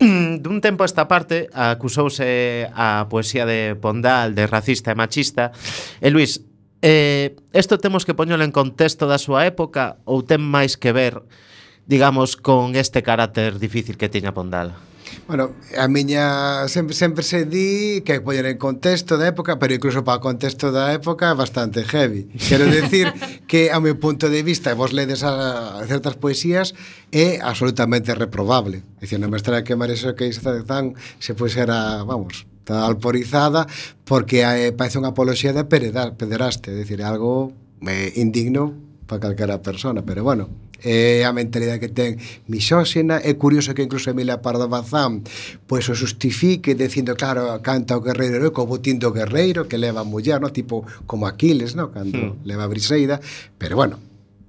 Mm, 0.04 0.44
dun 0.44 0.60
tempo 0.60 0.84
esta 0.84 1.08
parte 1.08 1.48
acusouse 1.56 2.68
a 2.76 3.08
poesía 3.08 3.48
de 3.48 3.80
Pondal 3.80 4.36
de 4.36 4.52
racista 4.52 4.92
e 4.92 5.00
machista. 5.00 5.56
E 6.04 6.12
Luis, 6.12 6.44
Eh, 6.88 7.36
esto 7.52 7.80
temos 7.80 8.06
que 8.06 8.14
poñelo 8.14 8.46
en 8.46 8.54
contexto 8.54 9.10
da 9.10 9.18
súa 9.18 9.50
época 9.50 9.98
ou 10.06 10.22
ten 10.22 10.38
máis 10.38 10.78
que 10.78 10.94
ver, 10.94 11.18
digamos, 11.90 12.38
con 12.38 12.78
este 12.78 13.02
carácter 13.02 13.58
difícil 13.58 13.98
que 13.98 14.06
tiña 14.06 14.38
Pondal? 14.38 14.78
Bueno, 15.26 15.58
a 15.74 15.90
miña 15.90 16.70
sempre, 16.70 16.94
sempre 16.94 17.26
se 17.26 17.50
di 17.50 18.06
que 18.06 18.22
poñer 18.22 18.46
en 18.46 18.62
contexto 18.62 19.18
da 19.18 19.34
época, 19.34 19.58
pero 19.58 19.74
incluso 19.74 20.06
para 20.06 20.22
o 20.22 20.26
contexto 20.30 20.70
da 20.70 20.94
época 20.94 21.34
é 21.34 21.34
bastante 21.34 21.82
heavy. 21.82 22.30
Quero 22.38 22.70
decir 22.70 23.10
que 23.50 23.74
a 23.74 23.82
meu 23.82 23.98
punto 23.98 24.30
de 24.30 24.46
vista, 24.46 24.78
vos 24.78 24.94
ledes 24.94 25.26
a, 25.26 25.82
a 25.82 25.90
certas 25.90 26.22
poesías, 26.22 26.78
é 27.10 27.42
absolutamente 27.42 28.14
reprobable. 28.14 28.86
Dicir, 29.02 29.18
non 29.18 29.34
me 29.34 29.42
extraña 29.42 29.66
que 29.66 29.74
Marisa 29.74 30.14
que 30.14 30.30
tan 30.70 30.94
se 31.18 31.34
pusera, 31.34 32.06
vamos, 32.06 32.46
está 32.66 32.84
alporizada 32.86 33.68
porque 34.06 34.42
eh, 34.42 34.74
parece 34.74 34.98
unha 34.98 35.14
apoloxía 35.14 35.54
de 35.54 35.70
pederaste, 35.70 36.74
é 36.74 36.76
dicir, 36.82 37.06
algo 37.06 37.54
eh, 37.86 38.18
indigno 38.18 38.74
para 39.06 39.22
calquera 39.22 39.62
persona, 39.62 40.02
pero 40.02 40.26
bueno, 40.26 40.50
é 40.82 41.22
eh, 41.22 41.30
a 41.30 41.32
mentalidade 41.32 41.78
que 41.78 41.94
ten 41.94 42.18
misóxena, 42.50 43.22
é 43.22 43.38
curioso 43.38 43.78
que 43.78 43.86
incluso 43.86 44.10
Emilia 44.10 44.42
Pardo 44.42 44.66
Bazán 44.66 45.22
pois 45.70 45.86
o 45.90 45.94
justifique 45.94 46.74
dicindo, 46.74 47.14
claro, 47.14 47.54
canta 47.62 47.94
o 47.94 48.02
guerreiro 48.02 48.42
heroico, 48.42 48.66
o 48.66 48.70
botín 48.70 48.98
do 48.98 49.14
guerreiro 49.14 49.70
que 49.70 49.78
leva 49.78 50.02
a 50.02 50.10
muller, 50.10 50.42
no? 50.42 50.50
tipo 50.50 50.82
como 51.06 51.30
Aquiles, 51.30 51.78
no? 51.78 51.94
cando 51.94 52.42
mm. 52.42 52.50
leva 52.50 52.66
a 52.66 52.72
Briseida, 52.72 53.22
pero 53.62 53.78
bueno, 53.78 54.02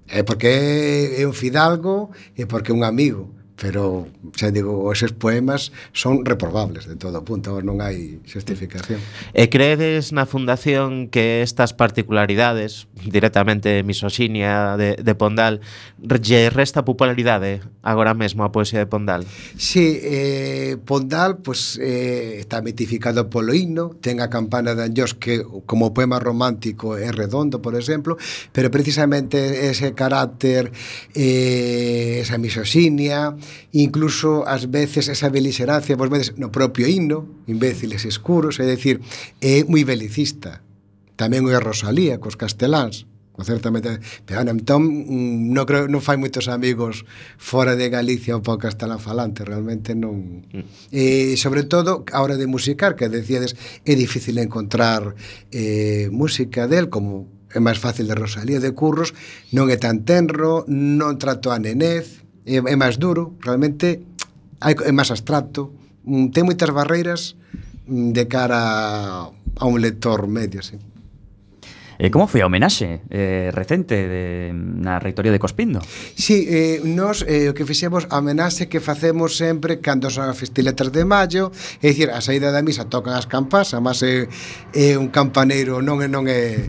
é 0.09 0.25
porque 0.25 1.21
é 1.21 1.25
un 1.29 1.37
fidalgo 1.37 2.09
e 2.33 2.49
porque 2.49 2.73
é 2.73 2.75
un 2.75 2.81
amigo, 2.81 3.36
pero 3.57 4.07
xa 4.37 4.53
digo, 4.53 4.93
eses 4.93 5.17
poemas 5.17 5.73
son 5.97 6.25
reprobables 6.29 6.85
de 6.85 6.97
todo 6.97 7.25
punto, 7.25 7.65
non 7.65 7.81
hai 7.81 8.21
xestificación. 8.29 9.01
E 9.33 9.49
credes 9.49 10.13
na 10.13 10.29
fundación 10.29 11.09
que 11.09 11.41
estas 11.41 11.73
particularidades, 11.73 12.87
directamente 13.01 13.81
misoxinia 13.81 14.77
de, 14.77 15.01
de 15.01 15.15
Pondal, 15.17 15.65
lle 15.97 16.53
resta 16.53 16.85
popularidade 16.85 17.65
agora 17.81 18.13
mesmo 18.13 18.45
a 18.45 18.53
poesía 18.53 18.85
de 18.85 18.89
Pondal? 18.89 19.25
Si, 19.57 19.57
sí, 19.57 19.87
eh, 20.05 20.77
Pondal 20.85 21.41
pues, 21.41 21.81
eh, 21.81 22.37
está 22.41 22.61
mitificado 22.61 23.31
polo 23.33 23.57
himno, 23.57 23.97
ten 24.05 24.21
a 24.21 24.29
campana 24.29 24.77
de 24.77 24.85
Anjos 24.85 25.17
que 25.17 25.41
como 25.65 25.97
poema 25.97 26.21
romántico 26.21 27.01
é 27.01 27.09
redondo, 27.09 27.65
por 27.65 27.73
exemplo, 27.73 28.21
pero 28.53 28.69
precisamente 28.69 29.71
ese 29.73 29.97
carácter, 29.97 30.69
eh, 31.17 32.21
esa 32.21 32.37
misoxinia, 32.37 33.33
incluso 33.73 34.47
ás 34.47 34.71
veces 34.71 35.09
esa 35.09 35.29
belixerancia, 35.29 35.97
vos 35.97 36.11
vedes 36.11 36.35
no 36.37 36.53
propio 36.53 36.87
himno, 36.87 37.45
imbéciles 37.47 38.05
escuros, 38.05 38.61
é 38.61 38.67
dicir, 38.67 39.01
é 39.41 39.65
moi 39.67 39.85
belicista. 39.85 40.63
Tamén 41.17 41.49
o 41.49 41.51
é 41.51 41.59
Rosalía 41.59 42.21
cos 42.21 42.37
casteláns, 42.37 43.09
con 43.37 43.45
certa 43.45 43.71
meta, 43.71 44.01
pero 44.25 44.41
entón 44.49 44.81
mm, 44.89 45.53
non 45.53 45.69
creo 45.69 45.93
non 45.93 46.01
fai 46.01 46.17
moitos 46.17 46.49
amigos 46.49 47.05
fora 47.37 47.77
de 47.77 47.93
Galicia 47.93 48.33
ou 48.33 48.41
para 48.41 48.73
castelán 48.73 48.97
falante, 48.97 49.45
realmente 49.45 49.93
non. 49.93 50.49
Mm. 50.49 50.65
Eh, 50.89 51.37
sobre 51.37 51.69
todo 51.69 52.09
a 52.17 52.25
hora 52.25 52.41
de 52.41 52.49
musicar, 52.49 52.97
que 52.97 53.13
decíades, 53.13 53.53
é 53.85 53.93
difícil 53.93 54.41
encontrar 54.41 55.13
eh, 55.53 56.09
música 56.09 56.65
del 56.65 56.89
como 56.89 57.29
é 57.53 57.61
máis 57.61 57.77
fácil 57.77 58.09
de 58.09 58.17
Rosalía 58.17 58.57
de 58.57 58.73
Curros, 58.73 59.13
non 59.53 59.69
é 59.69 59.77
tan 59.77 60.09
tenro, 60.09 60.65
non 60.73 61.21
trato 61.21 61.53
a 61.53 61.61
nenez, 61.61 62.26
é, 62.47 62.63
é 62.63 62.77
máis 62.79 62.97
duro, 62.97 63.35
realmente 63.43 64.07
hai, 64.63 64.75
é 64.79 64.93
máis 64.95 65.11
abstracto, 65.11 65.75
mm, 66.07 66.31
ten 66.31 66.47
moitas 66.47 66.71
barreiras 66.71 67.35
mm, 67.91 68.15
de 68.15 68.25
cara 68.31 69.29
a 69.35 69.65
un 69.67 69.83
lector 69.83 70.31
medio, 70.31 70.63
sí. 70.63 70.79
Eh, 71.99 72.11
como 72.13 72.29
foi 72.29 72.45
a 72.45 72.47
homenaxe 72.47 73.01
eh, 73.09 73.49
recente 73.57 73.97
de, 73.97 74.53
na 74.53 75.01
Reitoría 75.01 75.33
de 75.33 75.41
Cospindo? 75.41 75.81
Sí, 76.13 76.45
eh, 76.45 76.85
nos 76.85 77.25
eh, 77.25 77.49
o 77.49 77.57
que 77.57 77.65
fixemos 77.65 78.05
a 78.13 78.21
homenaxe 78.21 78.69
que 78.69 78.85
facemos 78.85 79.41
sempre 79.41 79.81
cando 79.81 80.13
son 80.13 80.29
as 80.29 80.37
festiletas 80.37 80.93
de 80.93 81.09
maio, 81.09 81.49
é 81.81 81.89
dicir, 81.89 82.13
a 82.13 82.21
saída 82.21 82.53
da 82.53 82.61
misa 82.61 82.85
tocan 82.85 83.17
as 83.17 83.25
campas, 83.25 83.73
a 83.73 83.81
máis 83.81 84.05
é, 84.05 84.29
eh, 84.77 84.93
é 84.93 85.01
un 85.01 85.09
campaneiro 85.09 85.81
non 85.81 86.05
é 86.05 86.09
non 86.09 86.29
é 86.29 86.69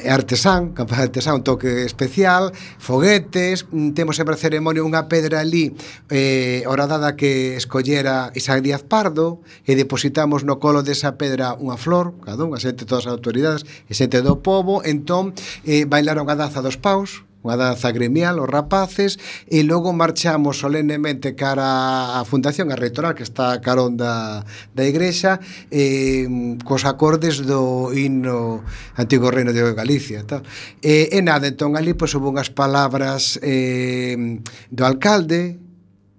é 0.00 0.10
artesán, 0.10 0.74
campaña 0.74 1.06
artesán, 1.06 1.40
un 1.40 1.44
toque 1.44 1.84
especial, 1.84 2.52
foguetes, 2.78 3.66
mm, 3.70 3.92
temos 3.92 4.16
sempre 4.16 4.34
a 4.34 4.40
ceremonia 4.40 4.82
unha 4.82 5.06
pedra 5.06 5.44
ali 5.44 5.76
eh, 6.10 6.64
horadada 6.66 7.14
que 7.14 7.54
escollera 7.54 8.32
Isaac 8.34 8.64
Díaz 8.64 8.82
Pardo 8.82 9.44
e 9.68 9.76
depositamos 9.76 10.42
no 10.42 10.58
colo 10.58 10.82
desa 10.82 11.20
pedra 11.20 11.54
unha 11.54 11.78
flor, 11.78 12.16
cada 12.24 12.42
unha 12.42 12.58
xente 12.58 12.88
todas 12.88 13.06
as 13.06 13.14
autoridades 13.14 13.62
e 13.86 13.92
xente 13.92 14.24
do 14.24 14.40
povo, 14.40 14.80
entón 14.82 15.36
eh, 15.68 15.84
bailaron 15.84 16.26
a 16.30 16.34
danza 16.34 16.64
dos 16.64 16.80
paus, 16.80 17.22
unha 17.44 17.60
danza 17.60 17.92
gremial, 17.92 18.40
os 18.40 18.48
rapaces, 18.48 19.20
e 19.46 19.60
logo 19.62 19.92
marchamos 19.92 20.64
solemnemente 20.64 21.36
cara 21.36 22.16
á 22.16 22.24
Fundación, 22.24 22.72
a 22.72 22.76
Rectoral, 22.80 23.12
que 23.12 23.22
está 23.22 23.60
carón 23.60 24.00
da, 24.00 24.42
da 24.72 24.82
igrexa, 24.88 25.44
eh, 25.68 26.24
cos 26.64 26.88
acordes 26.88 27.44
do 27.44 27.92
himno 27.92 28.64
antigo 28.96 29.28
reino 29.28 29.52
de 29.52 29.60
Galicia. 29.76 30.24
Tal. 30.24 30.40
E, 30.80 31.12
e 31.12 31.20
nada, 31.20 31.44
entón 31.44 31.76
ali 31.76 31.92
pois, 31.92 32.16
houve 32.16 32.32
unhas 32.32 32.48
palabras 32.48 33.36
eh, 33.44 34.40
do 34.72 34.82
alcalde 34.88 35.60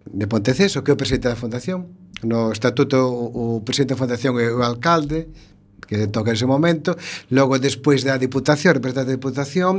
de 0.05 0.25
Ponteceso, 0.29 0.85
que 0.85 0.93
é 0.93 0.95
o 0.95 1.01
presidente 1.01 1.33
da 1.33 1.35
Fundación, 1.35 1.89
no 2.21 2.53
estatuto 2.53 3.09
o, 3.09 3.57
o 3.57 3.65
presidente 3.65 3.97
da 3.97 4.01
Fundación 4.05 4.37
é 4.37 4.53
o 4.53 4.61
alcalde, 4.61 5.25
que 5.87 6.07
toca 6.11 6.33
ese 6.33 6.45
momento, 6.45 6.97
logo 7.29 7.57
despois 7.57 8.03
da 8.03 8.17
Diputación, 8.17 8.77
representante 8.77 9.05
da 9.05 9.15
Diputación 9.15 9.73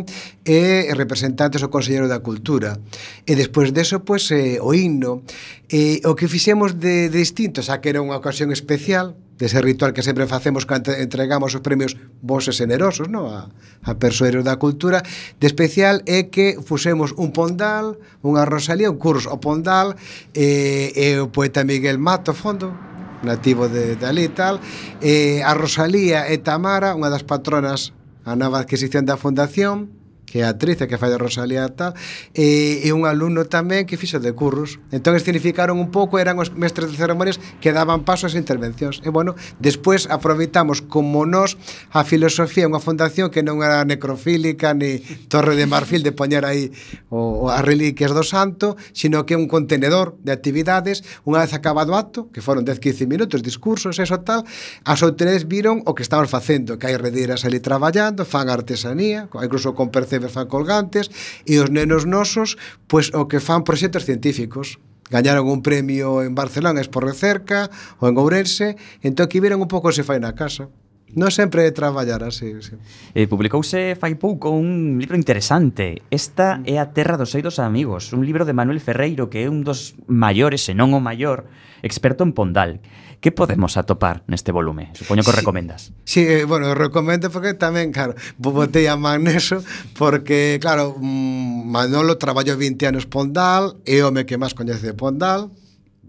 e 0.47 0.89
representantes 0.95 1.61
o 1.63 1.69
Conselleiro 1.69 2.09
da 2.09 2.23
Cultura. 2.23 2.79
E 3.27 3.35
despois 3.35 3.75
deso, 3.75 4.03
pois, 4.07 4.31
eh, 4.31 4.59
o 4.63 4.73
himno. 4.73 5.27
Eh, 5.69 6.01
o 6.07 6.15
que 6.15 6.31
fixemos 6.31 6.79
de, 6.79 7.11
de 7.11 7.19
distinto, 7.19 7.59
xa 7.61 7.83
que 7.83 7.91
era 7.91 7.99
unha 7.99 8.15
ocasión 8.15 8.55
especial, 8.55 9.19
dese 9.37 9.61
ritual 9.61 9.93
que 9.93 10.03
sempre 10.03 10.25
facemos 10.25 10.65
cando 10.65 10.97
entregamos 10.97 11.53
os 11.53 11.61
premios 11.61 11.93
voces 12.25 12.57
generosos 12.57 13.09
no? 13.13 13.29
a, 13.29 13.53
a 13.85 13.93
persoeiros 14.01 14.41
da 14.49 14.57
cultura 14.57 15.05
de 15.37 15.47
especial 15.47 16.01
é 16.09 16.33
que 16.33 16.57
fusemos 16.57 17.13
un 17.21 17.37
pondal, 17.37 18.01
unha 18.25 18.49
rosalía, 18.49 18.89
un 18.89 18.97
curso 18.97 19.29
o 19.29 19.37
pondal 19.37 19.93
e, 20.33 20.89
e 20.97 21.21
o 21.21 21.29
poeta 21.29 21.69
Miguel 21.69 22.01
Mato 22.01 22.33
fondo 22.33 22.96
nativo 23.27 23.67
de, 23.67 23.99
de 23.99 24.07
ali 24.07 24.31
e 24.31 24.33
tal. 24.33 24.63
Eh, 25.03 25.43
a 25.43 25.53
Rosalía 25.59 26.31
e 26.31 26.39
Tamara, 26.39 26.95
unha 26.95 27.11
das 27.11 27.27
patronas 27.27 27.91
a 28.23 28.39
nova 28.39 28.63
adquisición 28.63 29.03
da 29.07 29.19
fundación, 29.19 29.91
que 30.27 30.43
é 30.43 30.45
a 30.45 30.51
actriz 30.51 30.83
que 30.83 30.99
fai 30.99 31.09
de 31.09 31.17
Rosalía 31.17 31.71
tal, 31.71 31.95
e, 32.35 32.83
e 32.83 32.91
un 32.91 33.07
alumno 33.07 33.47
tamén 33.47 33.87
que 33.87 33.95
fixo 33.95 34.19
de 34.19 34.35
curros. 34.35 34.83
Entón 34.91 35.15
escenificaron 35.15 35.79
un 35.79 35.95
pouco, 35.95 36.19
eran 36.19 36.43
os 36.43 36.51
mestres 36.51 36.91
de 36.91 36.99
ceremonias 36.99 37.39
que 37.63 37.71
daban 37.71 38.03
paso 38.03 38.27
ás 38.27 38.35
intervencións. 38.35 39.01
E 39.07 39.09
bueno, 39.15 39.39
despois 39.63 40.11
aproveitamos 40.11 40.83
como 40.83 41.23
nós 41.25 41.55
a 41.95 42.03
filosofía, 42.03 42.67
unha 42.67 42.83
fundación 42.83 43.31
que 43.31 43.47
non 43.47 43.63
era 43.63 43.87
necrofílica 43.87 44.75
ni 44.75 44.99
torre 45.31 45.55
de 45.55 45.71
marfil 45.71 46.03
de 46.03 46.11
poñer 46.11 46.43
aí 46.43 46.75
o, 47.09 47.47
o 47.47 47.55
as 47.55 47.63
reliquias 47.63 48.11
do 48.11 48.27
santo, 48.27 48.75
sino 48.91 49.23
que 49.23 49.39
é 49.39 49.39
un 49.39 49.47
contenedor 49.47 50.19
de 50.27 50.35
actividades, 50.35 51.07
unha 51.23 51.47
vez 51.47 51.55
acabado 51.55 51.95
o 51.95 51.97
acto, 51.97 52.27
que 52.35 52.43
foron 52.43 52.67
10-15 52.67 53.07
minutos, 53.07 53.47
discursos, 53.47 54.03
eso 54.03 54.19
tal, 54.27 54.43
as 54.83 55.01
outras 55.07 55.47
viron 55.47 55.87
o 55.87 55.95
que 55.95 56.03
estamos 56.03 56.27
facendo, 56.27 56.83
que 56.83 56.91
hai 56.91 56.99
redeiras 56.99 57.47
ali 57.47 57.63
traballando, 57.63 58.27
fan 58.27 58.51
artesanía, 58.51 59.31
incluso 59.31 59.71
con 59.79 59.95
percepción 59.95 60.16
iceberg 60.17 60.33
fan 60.33 60.49
colgantes 60.49 61.13
e 61.45 61.61
os 61.61 61.69
nenos 61.69 62.09
nosos 62.09 62.57
pois 62.89 63.13
o 63.13 63.29
que 63.29 63.39
fan 63.45 63.63
proxectos 63.63 64.09
científicos 64.09 64.81
gañaron 65.13 65.47
un 65.47 65.61
premio 65.61 66.25
en 66.25 66.33
Barcelona 66.35 66.81
Esporrecerca 66.81 67.69
ou 68.01 68.09
en 68.09 68.17
Ourense 68.17 68.81
entón 69.05 69.29
que 69.29 69.45
viron 69.45 69.61
un 69.61 69.71
pouco 69.71 69.93
se 69.93 70.03
fai 70.03 70.19
na 70.19 70.33
casa 70.33 70.73
Non 71.15 71.31
sempre 71.31 71.71
traballar 71.71 72.27
así, 72.27 72.51
sí. 72.61 72.75
Eh, 73.15 73.31
publicouse 73.31 73.95
fai 73.95 74.19
pouco 74.19 74.51
un 74.51 74.99
libro 74.99 75.15
interesante. 75.15 76.03
Esta 76.11 76.61
é 76.67 76.83
a 76.83 76.91
Terra 76.91 77.15
dos 77.15 77.31
Eidos 77.39 77.63
Amigos, 77.63 78.11
un 78.11 78.27
libro 78.27 78.43
de 78.43 78.53
Manuel 78.53 78.83
Ferreiro 78.83 79.31
que 79.31 79.47
é 79.47 79.49
un 79.49 79.63
dos 79.63 79.95
maiores, 80.11 80.67
senón 80.67 80.91
non 80.93 80.99
o 80.99 81.01
maior, 81.01 81.47
experto 81.87 82.27
en 82.27 82.35
Pondal. 82.35 82.83
Que 83.27 83.33
podemos 83.33 83.75
atopar 83.77 84.23
neste 84.31 84.55
volume? 84.55 84.95
Supoño 84.95 85.27
que 85.27 85.35
sí, 85.35 85.35
o 85.35 85.41
recomendas. 85.43 85.91
Sí, 86.07 86.23
eh, 86.23 86.45
bueno, 86.47 86.79
recomendo 86.79 87.27
porque 87.27 87.59
tamén, 87.59 87.91
claro, 87.91 88.15
botei 88.39 88.87
a 88.87 88.95
man 88.95 89.27
neso 89.27 89.67
porque, 89.99 90.63
claro, 90.63 90.95
mm, 90.95 91.67
Manolo 91.67 92.23
traballou 92.23 92.55
20 92.55 92.87
anos 92.87 93.11
Pondal, 93.11 93.83
é 93.83 94.07
o 94.07 94.15
me 94.15 94.31
que 94.31 94.39
máis 94.39 94.55
coñece 94.55 94.87
de 94.87 94.95
Pondal, 94.95 95.51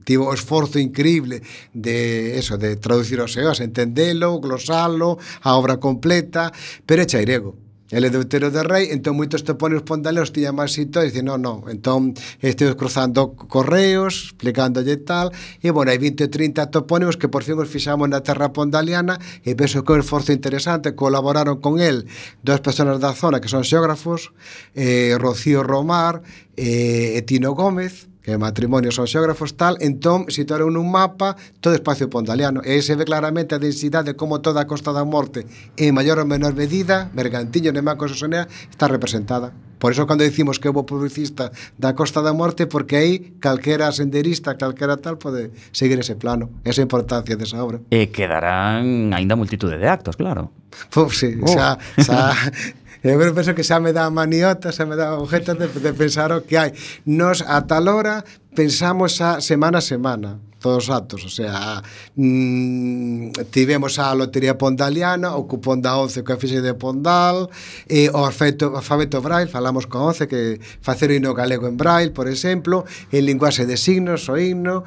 tivo 0.05 0.30
o 0.30 0.34
esforzo 0.38 0.78
increíble 0.78 1.41
de 1.74 2.38
eso, 2.38 2.53
de 2.61 2.78
traducir 2.78 3.18
os 3.18 3.34
EOS, 3.34 3.65
entendelo, 3.65 4.38
glosalo, 4.38 5.18
a 5.41 5.57
obra 5.57 5.82
completa, 5.82 6.53
pero 6.86 7.01
é 7.01 7.09
chairego 7.09 7.66
Ele 7.89 8.07
é 8.07 8.09
de 8.09 8.17
Outero 8.17 8.51
de 8.51 8.59
Rei, 8.67 8.91
entón 8.91 9.15
moitos 9.15 9.47
topónimos 9.47 9.88
pondaleiros 9.88 10.35
tiña 10.35 10.51
máis 10.51 10.75
xito 10.75 10.99
e 10.99 11.07
dicen, 11.07 11.31
non, 11.31 11.39
non, 11.39 11.63
entón 11.71 12.11
estive 12.43 12.75
cruzando 12.75 13.31
correos, 13.31 14.35
explicándolle 14.35 14.99
tal, 15.07 15.31
e 15.63 15.71
bueno, 15.71 15.95
hai 15.95 15.95
20 15.95 16.27
ou 16.27 16.31
30 16.31 16.67
topónimos 16.67 17.15
que 17.15 17.31
por 17.31 17.47
fin 17.47 17.55
os 17.55 17.71
fixamos 17.71 18.11
na 18.11 18.19
terra 18.19 18.51
pondaliana 18.51 19.15
e 19.47 19.55
penso 19.55 19.88
que 19.88 19.95
é 19.95 19.95
un 19.95 20.03
esforzo 20.03 20.35
interesante, 20.35 20.99
colaboraron 20.99 21.63
con 21.63 21.79
el 21.79 22.11
dúas 22.43 22.59
persoas 22.59 22.99
da 22.99 23.15
zona 23.15 23.39
que 23.39 23.47
son 23.47 23.63
xeógrafos, 23.63 24.35
eh, 24.75 25.15
Rocío 25.15 25.63
Romar 25.63 26.27
eh, 26.59 27.15
e 27.15 27.23
Tino 27.23 27.55
Gómez, 27.55 28.11
que 28.28 28.36
é 28.36 28.38
matrimonios 28.38 28.99
aos 28.99 29.07
xeógrafos 29.07 29.55
tal, 29.55 29.80
entón 29.80 30.28
situaron 30.28 30.75
un 30.75 30.91
mapa 30.91 31.39
todo 31.63 31.80
espacio 31.80 32.11
pondaliano 32.11 32.59
e 32.59 32.75
aí 32.75 32.84
se 32.84 32.99
ve 32.99 33.07
claramente 33.07 33.55
a 33.55 33.63
densidade 33.63 34.19
como 34.19 34.43
toda 34.43 34.59
a 34.59 34.67
Costa 34.67 34.91
da 34.91 35.07
Morte 35.07 35.47
en 35.80 35.95
maior 35.95 36.19
ou 36.19 36.28
menor 36.28 36.51
medida, 36.51 37.07
Bergantiño, 37.15 37.71
e 37.71 37.82
Sosonea 38.11 38.43
está 38.67 38.91
representada. 38.91 39.55
Por 39.80 39.95
eso 39.95 40.03
cando 40.03 40.28
dicimos 40.28 40.59
que 40.59 40.67
houve 40.67 40.84
publicista 40.84 41.55
da 41.80 41.95
Costa 41.95 42.19
da 42.19 42.36
Morte, 42.36 42.67
porque 42.67 42.99
aí 42.99 43.13
calquera 43.39 43.95
senderista, 43.95 44.59
calquera 44.59 44.99
tal, 44.99 45.15
pode 45.15 45.55
seguir 45.71 45.95
ese 45.95 46.19
plano, 46.19 46.51
esa 46.67 46.84
importancia 46.84 47.39
desa 47.39 47.63
obra. 47.63 47.80
E 47.88 48.11
quedarán 48.11 49.15
aínda 49.15 49.39
multitude 49.39 49.80
de 49.80 49.88
actos, 49.88 50.19
claro. 50.19 50.51
Pois, 50.91 51.15
pues, 51.15 51.17
sí, 51.23 51.39
oh. 51.39 51.47
xa, 51.47 51.80
xa 52.03 52.36
Eu 53.03 53.19
creo 53.19 53.33
penso 53.33 53.53
que 53.53 53.63
xa 53.63 53.77
me 53.79 53.93
dá 53.93 54.09
maniota, 54.09 54.73
xa 54.73 54.85
me 54.85 54.95
dá 54.97 55.17
objeto 55.17 55.53
de, 55.53 55.67
de 55.67 55.91
pensar 55.93 56.33
o 56.33 56.41
que 56.41 56.57
hai. 56.57 56.71
Nos 57.05 57.45
a 57.45 57.65
tal 57.69 57.87
hora 57.87 58.25
pensamos 58.57 59.21
a 59.21 59.41
semana 59.41 59.79
a 59.79 59.85
semana 59.85 60.41
todos 60.59 60.89
os 60.89 60.89
actos, 60.89 61.23
o 61.23 61.29
sea, 61.29 61.83
mm, 62.15 63.29
tivemos 63.51 63.99
a 63.99 64.13
Lotería 64.15 64.57
Pondaliana, 64.57 65.35
o 65.35 65.45
Cupón 65.45 65.81
da 65.81 65.95
11 65.97 66.25
que 66.25 66.35
fixe 66.41 66.65
de 66.65 66.73
Pondal, 66.73 67.49
e 67.85 68.09
o 68.09 68.25
alfabeto, 68.25 68.73
alfabeto 68.73 69.21
Braille, 69.21 69.49
falamos 69.49 69.85
con 69.85 70.01
11 70.01 70.27
que 70.27 70.57
facer 70.81 71.11
o 71.11 71.15
hino 71.15 71.37
galego 71.37 71.69
en 71.69 71.77
Braille, 71.77 72.11
por 72.11 72.27
exemplo, 72.27 72.85
en 73.13 73.25
linguaxe 73.29 73.69
de 73.69 73.77
signos, 73.77 74.29
o 74.29 74.35
himno, 74.37 74.83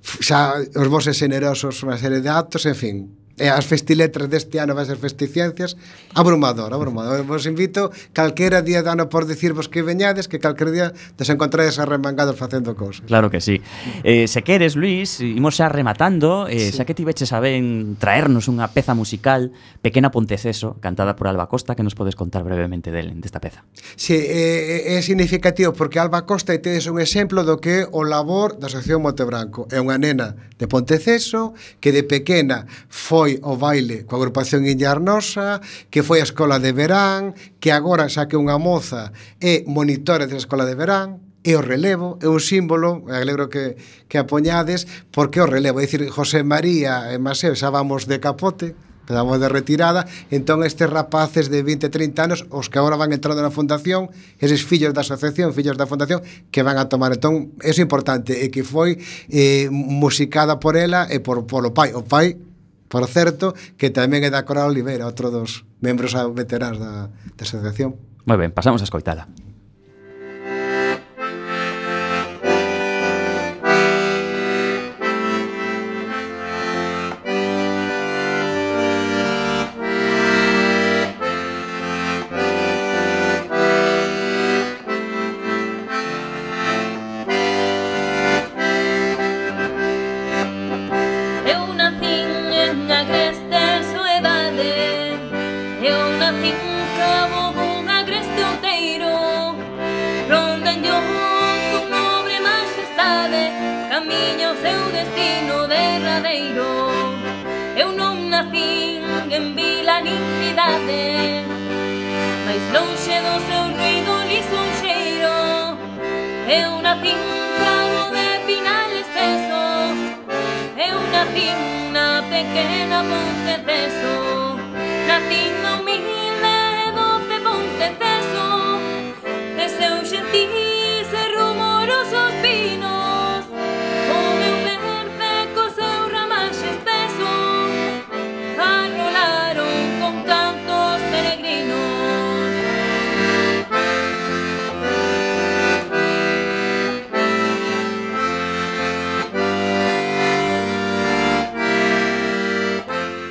xa 0.00 0.54
os 0.62 0.88
voces 0.88 1.18
generosos, 1.18 1.82
unha 1.82 1.98
serie 1.98 2.22
de 2.22 2.30
actos, 2.30 2.62
en 2.70 2.78
fin, 2.78 2.96
e 3.38 3.48
as 3.48 3.64
festiletras 3.66 4.28
deste 4.28 4.58
ano 4.58 4.74
vai 4.74 4.84
ser 4.84 4.98
festiciencias. 4.98 5.78
Abrumador, 6.14 6.74
abrumador. 6.74 7.22
Vos 7.24 7.46
invito 7.46 7.90
calquera 8.12 8.62
día 8.62 8.82
de 8.82 8.90
ano 8.90 9.08
por 9.08 9.26
dicirvos 9.26 9.70
que 9.70 9.82
veñades 9.82 10.26
que 10.26 10.38
calquera 10.38 10.70
día 10.70 10.88
des 11.16 11.28
encontrades 11.30 11.78
arremangados 11.78 12.36
facendo 12.36 12.74
cousas. 12.74 13.06
Claro 13.06 13.30
que 13.30 13.40
sí. 13.40 13.62
Eh, 14.02 14.26
se 14.26 14.42
queres 14.42 14.76
Luis 14.76 15.20
imos 15.20 15.56
xa 15.56 15.68
rematando. 15.68 16.46
Eh, 16.48 16.70
sí. 16.70 16.78
xa 16.78 16.84
que 16.84 16.94
ti 16.94 17.04
veches 17.04 17.32
a 17.32 17.38
ben 17.38 17.96
traernos 17.98 18.50
unha 18.50 18.66
peza 18.70 18.94
musical 18.94 19.54
Pequena 19.82 20.10
Ponteceso 20.10 20.76
cantada 20.80 21.14
por 21.14 21.28
Alba 21.28 21.46
Costa 21.46 21.74
que 21.74 21.86
nos 21.86 21.94
podes 21.94 22.16
contar 22.16 22.42
brevemente 22.42 22.90
del, 22.90 23.20
desta 23.20 23.40
peza? 23.40 23.62
Sí, 23.94 24.16
eh, 24.16 24.96
é 24.96 25.02
significativo 25.02 25.72
porque 25.72 25.98
Alba 25.98 26.26
Costa 26.26 26.54
e 26.54 26.58
tedes 26.58 26.88
un 26.88 26.98
exemplo 26.98 27.44
do 27.44 27.60
que 27.60 27.86
o 27.90 28.02
labor 28.02 28.56
da 28.56 28.66
Asociación 28.66 29.04
Montebranco 29.04 29.68
é 29.68 29.78
unha 29.78 30.00
nena 30.00 30.34
de 30.58 30.66
Ponteceso 30.66 31.52
que 31.78 31.92
de 31.92 32.02
pequena 32.02 32.66
foi 32.88 33.27
foi 33.28 33.40
o 33.44 33.60
baile 33.60 34.08
coa 34.08 34.24
agrupación 34.24 34.64
Iñarnosa, 34.64 35.60
que 35.92 36.00
foi 36.00 36.24
a 36.24 36.28
escola 36.28 36.56
de 36.56 36.72
verán, 36.72 37.36
que 37.60 37.68
agora 37.76 38.08
xa 38.08 38.24
que 38.24 38.40
unha 38.40 38.56
moza 38.56 39.12
é 39.36 39.68
monitora 39.68 40.24
da 40.24 40.40
escola 40.40 40.64
de 40.64 40.72
verán, 40.72 41.20
e 41.44 41.52
o 41.52 41.60
relevo 41.60 42.16
é 42.24 42.28
un 42.28 42.40
símbolo, 42.40 43.04
me 43.04 43.20
alegro 43.20 43.52
que, 43.52 43.76
que 44.08 44.16
apoñades, 44.16 44.88
porque 45.12 45.44
o 45.44 45.46
relevo, 45.46 45.76
é 45.76 45.84
dicir, 45.84 46.08
José 46.08 46.40
María 46.40 47.12
e 47.12 47.20
Maseo 47.20 47.52
xa 47.52 47.68
vamos 47.68 48.08
de 48.08 48.16
capote, 48.16 48.72
quedamos 49.04 49.36
de 49.40 49.48
retirada, 49.52 50.08
entón 50.32 50.64
estes 50.64 50.88
rapaces 50.88 51.52
de 51.52 51.60
20, 51.60 51.92
30 51.92 52.24
anos, 52.24 52.40
os 52.48 52.72
que 52.72 52.80
agora 52.80 52.96
van 52.96 53.12
entrando 53.12 53.44
na 53.44 53.52
fundación, 53.52 54.08
eses 54.40 54.64
fillos 54.64 54.96
da 54.96 55.04
asociación, 55.04 55.52
fillos 55.52 55.76
da 55.76 55.84
fundación, 55.84 56.24
que 56.48 56.64
van 56.64 56.80
a 56.80 56.88
tomar. 56.88 57.12
Entón, 57.12 57.52
é 57.60 57.72
importante, 57.76 58.40
e 58.40 58.48
que 58.48 58.64
foi 58.64 59.00
eh, 59.28 59.68
musicada 59.68 60.56
por 60.56 60.80
ela 60.80 61.04
e 61.12 61.20
por, 61.20 61.44
por 61.44 61.64
o 61.68 61.76
pai. 61.76 61.92
O 61.92 62.04
pai 62.04 62.47
Por 62.88 63.04
certo, 63.06 63.52
que 63.76 63.92
tamén 63.92 64.24
é 64.24 64.30
da 64.32 64.44
Coral 64.48 64.72
Oliveira, 64.72 65.04
outro 65.08 65.28
dos 65.28 65.64
membros 65.84 66.16
veteranos 66.32 66.80
da, 66.80 67.12
da 67.12 67.42
asociación. 67.44 67.96
Moi 68.24 68.36
ben, 68.36 68.52
pasamos 68.52 68.80
a 68.80 68.88
escoitala. 68.88 69.28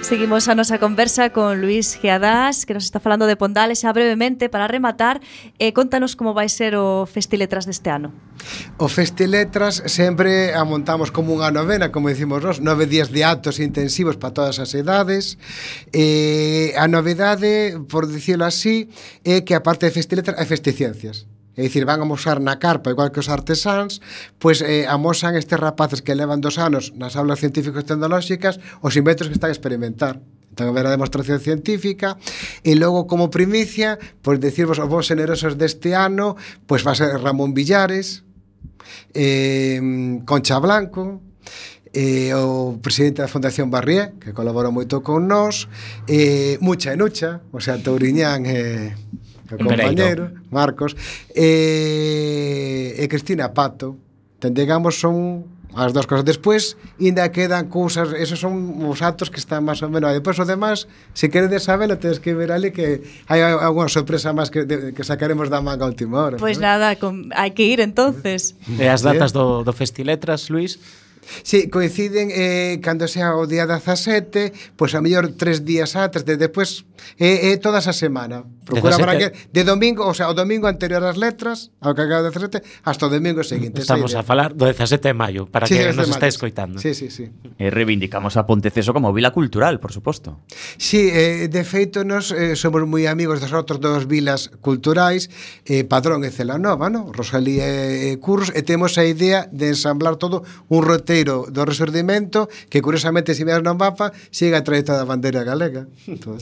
Seguimos 0.08 0.47
a 0.47 0.55
nosa 0.55 0.80
conversa 0.80 1.36
con 1.36 1.60
Luis 1.60 1.99
Geadás, 1.99 2.64
que 2.64 2.72
nos 2.72 2.88
está 2.88 3.03
falando 3.03 3.28
de 3.28 3.36
Pondal, 3.36 3.76
xa 3.76 3.91
brevemente, 3.91 4.47
para 4.47 4.64
rematar, 4.64 5.20
eh, 5.60 5.76
contanos 5.76 6.16
como 6.16 6.32
vai 6.32 6.47
ser 6.47 6.80
o 6.80 7.03
Festiletras 7.03 7.68
deste 7.68 7.91
ano. 7.91 8.16
O 8.80 8.88
Festiletras 8.88 9.84
sempre 9.91 10.55
amontamos 10.55 11.12
como 11.12 11.36
unha 11.36 11.51
novena, 11.51 11.91
como 11.91 12.08
dicimos 12.08 12.39
nós, 12.39 12.64
nove 12.64 12.88
días 12.88 13.12
de 13.12 13.28
actos 13.28 13.60
intensivos 13.60 14.16
para 14.16 14.32
todas 14.32 14.64
as 14.64 14.72
edades. 14.80 15.36
Eh, 15.91 16.72
a 16.80 16.88
novedade, 16.88 17.76
por 17.91 18.08
dicirlo 18.08 18.47
así, 18.47 18.88
é 19.28 19.43
que 19.43 19.60
aparte 19.60 19.91
de 19.91 19.91
Festiletras 19.91 20.39
hai 20.39 20.47
Festiciencias 20.47 21.28
É 21.58 21.66
dicir, 21.66 21.89
van 21.89 21.97
a 21.97 22.05
mostrar 22.05 22.38
na 22.38 22.62
carpa, 22.62 22.93
igual 22.93 23.10
que 23.10 23.18
os 23.18 23.34
artesáns, 23.34 23.97
pois 24.38 24.62
eh, 24.62 24.86
amosan 24.86 25.34
estes 25.34 25.58
rapaces 25.58 26.05
que 26.05 26.14
levan 26.14 26.38
dos 26.38 26.62
anos 26.62 26.93
nas 26.93 27.18
aulas 27.18 27.41
científicas 27.41 27.82
e 27.82 27.89
tecnolóxicas 27.89 28.62
os 28.86 28.93
inventos 28.93 29.26
que 29.26 29.34
están 29.34 29.49
a 29.49 29.58
experimentar. 29.58 30.22
Entón, 30.53 30.70
haberá 30.70 30.93
demostración 30.93 31.41
científica 31.41 32.14
e 32.62 32.78
logo 32.78 33.10
como 33.10 33.34
primicia, 33.34 33.97
pois 34.22 34.38
decirvos 34.38 34.78
os 34.78 34.86
vos 34.86 35.10
generosos 35.10 35.58
deste 35.58 35.97
ano, 35.97 36.38
pois 36.70 36.86
va 36.86 36.93
a 36.93 36.99
ser 37.01 37.10
Ramón 37.18 37.58
Villares, 37.58 38.22
eh, 39.18 39.82
Concha 40.30 40.62
Blanco, 40.62 41.26
eh, 41.89 42.38
o 42.38 42.78
presidente 42.78 43.26
da 43.26 43.30
Fundación 43.30 43.74
Barrié, 43.74 44.14
que 44.22 44.30
colabora 44.30 44.70
moito 44.70 45.01
con 45.01 45.26
nós, 45.26 45.66
eh, 46.05 46.62
Mucha 46.62 46.93
e 46.93 46.97
Nucha, 47.01 47.41
o 47.49 47.58
sea, 47.58 47.82
Touriñán 47.82 48.45
e... 48.45 48.93
Eh, 48.93 49.26
meu 49.56 50.30
Marcos, 50.52 50.95
e, 51.34 52.95
e 53.00 53.08
Cristina 53.08 53.54
Pato, 53.54 53.95
ten, 54.39 54.54
digamos, 54.54 55.00
son 55.00 55.48
as 55.78 55.93
dúas 55.93 56.06
cousas. 56.06 56.26
Despois, 56.26 56.76
ainda 57.00 57.30
quedan 57.30 57.70
cousas, 57.70 58.14
esos 58.14 58.39
son 58.39 58.82
os 58.82 59.02
actos 59.02 59.30
que 59.30 59.38
están 59.38 59.62
máis 59.62 59.82
ou 59.86 59.89
menos. 59.93 60.10
Despois, 60.10 60.39
o 60.41 60.45
demás, 60.45 60.89
se 61.14 61.30
queredes 61.30 61.70
sabelo, 61.70 62.02
tedes 62.02 62.20
que 62.20 62.34
ver 62.34 62.50
ali 62.50 62.74
que 62.74 63.06
hai 63.30 63.45
algunha 63.45 63.88
sorpresa 63.88 64.34
máis 64.34 64.50
que, 64.50 64.66
de, 64.66 64.91
que 64.91 65.04
sacaremos 65.06 65.54
da 65.54 65.62
manga 65.62 65.86
a 65.86 65.89
última 65.89 66.18
hora. 66.18 66.36
Pois 66.41 66.58
pues 66.58 66.58
¿no? 66.58 66.66
nada, 66.66 66.98
con, 66.98 67.30
hai 67.38 67.54
que 67.54 67.64
ir 67.68 67.80
entonces. 67.80 68.58
E 68.66 68.89
as 68.89 69.06
datas 69.06 69.30
do, 69.32 69.62
do 69.62 69.74
Festiletras, 69.74 70.50
Luís? 70.50 70.82
Sí, 71.43 71.69
coinciden 71.69 72.30
eh, 72.32 72.80
cando 72.82 73.07
sea 73.07 73.36
o 73.36 73.47
día 73.47 73.67
17, 73.67 74.75
pois 74.75 74.95
a 74.95 75.01
mellor 75.01 75.36
tres 75.36 75.63
días 75.63 75.95
antes, 75.95 76.23
de 76.23 76.38
despois 76.38 76.88
é 77.17 77.25
eh, 77.25 77.53
eh, 77.53 77.57
todas 77.57 77.88
a 77.88 77.93
semana. 77.93 78.43
Procura 78.65 78.97
17... 78.97 79.05
para 79.05 79.13
que 79.17 79.28
de 79.53 79.63
domingo, 79.63 80.05
o 80.05 80.13
sea, 80.13 80.30
o 80.30 80.36
domingo 80.36 80.67
anterior 80.67 81.03
ás 81.03 81.15
letras, 81.15 81.71
ao 81.80 81.95
que 81.95 82.03
acaba 82.03 82.28
de 82.28 82.32
17, 82.34 82.61
hasta 82.84 83.07
o 83.07 83.09
domingo 83.09 83.41
seguinte. 83.43 83.80
Estamos 83.82 84.13
a 84.13 84.23
falar 84.23 84.53
do 84.53 84.67
17 84.67 84.99
de 84.99 85.15
maio, 85.15 85.47
para 85.47 85.67
sí, 85.67 85.78
que 85.78 85.93
nos 85.93 86.09
está 86.09 86.28
escoitando. 86.28 86.80
Sí, 86.80 86.93
sí, 86.93 87.09
sí. 87.09 87.32
E 87.57 87.71
reivindicamos 87.71 88.36
a 88.36 88.45
Ponteceso 88.47 88.91
como 88.91 89.13
vila 89.15 89.32
cultural, 89.32 89.80
por 89.80 89.91
suposto. 89.91 90.43
Sí, 90.78 91.09
eh, 91.11 91.47
de 91.47 91.63
feito, 91.63 92.03
nos 92.03 92.32
eh, 92.32 92.59
somos 92.59 92.84
moi 92.84 93.07
amigos 93.07 93.39
das 93.39 93.55
outras 93.55 93.80
dos 93.80 94.05
vilas 94.05 94.51
culturais, 94.59 95.32
eh, 95.65 95.88
Padrón 95.88 96.28
e 96.28 96.32
Celanova, 96.34 96.91
no? 96.91 97.09
Rosalía 97.15 97.65
e 97.67 98.19
Curros, 98.19 98.51
e 98.51 98.61
temos 98.67 98.99
a 98.99 99.07
idea 99.07 99.47
de 99.51 99.71
ensamblar 99.71 100.19
todo 100.19 100.43
un 100.67 100.84
roteiro 100.84 101.16
Do 101.24 101.63
Resurdimento 101.65 102.49
que 102.70 102.82
curiosamente 102.82 103.34
se 103.34 103.45
veas 103.45 103.63
no 103.63 103.74
mapa 103.74 104.11
sigue 104.30 104.57
a 104.57 104.65
traeta 104.65 104.93
da 104.93 105.07
bandeira 105.07 105.41
galega 105.47 105.88
entón, 106.05 106.38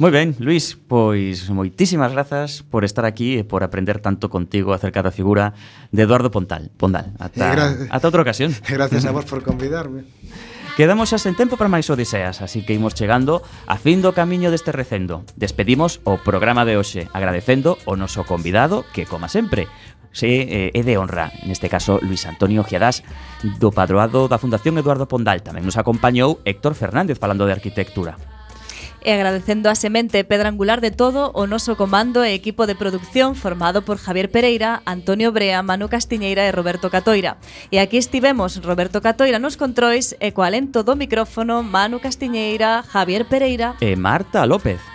Moi 0.00 0.10
ben, 0.10 0.34
Luis, 0.42 0.74
pois 0.74 1.46
moitísimas 1.52 2.10
grazas 2.10 2.66
por 2.66 2.82
estar 2.82 3.06
aquí 3.06 3.38
e 3.38 3.46
por 3.46 3.62
aprender 3.62 4.02
tanto 4.02 4.26
contigo 4.26 4.74
acerca 4.74 5.04
da 5.04 5.14
figura 5.14 5.54
de 5.94 6.02
Eduardo 6.02 6.32
Pontal. 6.32 6.74
Pondal, 6.74 7.14
ata, 7.22 7.86
eh, 7.86 7.86
ata 7.86 8.08
outra 8.10 8.24
ocasión. 8.24 8.50
Gracias 8.66 9.06
a 9.06 9.14
vos 9.14 9.28
por 9.28 9.46
convidarme. 9.46 10.08
Quedamos 10.72 11.12
xa 11.12 11.20
sen 11.20 11.36
tempo 11.36 11.60
para 11.60 11.68
máis 11.68 11.86
odiseas, 11.92 12.40
así 12.40 12.64
que 12.64 12.72
imos 12.72 12.96
chegando 12.96 13.44
a 13.68 13.76
fin 13.76 14.00
do 14.00 14.16
camiño 14.16 14.48
deste 14.48 14.72
recendo. 14.72 15.20
Despedimos 15.36 16.00
o 16.08 16.16
programa 16.16 16.64
de 16.64 16.80
hoxe, 16.80 17.12
agradecendo 17.12 17.76
o 17.84 17.92
noso 17.92 18.24
convidado 18.24 18.88
que, 18.96 19.04
como 19.04 19.28
sempre, 19.28 19.68
se 20.12 20.70
eh, 20.70 20.76
é 20.76 20.82
de 20.84 20.94
honra, 21.00 21.32
neste 21.48 21.72
caso 21.72 21.98
Luis 22.04 22.28
Antonio 22.28 22.62
Giadás, 22.62 23.02
do 23.58 23.72
Padroado 23.72 24.28
da 24.28 24.38
Fundación 24.38 24.78
Eduardo 24.78 25.08
Pondal. 25.08 25.40
Tamén 25.40 25.64
nos 25.66 25.80
acompañou 25.80 26.38
Héctor 26.44 26.76
Fernández 26.76 27.18
falando 27.18 27.48
de 27.48 27.56
arquitectura. 27.56 28.14
E 29.02 29.10
agradecendo 29.10 29.66
a 29.66 29.74
semente 29.74 30.22
pedra 30.22 30.46
angular 30.46 30.78
de 30.78 30.94
todo 30.94 31.34
o 31.34 31.50
noso 31.50 31.74
comando 31.74 32.22
e 32.22 32.38
equipo 32.38 32.70
de 32.70 32.78
producción 32.78 33.34
formado 33.34 33.82
por 33.82 33.98
Javier 33.98 34.30
Pereira, 34.30 34.78
Antonio 34.86 35.34
Brea, 35.34 35.58
Manu 35.66 35.90
Castiñeira 35.90 36.46
e 36.46 36.54
Roberto 36.54 36.86
Catoira. 36.86 37.34
E 37.74 37.82
aquí 37.82 37.98
estivemos 37.98 38.62
Roberto 38.62 39.02
Catoira 39.02 39.42
nos 39.42 39.58
controis 39.58 40.14
e 40.22 40.30
co 40.30 40.46
alento 40.46 40.86
do 40.86 40.94
micrófono 40.94 41.66
Manu 41.66 41.98
Castiñeira, 41.98 42.86
Javier 42.86 43.26
Pereira 43.26 43.74
e 43.82 43.98
Marta 43.98 44.46
López. 44.46 44.91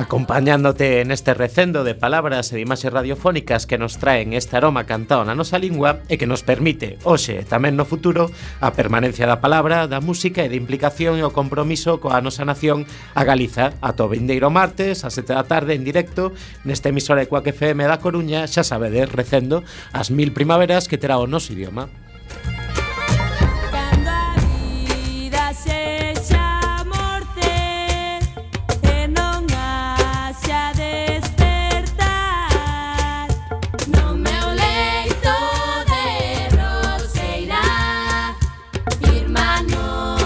Acompañándote 0.00 1.04
neste 1.04 1.36
recendo 1.36 1.84
de 1.84 1.92
palabras 1.92 2.48
e 2.48 2.56
de 2.56 2.64
imaxes 2.64 2.88
radiofónicas 2.88 3.68
que 3.68 3.76
nos 3.76 4.00
traen 4.00 4.32
este 4.32 4.56
aroma 4.56 4.88
cantado 4.88 5.28
na 5.28 5.36
nosa 5.36 5.60
lingua 5.60 6.00
e 6.08 6.16
que 6.16 6.24
nos 6.24 6.40
permite, 6.40 6.96
hoxe 7.04 7.36
e 7.36 7.44
tamén 7.44 7.76
no 7.76 7.84
futuro, 7.84 8.32
a 8.64 8.72
permanencia 8.72 9.28
da 9.28 9.44
palabra, 9.44 9.84
da 9.92 10.00
música 10.00 10.40
e 10.40 10.48
da 10.48 10.56
implicación 10.56 11.20
e 11.20 11.24
o 11.28 11.36
compromiso 11.36 12.00
coa 12.00 12.24
nosa 12.24 12.48
nación 12.48 12.88
a 13.12 13.28
Galiza 13.28 13.76
ato 13.84 14.08
vindeiro 14.08 14.48
martes 14.48 15.04
a 15.04 15.12
7 15.12 15.36
da 15.36 15.44
tarde 15.44 15.76
en 15.76 15.84
directo 15.84 16.32
neste 16.64 16.96
emisora 16.96 17.20
de 17.20 17.28
Cuac 17.28 17.52
FM 17.52 17.84
da 17.84 18.00
Coruña, 18.00 18.48
xa 18.48 18.64
sabedes, 18.64 19.12
recendo 19.12 19.68
as 19.92 20.08
mil 20.08 20.32
primaveras 20.32 20.88
que 20.88 20.96
terá 20.96 21.20
o 21.20 21.28
noso 21.28 21.52
idioma. 21.52 21.92